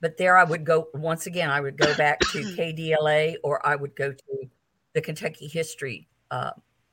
but 0.00 0.18
there 0.18 0.36
I 0.36 0.44
would 0.44 0.64
go 0.64 0.88
once 0.92 1.26
again. 1.26 1.50
I 1.50 1.60
would 1.60 1.78
go 1.78 1.94
back 1.96 2.20
to 2.20 2.38
KDLA 2.56 3.36
or 3.42 3.66
I 3.66 3.76
would 3.76 3.96
go 3.96 4.12
to 4.12 4.50
the 4.94 5.00
Kentucky 5.00 5.48
History 5.48 6.08
uh, 6.30 6.52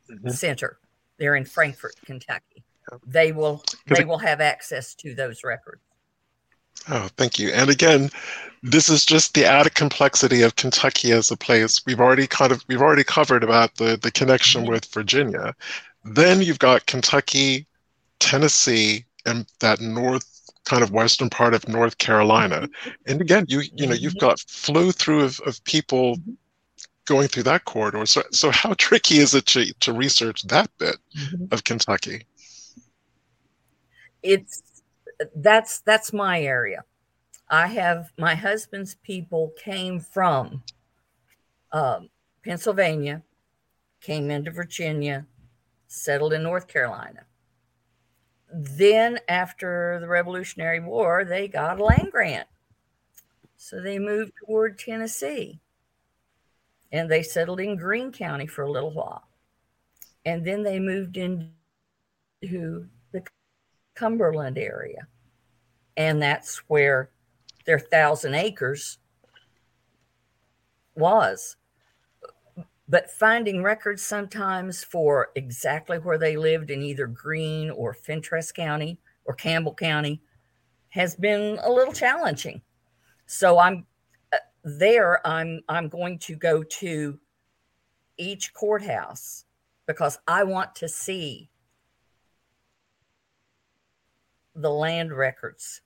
Mhm. 0.10 0.32
Center. 0.32 0.80
They're 1.18 1.36
in 1.36 1.46
Frankfort, 1.46 1.96
Kentucky. 2.06 2.64
They 3.06 3.32
will 3.32 3.64
they 3.86 4.04
will 4.04 4.18
have 4.18 4.42
access 4.42 4.96
to 4.96 5.14
those 5.14 5.44
records. 5.44 5.82
Oh, 6.88 7.10
thank 7.18 7.38
you. 7.38 7.50
And 7.50 7.70
again, 7.70 8.10
this 8.64 8.90
is 8.90 9.06
just 9.06 9.34
the 9.34 9.46
added 9.46 9.76
complexity 9.76 10.42
of 10.42 10.56
Kentucky 10.56 11.12
as 11.12 11.30
a 11.30 11.38
place. 11.38 11.86
We've 11.86 12.00
already 12.00 12.26
kind 12.26 12.52
of 12.52 12.64
we've 12.68 12.82
already 12.82 13.04
covered 13.04 13.44
about 13.44 13.76
the 13.76 13.98
the 14.02 14.12
connection 14.12 14.66
with 14.66 14.86
Virginia. 14.86 15.54
Then 16.06 16.42
you've 16.42 16.60
got 16.60 16.86
Kentucky, 16.88 17.68
Tennessee, 18.20 19.06
and 19.26 19.46
that 19.60 19.82
north 19.82 20.26
kind 20.66 20.82
of 20.84 20.92
western 20.92 21.30
part 21.30 21.54
of 21.54 21.68
North 21.68 21.98
Carolina. 21.98 22.68
And 23.06 23.22
again, 23.22 23.46
you 23.48 23.62
you 23.76 23.86
know 23.86 23.94
you've 23.94 24.18
got 24.18 24.40
flow 24.40 24.92
through 24.92 25.24
of, 25.26 25.40
of 25.46 25.64
people 25.66 26.18
going 27.10 27.28
through 27.28 27.44
that 27.44 27.66
corridor. 27.66 28.06
So 28.06 28.24
so 28.32 28.52
how 28.52 28.74
tricky 28.76 29.18
is 29.18 29.34
it 29.34 29.46
to 29.48 29.74
to 29.82 29.92
research 29.92 30.44
that 30.44 30.70
bit 30.78 30.98
of 31.52 31.64
Kentucky? 31.64 32.26
It's 34.24 34.62
that's 35.36 35.82
that's 35.82 36.14
my 36.14 36.42
area. 36.42 36.84
I 37.50 37.68
have 37.68 38.12
my 38.18 38.36
husband's 38.36 38.96
people 38.96 39.54
came 39.62 40.00
from 40.00 40.64
um, 41.72 42.10
Pennsylvania, 42.46 43.24
came 44.02 44.30
into 44.30 44.52
Virginia, 44.52 45.26
settled 45.88 46.34
in 46.34 46.44
North 46.44 46.68
Carolina. 46.68 47.26
Then, 48.52 49.20
after 49.28 49.98
the 50.00 50.08
Revolutionary 50.08 50.80
War, 50.80 51.26
they 51.26 51.48
got 51.48 51.80
a 51.80 51.84
land 51.84 52.12
grant. 52.12 52.48
So 53.58 53.82
they 53.82 54.00
moved 54.00 54.34
toward 54.46 54.80
Tennessee 54.80 55.60
and 56.92 57.10
they 57.10 57.24
settled 57.24 57.60
in 57.60 57.76
Greene 57.78 58.12
County 58.12 58.48
for 58.48 58.64
a 58.64 58.72
little 58.72 58.92
while. 58.94 59.28
And 60.26 60.46
then 60.46 60.64
they 60.64 60.80
moved 60.80 61.18
into 61.18 62.88
the 63.12 63.24
Cumberland 63.96 64.58
area. 64.58 65.08
And 65.98 66.22
that's 66.22 66.58
where 66.68 67.12
their 67.66 67.80
thousand 67.80 68.36
acres 68.36 68.98
was. 70.96 71.58
but 72.90 73.12
finding 73.12 73.62
records 73.62 74.02
sometimes 74.02 74.84
for 74.84 75.30
exactly 75.36 76.00
where 76.00 76.18
they 76.18 76.36
lived 76.36 76.72
in 76.72 76.82
either 76.82 77.06
Greene 77.06 77.70
or 77.70 77.94
Fentress 77.94 78.52
County 78.52 79.00
or 79.26 79.36
Campbell 79.36 79.76
County 79.76 80.24
has 80.90 81.16
been 81.16 81.60
a 81.62 81.70
little 81.72 81.94
challenging. 81.94 82.62
So 83.28 83.60
I'm 83.60 83.86
there. 84.64 85.26
I'm 85.26 85.62
I'm 85.70 85.90
going 85.90 86.20
to 86.20 86.36
go 86.36 86.64
to 86.64 87.20
each 88.18 88.54
courthouse 88.54 89.46
because 89.86 90.20
I 90.28 90.44
want 90.44 90.76
to 90.76 90.90
see 90.90 91.50
the 94.56 94.70
land 94.70 95.14
records, 95.14 95.82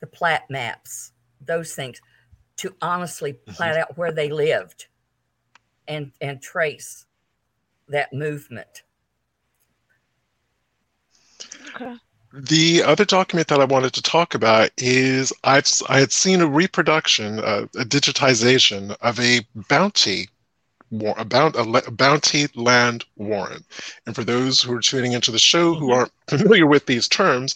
the 0.00 0.06
plat 0.06 0.42
maps, 0.50 1.12
those 1.40 1.74
things 1.74 2.00
to 2.56 2.74
honestly 2.82 3.34
mm-hmm. 3.34 3.52
plat 3.52 3.76
out 3.76 3.96
where 3.96 4.12
they 4.12 4.30
lived 4.30 4.86
and 5.88 6.12
and 6.20 6.42
trace 6.42 7.06
that 7.88 8.12
movement. 8.12 8.82
Okay. 11.74 11.94
The 12.38 12.82
other 12.82 13.06
document 13.06 13.48
that 13.48 13.62
I 13.62 13.64
wanted 13.64 13.94
to 13.94 14.02
talk 14.02 14.34
about 14.34 14.70
is 14.76 15.32
I've 15.42 15.66
I 15.88 16.00
had 16.00 16.12
seen 16.12 16.42
a 16.42 16.46
reproduction, 16.46 17.38
uh, 17.38 17.66
a 17.74 17.84
digitization 17.84 18.94
of 19.00 19.18
a 19.18 19.40
bounty 19.70 20.28
about 21.16 21.56
a, 21.56 21.90
bounty 21.90 22.48
land 22.54 23.06
warrant. 23.16 23.64
And 24.04 24.14
for 24.14 24.22
those 24.22 24.60
who 24.60 24.74
are 24.74 24.82
tuning 24.82 25.12
into 25.12 25.30
the 25.30 25.38
show 25.38 25.72
who 25.72 25.92
aren't 25.92 26.12
familiar 26.28 26.66
with 26.66 26.84
these 26.84 27.08
terms, 27.08 27.54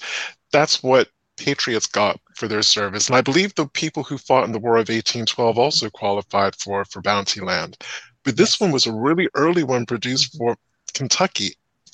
that's 0.50 0.82
what 0.82 1.10
patriots 1.36 1.86
got 1.86 2.18
for 2.34 2.48
their 2.48 2.62
service. 2.62 3.06
And 3.06 3.16
I 3.16 3.20
believe 3.20 3.54
the 3.54 3.66
people 3.66 4.02
who 4.02 4.16
fought 4.16 4.44
in 4.44 4.52
the 4.52 4.58
War 4.58 4.76
of 4.76 4.88
1812 4.88 5.58
also 5.58 5.90
qualified 5.90 6.56
for 6.56 6.86
for 6.86 7.02
bounty 7.02 7.42
land. 7.42 7.76
But 8.24 8.38
this 8.38 8.58
one 8.58 8.72
was 8.72 8.86
a 8.86 8.94
really 8.94 9.28
early 9.34 9.62
one 9.62 9.84
produced 9.84 10.38
for 10.38 10.56
Kentucky. 10.94 11.52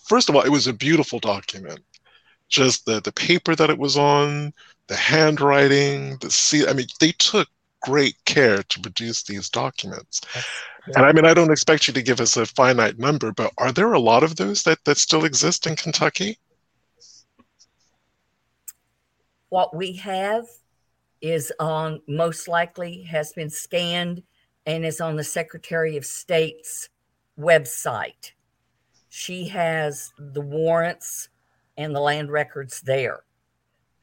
First 0.08 0.28
of 0.28 0.36
all, 0.36 0.42
it 0.42 0.50
was 0.50 0.68
a 0.68 0.72
beautiful 0.72 1.18
document. 1.18 1.80
Just 2.48 2.86
the, 2.86 3.00
the 3.00 3.12
paper 3.12 3.54
that 3.56 3.70
it 3.70 3.78
was 3.78 3.96
on, 3.96 4.52
the 4.86 4.96
handwriting, 4.96 6.16
the 6.20 6.30
see 6.30 6.66
I 6.66 6.72
mean, 6.72 6.86
they 7.00 7.12
took 7.12 7.48
great 7.82 8.16
care 8.24 8.62
to 8.64 8.80
produce 8.80 9.22
these 9.22 9.48
documents. 9.48 10.20
And 10.94 11.04
I 11.04 11.12
mean, 11.12 11.24
I 11.24 11.34
don't 11.34 11.50
expect 11.50 11.88
you 11.88 11.94
to 11.94 12.02
give 12.02 12.20
us 12.20 12.36
a 12.36 12.46
finite 12.46 12.98
number, 12.98 13.32
but 13.32 13.52
are 13.58 13.72
there 13.72 13.92
a 13.92 14.00
lot 14.00 14.22
of 14.22 14.36
those 14.36 14.62
that, 14.64 14.78
that 14.84 14.98
still 14.98 15.24
exist 15.24 15.66
in 15.66 15.76
Kentucky? 15.76 16.38
What 19.48 19.74
we 19.74 19.94
have 19.96 20.44
is 21.20 21.52
on 21.58 22.00
most 22.06 22.46
likely 22.46 23.02
has 23.02 23.32
been 23.32 23.50
scanned 23.50 24.22
and 24.64 24.84
is 24.84 25.00
on 25.00 25.16
the 25.16 25.24
Secretary 25.24 25.96
of 25.96 26.04
State's 26.04 26.88
website. 27.38 28.32
She 29.08 29.48
has 29.48 30.12
the 30.18 30.40
warrants 30.40 31.28
and 31.76 31.94
the 31.94 32.00
land 32.00 32.30
records 32.30 32.80
there. 32.80 33.24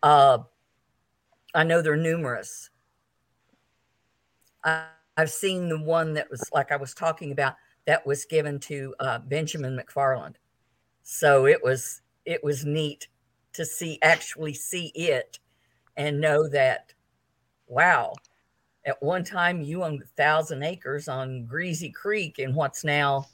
Uh, 0.01 0.39
I 1.53 1.63
know 1.63 1.81
they're 1.81 1.95
numerous. 1.95 2.69
I, 4.63 4.85
have 5.15 5.29
seen 5.29 5.69
the 5.69 5.79
one 5.79 6.15
that 6.15 6.27
was 6.31 6.49
like 6.51 6.71
I 6.71 6.75
was 6.75 6.95
talking 6.95 7.31
about 7.31 7.53
that 7.85 8.03
was 8.03 8.25
given 8.25 8.59
to 8.61 8.95
uh, 8.99 9.19
Benjamin 9.19 9.79
McFarland. 9.79 10.35
So 11.03 11.45
it 11.45 11.63
was 11.63 12.01
it 12.25 12.43
was 12.43 12.65
neat 12.65 13.07
to 13.53 13.63
see 13.63 13.99
actually 14.01 14.55
see 14.55 14.87
it 14.95 15.37
and 15.95 16.19
know 16.19 16.47
that 16.49 16.93
wow 17.67 18.13
at 18.85 19.01
one 19.01 19.23
time 19.23 19.61
you 19.61 19.83
owned 19.83 20.01
a 20.01 20.05
thousand 20.17 20.63
acres 20.63 21.07
on 21.07 21.45
Greasy 21.45 21.89
Creek 21.89 22.39
in 22.39 22.53
what's 22.53 22.83
now, 22.83 23.25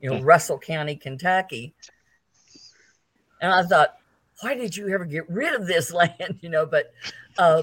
you 0.00 0.10
know, 0.10 0.20
Russell 0.22 0.58
County, 0.58 0.96
Kentucky. 0.96 1.74
And 3.40 3.52
I 3.52 3.62
thought, 3.62 3.94
why 4.40 4.54
did 4.54 4.76
you 4.76 4.88
ever 4.88 5.04
get 5.04 5.28
rid 5.28 5.54
of 5.54 5.66
this 5.66 5.92
land? 5.92 6.38
You 6.40 6.48
know, 6.48 6.66
but 6.66 6.92
uh, 7.38 7.62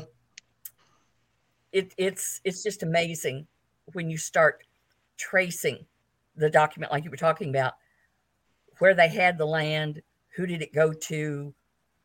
it, 1.71 1.93
it's 1.97 2.41
it's 2.43 2.63
just 2.63 2.84
amazing 2.84 3.47
when 3.93 4.09
you 4.09 4.17
start 4.17 4.63
tracing 5.17 5.86
the 6.36 6.49
document, 6.49 6.91
like 6.91 7.03
you 7.03 7.11
were 7.11 7.17
talking 7.17 7.49
about, 7.49 7.73
where 8.80 8.93
they 8.93 9.07
had 9.07 9.38
the 9.38 9.45
land, 9.45 10.01
who 10.36 10.45
did 10.45 10.61
it 10.61 10.73
go 10.73 10.91
to, 10.91 11.53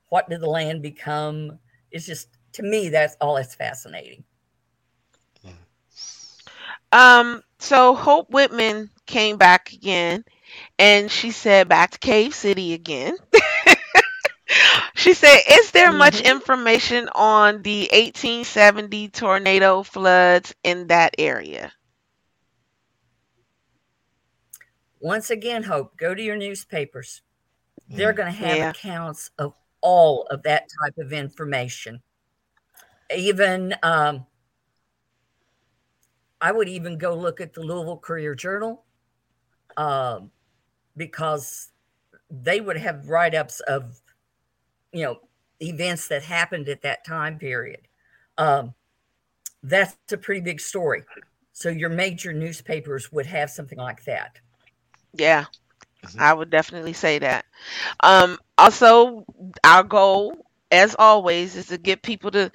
what 0.08 0.28
did 0.28 0.40
the 0.40 0.50
land 0.50 0.82
become? 0.82 1.58
It's 1.90 2.06
just 2.06 2.28
to 2.52 2.62
me 2.62 2.88
that's 2.88 3.16
all 3.20 3.36
that's 3.36 3.54
fascinating. 3.54 4.24
Um, 6.92 7.42
so 7.58 7.94
Hope 7.94 8.30
Whitman 8.30 8.90
came 9.06 9.36
back 9.36 9.72
again 9.72 10.24
and 10.78 11.10
she 11.10 11.30
said 11.30 11.68
back 11.68 11.92
to 11.92 11.98
Cave 11.98 12.34
City 12.34 12.72
again. 12.72 13.16
she 14.94 15.14
said, 15.14 15.38
Is 15.50 15.70
there 15.70 15.92
much 15.92 16.18
mm-hmm. 16.18 16.30
information 16.36 17.08
on 17.14 17.62
the 17.62 17.88
1870 17.92 19.08
tornado 19.08 19.82
floods 19.82 20.54
in 20.62 20.88
that 20.88 21.14
area? 21.18 21.72
Once 25.00 25.30
again, 25.30 25.62
Hope, 25.62 25.96
go 25.96 26.14
to 26.14 26.22
your 26.22 26.36
newspapers. 26.36 27.22
They're 27.88 28.12
going 28.12 28.32
to 28.32 28.38
have 28.38 28.56
yeah. 28.56 28.70
accounts 28.70 29.30
of 29.38 29.54
all 29.80 30.26
of 30.30 30.42
that 30.44 30.68
type 30.82 30.98
of 30.98 31.12
information. 31.12 32.02
Even 33.14 33.74
um, 33.82 34.26
I 36.40 36.52
would 36.52 36.68
even 36.68 36.98
go 36.98 37.14
look 37.14 37.40
at 37.40 37.52
the 37.52 37.60
Louisville 37.60 37.98
Courier 37.98 38.34
Journal 38.34 38.84
um, 39.76 40.30
because 40.96 41.72
they 42.30 42.60
would 42.60 42.76
have 42.76 43.08
write 43.08 43.34
ups 43.34 43.60
of, 43.60 44.00
you 44.92 45.02
know, 45.02 45.20
events 45.60 46.08
that 46.08 46.22
happened 46.22 46.68
at 46.68 46.82
that 46.82 47.04
time 47.04 47.38
period. 47.38 47.80
Um, 48.38 48.74
that's 49.62 49.96
a 50.12 50.16
pretty 50.16 50.40
big 50.40 50.60
story. 50.60 51.04
So 51.52 51.68
your 51.68 51.90
major 51.90 52.32
newspapers 52.32 53.12
would 53.12 53.26
have 53.26 53.50
something 53.50 53.78
like 53.78 54.04
that. 54.04 54.38
Yeah, 55.12 55.44
mm-hmm. 56.04 56.20
I 56.20 56.32
would 56.32 56.50
definitely 56.50 56.94
say 56.94 57.18
that. 57.18 57.44
Um, 58.02 58.38
also, 58.56 59.24
our 59.64 59.82
goal, 59.82 60.46
as 60.70 60.96
always, 60.98 61.56
is 61.56 61.66
to 61.66 61.78
get 61.78 62.02
people 62.02 62.30
to 62.30 62.50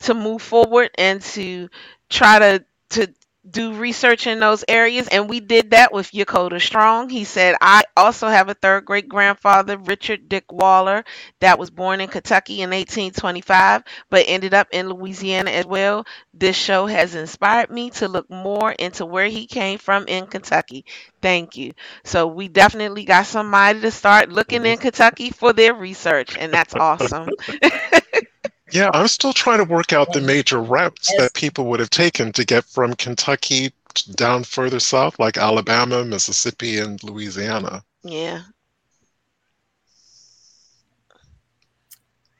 to 0.00 0.14
move 0.14 0.42
forward 0.42 0.90
and 0.98 1.22
to 1.22 1.68
try 2.10 2.38
to 2.38 2.64
to 2.90 3.14
do 3.48 3.74
research 3.74 4.26
in 4.26 4.40
those 4.40 4.64
areas 4.68 5.06
and 5.08 5.28
we 5.28 5.38
did 5.40 5.70
that 5.72 5.92
with 5.92 6.10
Yakota 6.12 6.60
Strong. 6.60 7.10
He 7.10 7.24
said 7.24 7.56
I 7.60 7.84
also 7.96 8.28
have 8.28 8.48
a 8.48 8.54
third 8.54 8.84
great 8.86 9.08
grandfather 9.08 9.76
Richard 9.76 10.28
Dick 10.28 10.50
Waller 10.50 11.04
that 11.40 11.58
was 11.58 11.70
born 11.70 12.00
in 12.00 12.08
Kentucky 12.08 12.62
in 12.62 12.72
1825 12.72 13.82
but 14.08 14.24
ended 14.28 14.54
up 14.54 14.68
in 14.72 14.88
Louisiana 14.88 15.50
as 15.50 15.66
well. 15.66 16.06
This 16.32 16.56
show 16.56 16.86
has 16.86 17.14
inspired 17.14 17.70
me 17.70 17.90
to 17.90 18.08
look 18.08 18.30
more 18.30 18.72
into 18.72 19.04
where 19.04 19.28
he 19.28 19.46
came 19.46 19.78
from 19.78 20.06
in 20.08 20.26
Kentucky. 20.26 20.86
Thank 21.20 21.56
you. 21.56 21.72
So 22.04 22.26
we 22.26 22.48
definitely 22.48 23.04
got 23.04 23.26
somebody 23.26 23.80
to 23.80 23.90
start 23.90 24.30
looking 24.30 24.64
in 24.64 24.78
Kentucky 24.78 25.30
for 25.30 25.52
their 25.52 25.74
research 25.74 26.36
and 26.38 26.52
that's 26.52 26.74
awesome. 26.74 27.28
Yeah, 28.70 28.90
I'm 28.94 29.08
still 29.08 29.32
trying 29.32 29.58
to 29.58 29.64
work 29.64 29.92
out 29.92 30.12
the 30.12 30.20
major 30.20 30.60
routes 30.60 31.12
that 31.18 31.34
people 31.34 31.66
would 31.66 31.80
have 31.80 31.90
taken 31.90 32.32
to 32.32 32.44
get 32.44 32.64
from 32.64 32.94
Kentucky 32.94 33.72
down 34.14 34.42
further 34.44 34.80
south, 34.80 35.18
like 35.18 35.36
Alabama, 35.36 36.04
Mississippi, 36.04 36.78
and 36.78 37.02
Louisiana. 37.04 37.84
Yeah. 38.02 38.42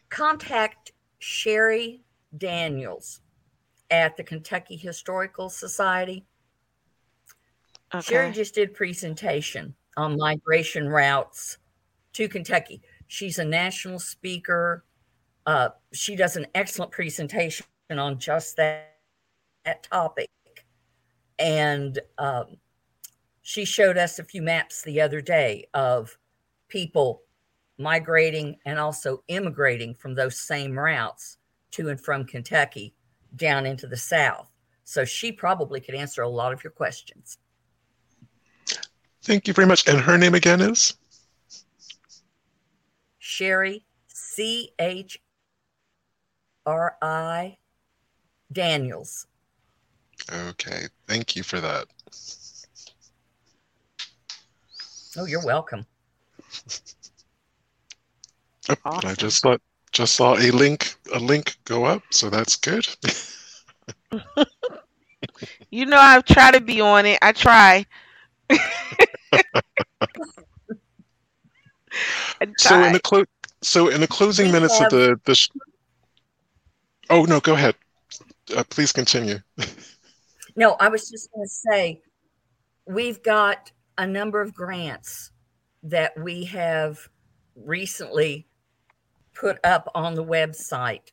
Contact 0.08 0.92
Cheri 1.20 2.00
Daniels 2.36 3.20
at 3.90 4.16
the 4.16 4.24
Kentucky 4.24 4.76
Historical 4.76 5.50
Society. 5.50 6.24
Okay. 7.94 8.02
Sherry 8.02 8.32
just 8.32 8.54
did 8.54 8.74
presentation 8.74 9.74
on 9.96 10.16
migration 10.16 10.88
routes 10.88 11.58
to 12.14 12.28
Kentucky. 12.28 12.80
She's 13.06 13.38
a 13.38 13.44
national 13.44 13.98
speaker 13.98 14.84
uh, 15.46 15.70
she 15.92 16.16
does 16.16 16.36
an 16.36 16.46
excellent 16.54 16.92
presentation 16.92 17.66
on 17.90 18.18
just 18.18 18.56
that, 18.56 18.96
that 19.64 19.82
topic. 19.82 20.30
And 21.38 21.98
um, 22.18 22.56
she 23.42 23.64
showed 23.64 23.98
us 23.98 24.18
a 24.18 24.24
few 24.24 24.42
maps 24.42 24.82
the 24.82 25.00
other 25.00 25.20
day 25.20 25.66
of 25.74 26.16
people 26.68 27.22
migrating 27.76 28.56
and 28.64 28.78
also 28.78 29.22
immigrating 29.28 29.94
from 29.94 30.14
those 30.14 30.40
same 30.40 30.78
routes 30.78 31.38
to 31.72 31.88
and 31.88 32.00
from 32.00 32.24
Kentucky 32.24 32.94
down 33.36 33.66
into 33.66 33.86
the 33.86 33.96
South. 33.96 34.48
So 34.84 35.04
she 35.04 35.32
probably 35.32 35.80
could 35.80 35.94
answer 35.94 36.22
a 36.22 36.28
lot 36.28 36.52
of 36.52 36.62
your 36.62 36.70
questions. 36.70 37.38
Thank 39.22 39.48
you 39.48 39.54
very 39.54 39.66
much. 39.66 39.88
And 39.88 39.98
her 39.98 40.16
name 40.18 40.34
again 40.34 40.60
is? 40.60 40.94
Cheri, 43.20 43.84
C 44.06 44.70
H 44.78 45.18
R.I. 46.66 47.58
Daniels. 48.52 49.26
Okay, 50.32 50.86
thank 51.06 51.36
you 51.36 51.42
for 51.42 51.60
that. 51.60 51.86
Oh, 55.16 55.26
you're 55.26 55.44
welcome. 55.44 55.86
Oh, 58.68 58.76
and 58.84 59.04
I 59.04 59.14
just 59.14 59.40
saw 59.40 59.56
just 59.92 60.14
saw 60.14 60.36
a 60.36 60.50
link 60.50 60.94
a 61.12 61.18
link 61.18 61.56
go 61.64 61.84
up, 61.84 62.02
so 62.10 62.30
that's 62.30 62.56
good. 62.56 62.86
You 65.70 65.86
know, 65.86 65.98
I've 65.98 66.24
tried 66.24 66.54
to 66.54 66.60
be 66.60 66.80
on 66.80 67.04
it. 67.04 67.18
I 67.20 67.32
try. 67.32 67.84
I 68.50 68.58
so 72.58 72.82
in 72.84 72.92
the 72.92 73.00
clo- 73.00 73.24
so 73.62 73.88
in 73.88 74.00
the 74.00 74.06
closing 74.06 74.46
We 74.46 74.52
minutes 74.52 74.80
of 74.80 74.90
the 74.90 75.20
the 75.24 75.34
sh- 75.34 75.48
oh 77.10 77.24
no, 77.24 77.40
go 77.40 77.54
ahead. 77.54 77.74
Uh, 78.54 78.64
please 78.68 78.92
continue. 78.92 79.38
no, 80.56 80.76
I 80.80 80.88
was 80.88 81.10
just 81.10 81.30
going 81.32 81.46
to 81.46 81.50
say 81.50 82.02
we've 82.86 83.22
got 83.22 83.72
a 83.96 84.06
number 84.06 84.40
of 84.40 84.54
grants 84.54 85.30
that 85.82 86.12
we 86.18 86.44
have 86.44 86.98
recently 87.56 88.46
put 89.34 89.58
up 89.64 89.90
on 89.94 90.14
the 90.14 90.24
website 90.24 91.12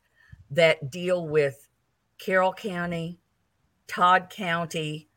that 0.50 0.90
deal 0.90 1.26
with 1.26 1.68
Carroll 2.18 2.52
County, 2.52 3.18
Todd 3.86 4.30
County. 4.30 5.08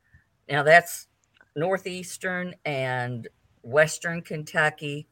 Now 0.50 0.64
that's 0.64 1.08
northeastern 1.56 2.56
and 2.66 3.28
western 3.62 4.22
Kentucky, 4.22 5.08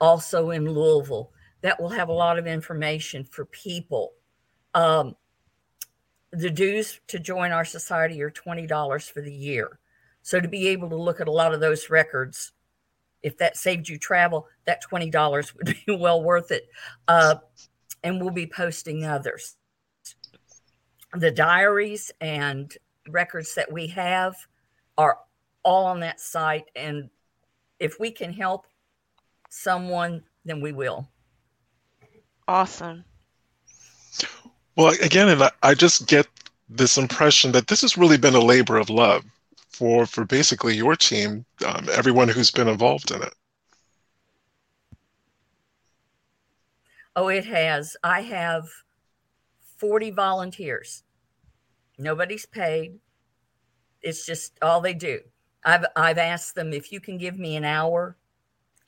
also 0.00 0.50
in 0.50 0.68
Louisville. 0.68 1.32
That 1.62 1.80
will 1.80 1.90
have 1.90 2.08
a 2.08 2.12
lot 2.12 2.38
of 2.38 2.46
information 2.46 3.24
for 3.24 3.44
people. 3.46 4.12
Um, 4.76 5.16
the 6.32 6.50
dues 6.50 7.00
to 7.08 7.18
join 7.18 7.50
our 7.50 7.64
society 7.64 8.22
are 8.22 8.30
$20 8.30 9.10
for 9.10 9.22
the 9.22 9.32
year. 9.32 9.78
So 10.20 10.38
to 10.38 10.48
be 10.48 10.68
able 10.68 10.90
to 10.90 10.96
look 10.96 11.18
at 11.18 11.28
a 11.28 11.32
lot 11.32 11.54
of 11.54 11.60
those 11.60 11.88
records, 11.88 12.52
if 13.22 13.38
that 13.38 13.56
saved 13.56 13.88
you 13.88 13.98
travel, 13.98 14.46
that 14.66 14.82
$20 14.84 15.54
would 15.56 15.66
be 15.86 15.96
well 15.96 16.22
worth 16.22 16.50
it. 16.50 16.68
Uh, 17.08 17.36
and 18.04 18.20
we'll 18.20 18.30
be 18.30 18.46
posting 18.46 19.06
others. 19.06 19.56
The 21.14 21.30
diaries 21.30 22.12
and 22.20 22.76
records 23.08 23.54
that 23.54 23.72
we 23.72 23.86
have 23.88 24.36
are 24.98 25.18
all 25.62 25.86
on 25.86 26.00
that 26.00 26.20
site. 26.20 26.66
And 26.76 27.08
if 27.80 27.98
we 27.98 28.10
can 28.10 28.30
help 28.30 28.66
someone, 29.48 30.22
then 30.44 30.60
we 30.60 30.72
will. 30.72 31.08
Awesome. 32.46 33.04
Well, 34.76 34.94
again, 35.02 35.42
I, 35.42 35.50
I 35.62 35.74
just 35.74 36.06
get 36.06 36.26
this 36.68 36.98
impression 36.98 37.52
that 37.52 37.68
this 37.68 37.80
has 37.80 37.96
really 37.96 38.18
been 38.18 38.34
a 38.34 38.40
labor 38.40 38.76
of 38.76 38.90
love 38.90 39.24
for 39.70 40.06
for 40.06 40.24
basically 40.24 40.76
your 40.76 40.96
team, 40.96 41.44
um, 41.66 41.88
everyone 41.92 42.28
who's 42.28 42.50
been 42.50 42.68
involved 42.68 43.10
in 43.10 43.22
it. 43.22 43.32
Oh, 47.14 47.28
it 47.28 47.46
has. 47.46 47.96
I 48.04 48.20
have 48.22 48.68
40 49.78 50.10
volunteers. 50.10 51.02
Nobody's 51.98 52.44
paid. 52.44 52.98
It's 54.02 54.26
just 54.26 54.58
all 54.60 54.82
they 54.82 54.92
do. 54.92 55.20
I've 55.64 55.86
I've 55.96 56.18
asked 56.18 56.54
them 56.54 56.74
if 56.74 56.92
you 56.92 57.00
can 57.00 57.16
give 57.16 57.38
me 57.38 57.56
an 57.56 57.64
hour 57.64 58.16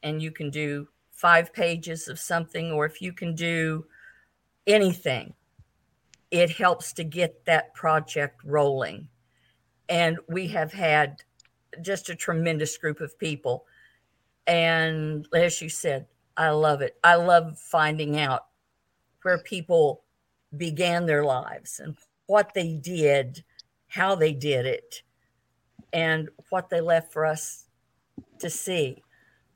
and 0.03 0.23
you 0.23 0.31
can 0.31 0.51
do 0.51 0.89
five 1.11 1.53
pages 1.53 2.09
of 2.09 2.19
something 2.19 2.71
or 2.71 2.85
if 2.85 3.01
you 3.01 3.13
can 3.13 3.35
do 3.35 3.87
anything. 4.67 5.35
It 6.31 6.51
helps 6.51 6.93
to 6.95 7.05
get 7.05 7.45
that 7.47 7.75
project 7.75 8.43
rolling. 8.45 9.09
And 9.89 10.19
we 10.29 10.49
have 10.49 10.73
had 10.73 11.23
just 11.83 12.09
a 12.09 12.15
tremendous 12.15 12.77
group 12.77 13.01
of 13.01 13.19
people. 13.19 13.67
And 14.47 15.27
as 15.35 15.61
you 15.63 15.69
said, 15.69 16.07
I 16.37 16.51
love 16.51 16.83
it. 16.83 16.99
I 17.03 17.17
love 17.17 17.59
finding 17.59 18.19
out 18.19 18.47
where 19.23 19.39
people 19.39 20.05
began 20.57 21.07
their 21.07 21.25
lives 21.25 21.81
and 21.81 21.99
what 22.27 22.55
they 22.55 22.75
did, 22.75 23.45
how 23.89 24.15
they 24.15 24.33
did 24.33 24.67
it, 24.67 25.03
and 25.93 26.29
what 26.51 26.71
they 26.71 26.81
left 26.81 27.13
for 27.13 27.27
us 27.27 27.69
to 28.39 28.51
see. 28.51 29.03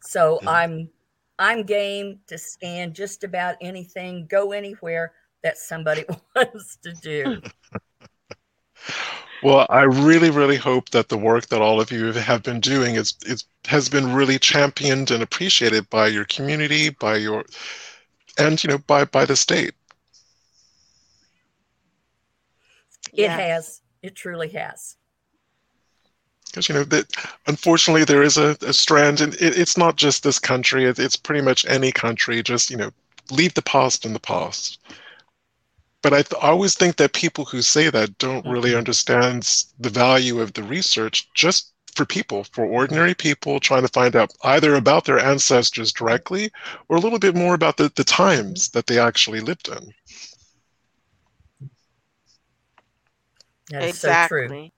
So 0.00 0.38
Mhm. 0.42 0.48
I'm 0.48 0.90
I'm 1.38 1.64
game 1.64 2.20
to 2.28 2.38
scan 2.38 2.92
just 2.94 3.24
about 3.24 3.56
anything, 3.60 4.26
go 4.26 4.52
anywhere 4.52 5.14
that 5.42 5.58
somebody 5.58 6.04
wants 6.36 6.76
to 6.82 6.92
do. 6.92 7.42
Well, 9.42 9.66
I 9.70 9.82
really, 9.82 10.30
really 10.30 10.56
hope 10.56 10.90
that 10.90 11.08
the 11.08 11.16
work 11.18 11.48
that 11.48 11.60
all 11.60 11.80
of 11.80 11.90
you 11.90 12.12
have 12.12 12.44
been 12.44 12.60
doing 12.60 12.94
is, 12.94 13.14
is 13.26 13.44
has 13.64 13.88
been 13.88 14.14
really 14.14 14.38
championed 14.38 15.10
and 15.10 15.20
appreciated 15.20 15.90
by 15.90 16.06
your 16.06 16.24
community, 16.26 16.90
by 16.90 17.16
your, 17.16 17.44
and 18.38 18.62
you 18.62 18.70
know, 18.70 18.78
by 18.78 19.04
by 19.04 19.24
the 19.24 19.34
state. 19.34 19.74
It 23.12 23.22
Yes. 23.22 23.40
has. 23.40 23.80
It 24.02 24.14
truly 24.14 24.48
has. 24.50 24.96
Because 26.46 26.68
you 26.68 26.74
know 26.76 26.84
that 26.84 27.06
unfortunately 27.46 28.04
there 28.04 28.22
is 28.22 28.36
a, 28.36 28.56
a 28.60 28.72
strand, 28.72 29.20
and 29.20 29.34
it, 29.34 29.58
it's 29.58 29.76
not 29.76 29.96
just 29.96 30.22
this 30.22 30.38
country; 30.38 30.84
it, 30.84 31.00
it's 31.00 31.16
pretty 31.16 31.40
much 31.40 31.64
any 31.66 31.90
country. 31.90 32.42
Just 32.42 32.70
you 32.70 32.76
know, 32.76 32.90
leave 33.30 33.54
the 33.54 33.62
past 33.62 34.04
in 34.04 34.12
the 34.12 34.20
past. 34.20 34.78
But 36.02 36.12
I, 36.12 36.22
th- 36.22 36.42
I 36.42 36.48
always 36.48 36.74
think 36.74 36.96
that 36.96 37.12
people 37.12 37.44
who 37.44 37.62
say 37.62 37.88
that 37.88 38.18
don't 38.18 38.46
really 38.46 38.70
mm-hmm. 38.70 38.78
understand 38.78 39.64
the 39.78 39.90
value 39.90 40.40
of 40.40 40.52
the 40.52 40.62
research 40.62 41.28
just 41.32 41.72
for 41.94 42.04
people, 42.04 42.44
for 42.44 42.64
ordinary 42.64 43.14
people 43.14 43.60
trying 43.60 43.82
to 43.82 43.88
find 43.88 44.16
out 44.16 44.32
either 44.44 44.74
about 44.74 45.04
their 45.04 45.18
ancestors 45.18 45.92
directly 45.92 46.50
or 46.88 46.96
a 46.96 47.00
little 47.00 47.18
bit 47.18 47.36
more 47.36 47.54
about 47.54 47.76
the, 47.76 47.92
the 47.94 48.04
times 48.04 48.70
that 48.70 48.86
they 48.86 48.98
actually 48.98 49.40
lived 49.40 49.68
in. 49.68 49.92
That 53.70 53.84
is 53.84 53.98
so. 53.98 54.08
Exactly. 54.08 54.72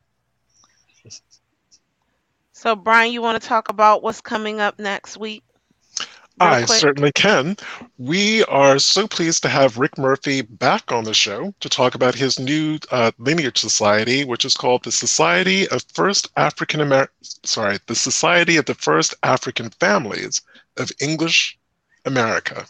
So, 2.53 2.75
Brian, 2.75 3.13
you 3.13 3.21
want 3.21 3.41
to 3.41 3.47
talk 3.47 3.69
about 3.69 4.03
what's 4.03 4.21
coming 4.21 4.61
up 4.61 4.79
next 4.79 5.17
week? 5.17 5.43
I 6.41 6.65
quick? 6.65 6.81
certainly 6.81 7.13
can. 7.13 7.57
We 7.97 8.45
are 8.45 8.79
so 8.81 9.07
pleased 9.07 9.43
to 9.43 9.49
have 9.49 9.79
Ric 9.79 9.97
Murphy 9.97 10.43
back 10.43 10.91
on 10.91 11.05
the 11.05 11.15
show 11.15 11.55
to 11.61 11.69
talk 11.69 11.95
about 11.95 12.17
his 12.17 12.39
new 12.41 12.79
uh, 12.91 13.13
lineage 13.19 13.59
society, 13.59 14.25
which 14.25 14.45
is 14.45 14.55
called 14.55 14.83
the 14.83 14.91
Society 14.91 15.69
of 15.69 15.85
First 15.93 16.29
African 16.37 16.81
Amer. 16.81 17.09
Sorry, 17.45 17.79
the 17.87 17.95
Society 17.95 18.57
of 18.57 18.67
the 18.67 18.75
First 18.75 19.15
African 19.23 19.71
Families 19.71 20.41
of 20.77 20.91
English 21.01 21.57
America, 22.05 22.67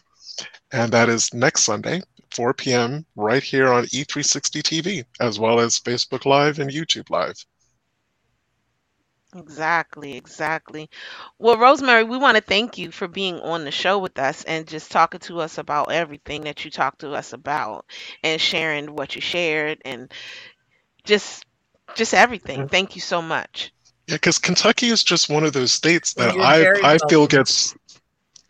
and 0.70 0.92
that 0.92 1.08
is 1.08 1.32
next 1.32 1.64
Sunday, 1.64 2.02
4 2.32 2.52
p.m. 2.52 3.06
right 3.16 3.42
here 3.42 3.72
on 3.72 3.84
E360 3.86 4.62
TV, 4.62 5.04
as 5.20 5.38
well 5.38 5.58
as 5.58 5.78
Facebook 5.78 6.26
Live 6.26 6.58
and 6.58 6.70
YouTube 6.70 7.08
Live. 7.08 7.46
Exactly, 9.35 10.16
exactly. 10.16 10.89
Well, 11.39 11.59
Rosemary, 11.59 12.05
we 12.05 12.16
want 12.18 12.37
to 12.37 12.43
thank 12.43 12.78
you 12.78 12.91
for 12.91 13.07
being 13.09 13.41
on 13.41 13.64
the 13.64 13.70
show 13.70 13.99
with 13.99 14.18
us 14.18 14.45
and 14.45 14.66
just 14.66 14.91
talking 14.91 15.20
to 15.20 15.41
us 15.41 15.59
about 15.59 15.93
everything 15.93 16.43
that 16.45 16.64
you 16.64 16.70
talked 16.70 17.01
to 17.01 17.12
us 17.12 17.32
about 17.32 17.87
and 18.22 18.41
sharing 18.41 18.95
what 18.95 19.14
you 19.14 19.20
shared 19.20 19.80
and 19.85 20.12
just 21.05 21.45
just 21.95 22.14
everything. 22.14 22.64
Mhm. 22.64 22.70
Thank 22.70 22.95
you 22.97 23.01
so 23.03 23.22
much. 23.22 23.72
Yeah, 24.09 24.16
because 24.16 24.39
Kentucky 24.39 24.89
is 24.89 25.03
just 25.03 25.28
one 25.28 25.45
of 25.45 25.53
those 25.53 25.72
states 25.72 26.14
that 26.14 26.35
You're 26.35 26.41
I 26.41 26.66
very 26.66 26.82
I 26.82 26.99
feel 26.99 27.26
welcome. 27.26 27.28
gets 27.28 27.74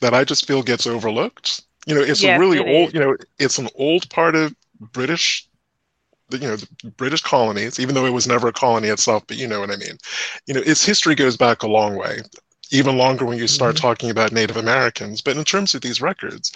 that 0.01 0.15
I 0.15 0.25
just 0.25 0.47
feel 0.47 0.63
gets 0.63 0.87
overlooked. 0.87 1.63
You 1.87 1.95
know, 1.95 2.03
it's 2.03 2.23
Yes, 2.23 2.25
a 2.25 2.31
really 2.31 2.59
it 2.59 2.67
old. 2.67 2.93
is. 2.93 2.95
You 2.95 3.01
know, 3.01 3.17
it's 3.39 3.59
an 3.59 3.69
old 3.77 4.09
part 4.11 4.35
of 4.37 4.55
British, 4.81 5.49
the, 6.29 6.39
you 6.39 6.49
know, 6.49 6.57
the 6.57 6.69
British 6.97 7.23
colonies, 7.23 7.79
even 7.79 7.95
though 7.95 8.07
it 8.07 8.13
was 8.13 8.27
never 8.27 8.49
a 8.49 8.53
colony 8.53 8.89
itself. 8.89 9.25
But 9.27 9.37
you 9.37 9.47
know 9.47 9.61
what 9.61 9.71
I 9.71 9.77
mean. 9.77 9.99
You 10.47 10.55
know, 10.55 10.63
its 10.65 10.85
history 10.85 11.15
goes 11.15 11.37
back 11.37 11.63
a 11.63 11.67
long 11.69 11.97
way, 11.97 12.21
even 12.71 12.97
longer 12.97 13.25
when 13.25 13.39
you 13.39 13.47
start 13.47 13.77
Mm-hmm. 13.77 13.83
talking 13.87 14.11
about 14.11 14.33
Native 14.33 14.57
Americans. 14.57 15.21
But 15.21 15.37
in 15.37 15.45
terms 15.45 15.75
of 15.75 15.81
these 15.83 16.01
records, 16.01 16.53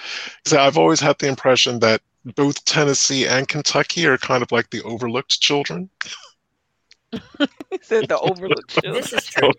so 0.46 0.58
I've 0.58 0.78
always 0.78 1.00
had 1.00 1.18
the 1.18 1.28
impression 1.28 1.80
that 1.80 2.00
both 2.36 2.64
Tennessee 2.64 3.26
and 3.26 3.48
Kentucky 3.48 4.06
are 4.06 4.18
kind 4.18 4.42
of 4.42 4.50
like 4.52 4.70
the 4.70 4.82
overlooked 4.82 5.40
children. 5.40 5.88
He 7.70 7.78
said 7.82 8.08
the 8.08 8.18
overlooked 8.18 8.70
children. 8.70 8.94
This 9.02 9.12
is 9.12 9.24
true. 9.26 9.50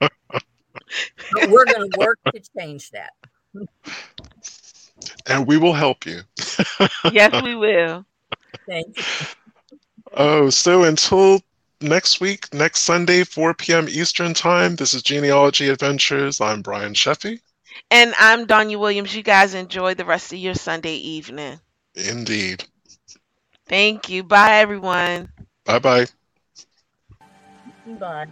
but 0.00 1.48
we're 1.50 1.64
going 1.66 1.90
to 1.90 1.96
work 1.98 2.18
to 2.34 2.40
change 2.58 2.90
that. 2.90 3.12
And 5.26 5.46
we 5.46 5.56
will 5.58 5.74
help 5.74 6.06
you. 6.06 6.22
Yes, 7.12 7.42
we 7.42 7.54
will. 7.54 8.06
Thank 8.66 8.96
you. 8.98 9.04
Oh, 10.14 10.50
so 10.50 10.84
until 10.84 11.40
next 11.80 12.20
week, 12.20 12.52
next 12.52 12.80
Sunday, 12.80 13.24
4 13.24 13.54
p.m. 13.54 13.88
Eastern 13.88 14.34
Time, 14.34 14.76
this 14.76 14.94
is 14.94 15.02
Genealogy 15.02 15.68
Adventures. 15.68 16.40
I'm 16.40 16.62
Brian 16.62 16.94
Sheffey. 16.94 17.40
And 17.90 18.14
I'm 18.18 18.46
Donya 18.46 18.78
Williams. 18.78 19.14
You 19.14 19.22
guys 19.22 19.54
enjoy 19.54 19.94
the 19.94 20.04
rest 20.04 20.32
of 20.32 20.38
your 20.38 20.54
Sunday 20.54 20.94
evening. 20.94 21.60
Indeed. 21.94 22.64
Thank 23.66 24.08
you. 24.08 24.22
Bye, 24.22 24.58
everyone. 24.58 25.30
Bye 25.64 25.78
bye. 25.78 26.06
Bye. 27.98 28.26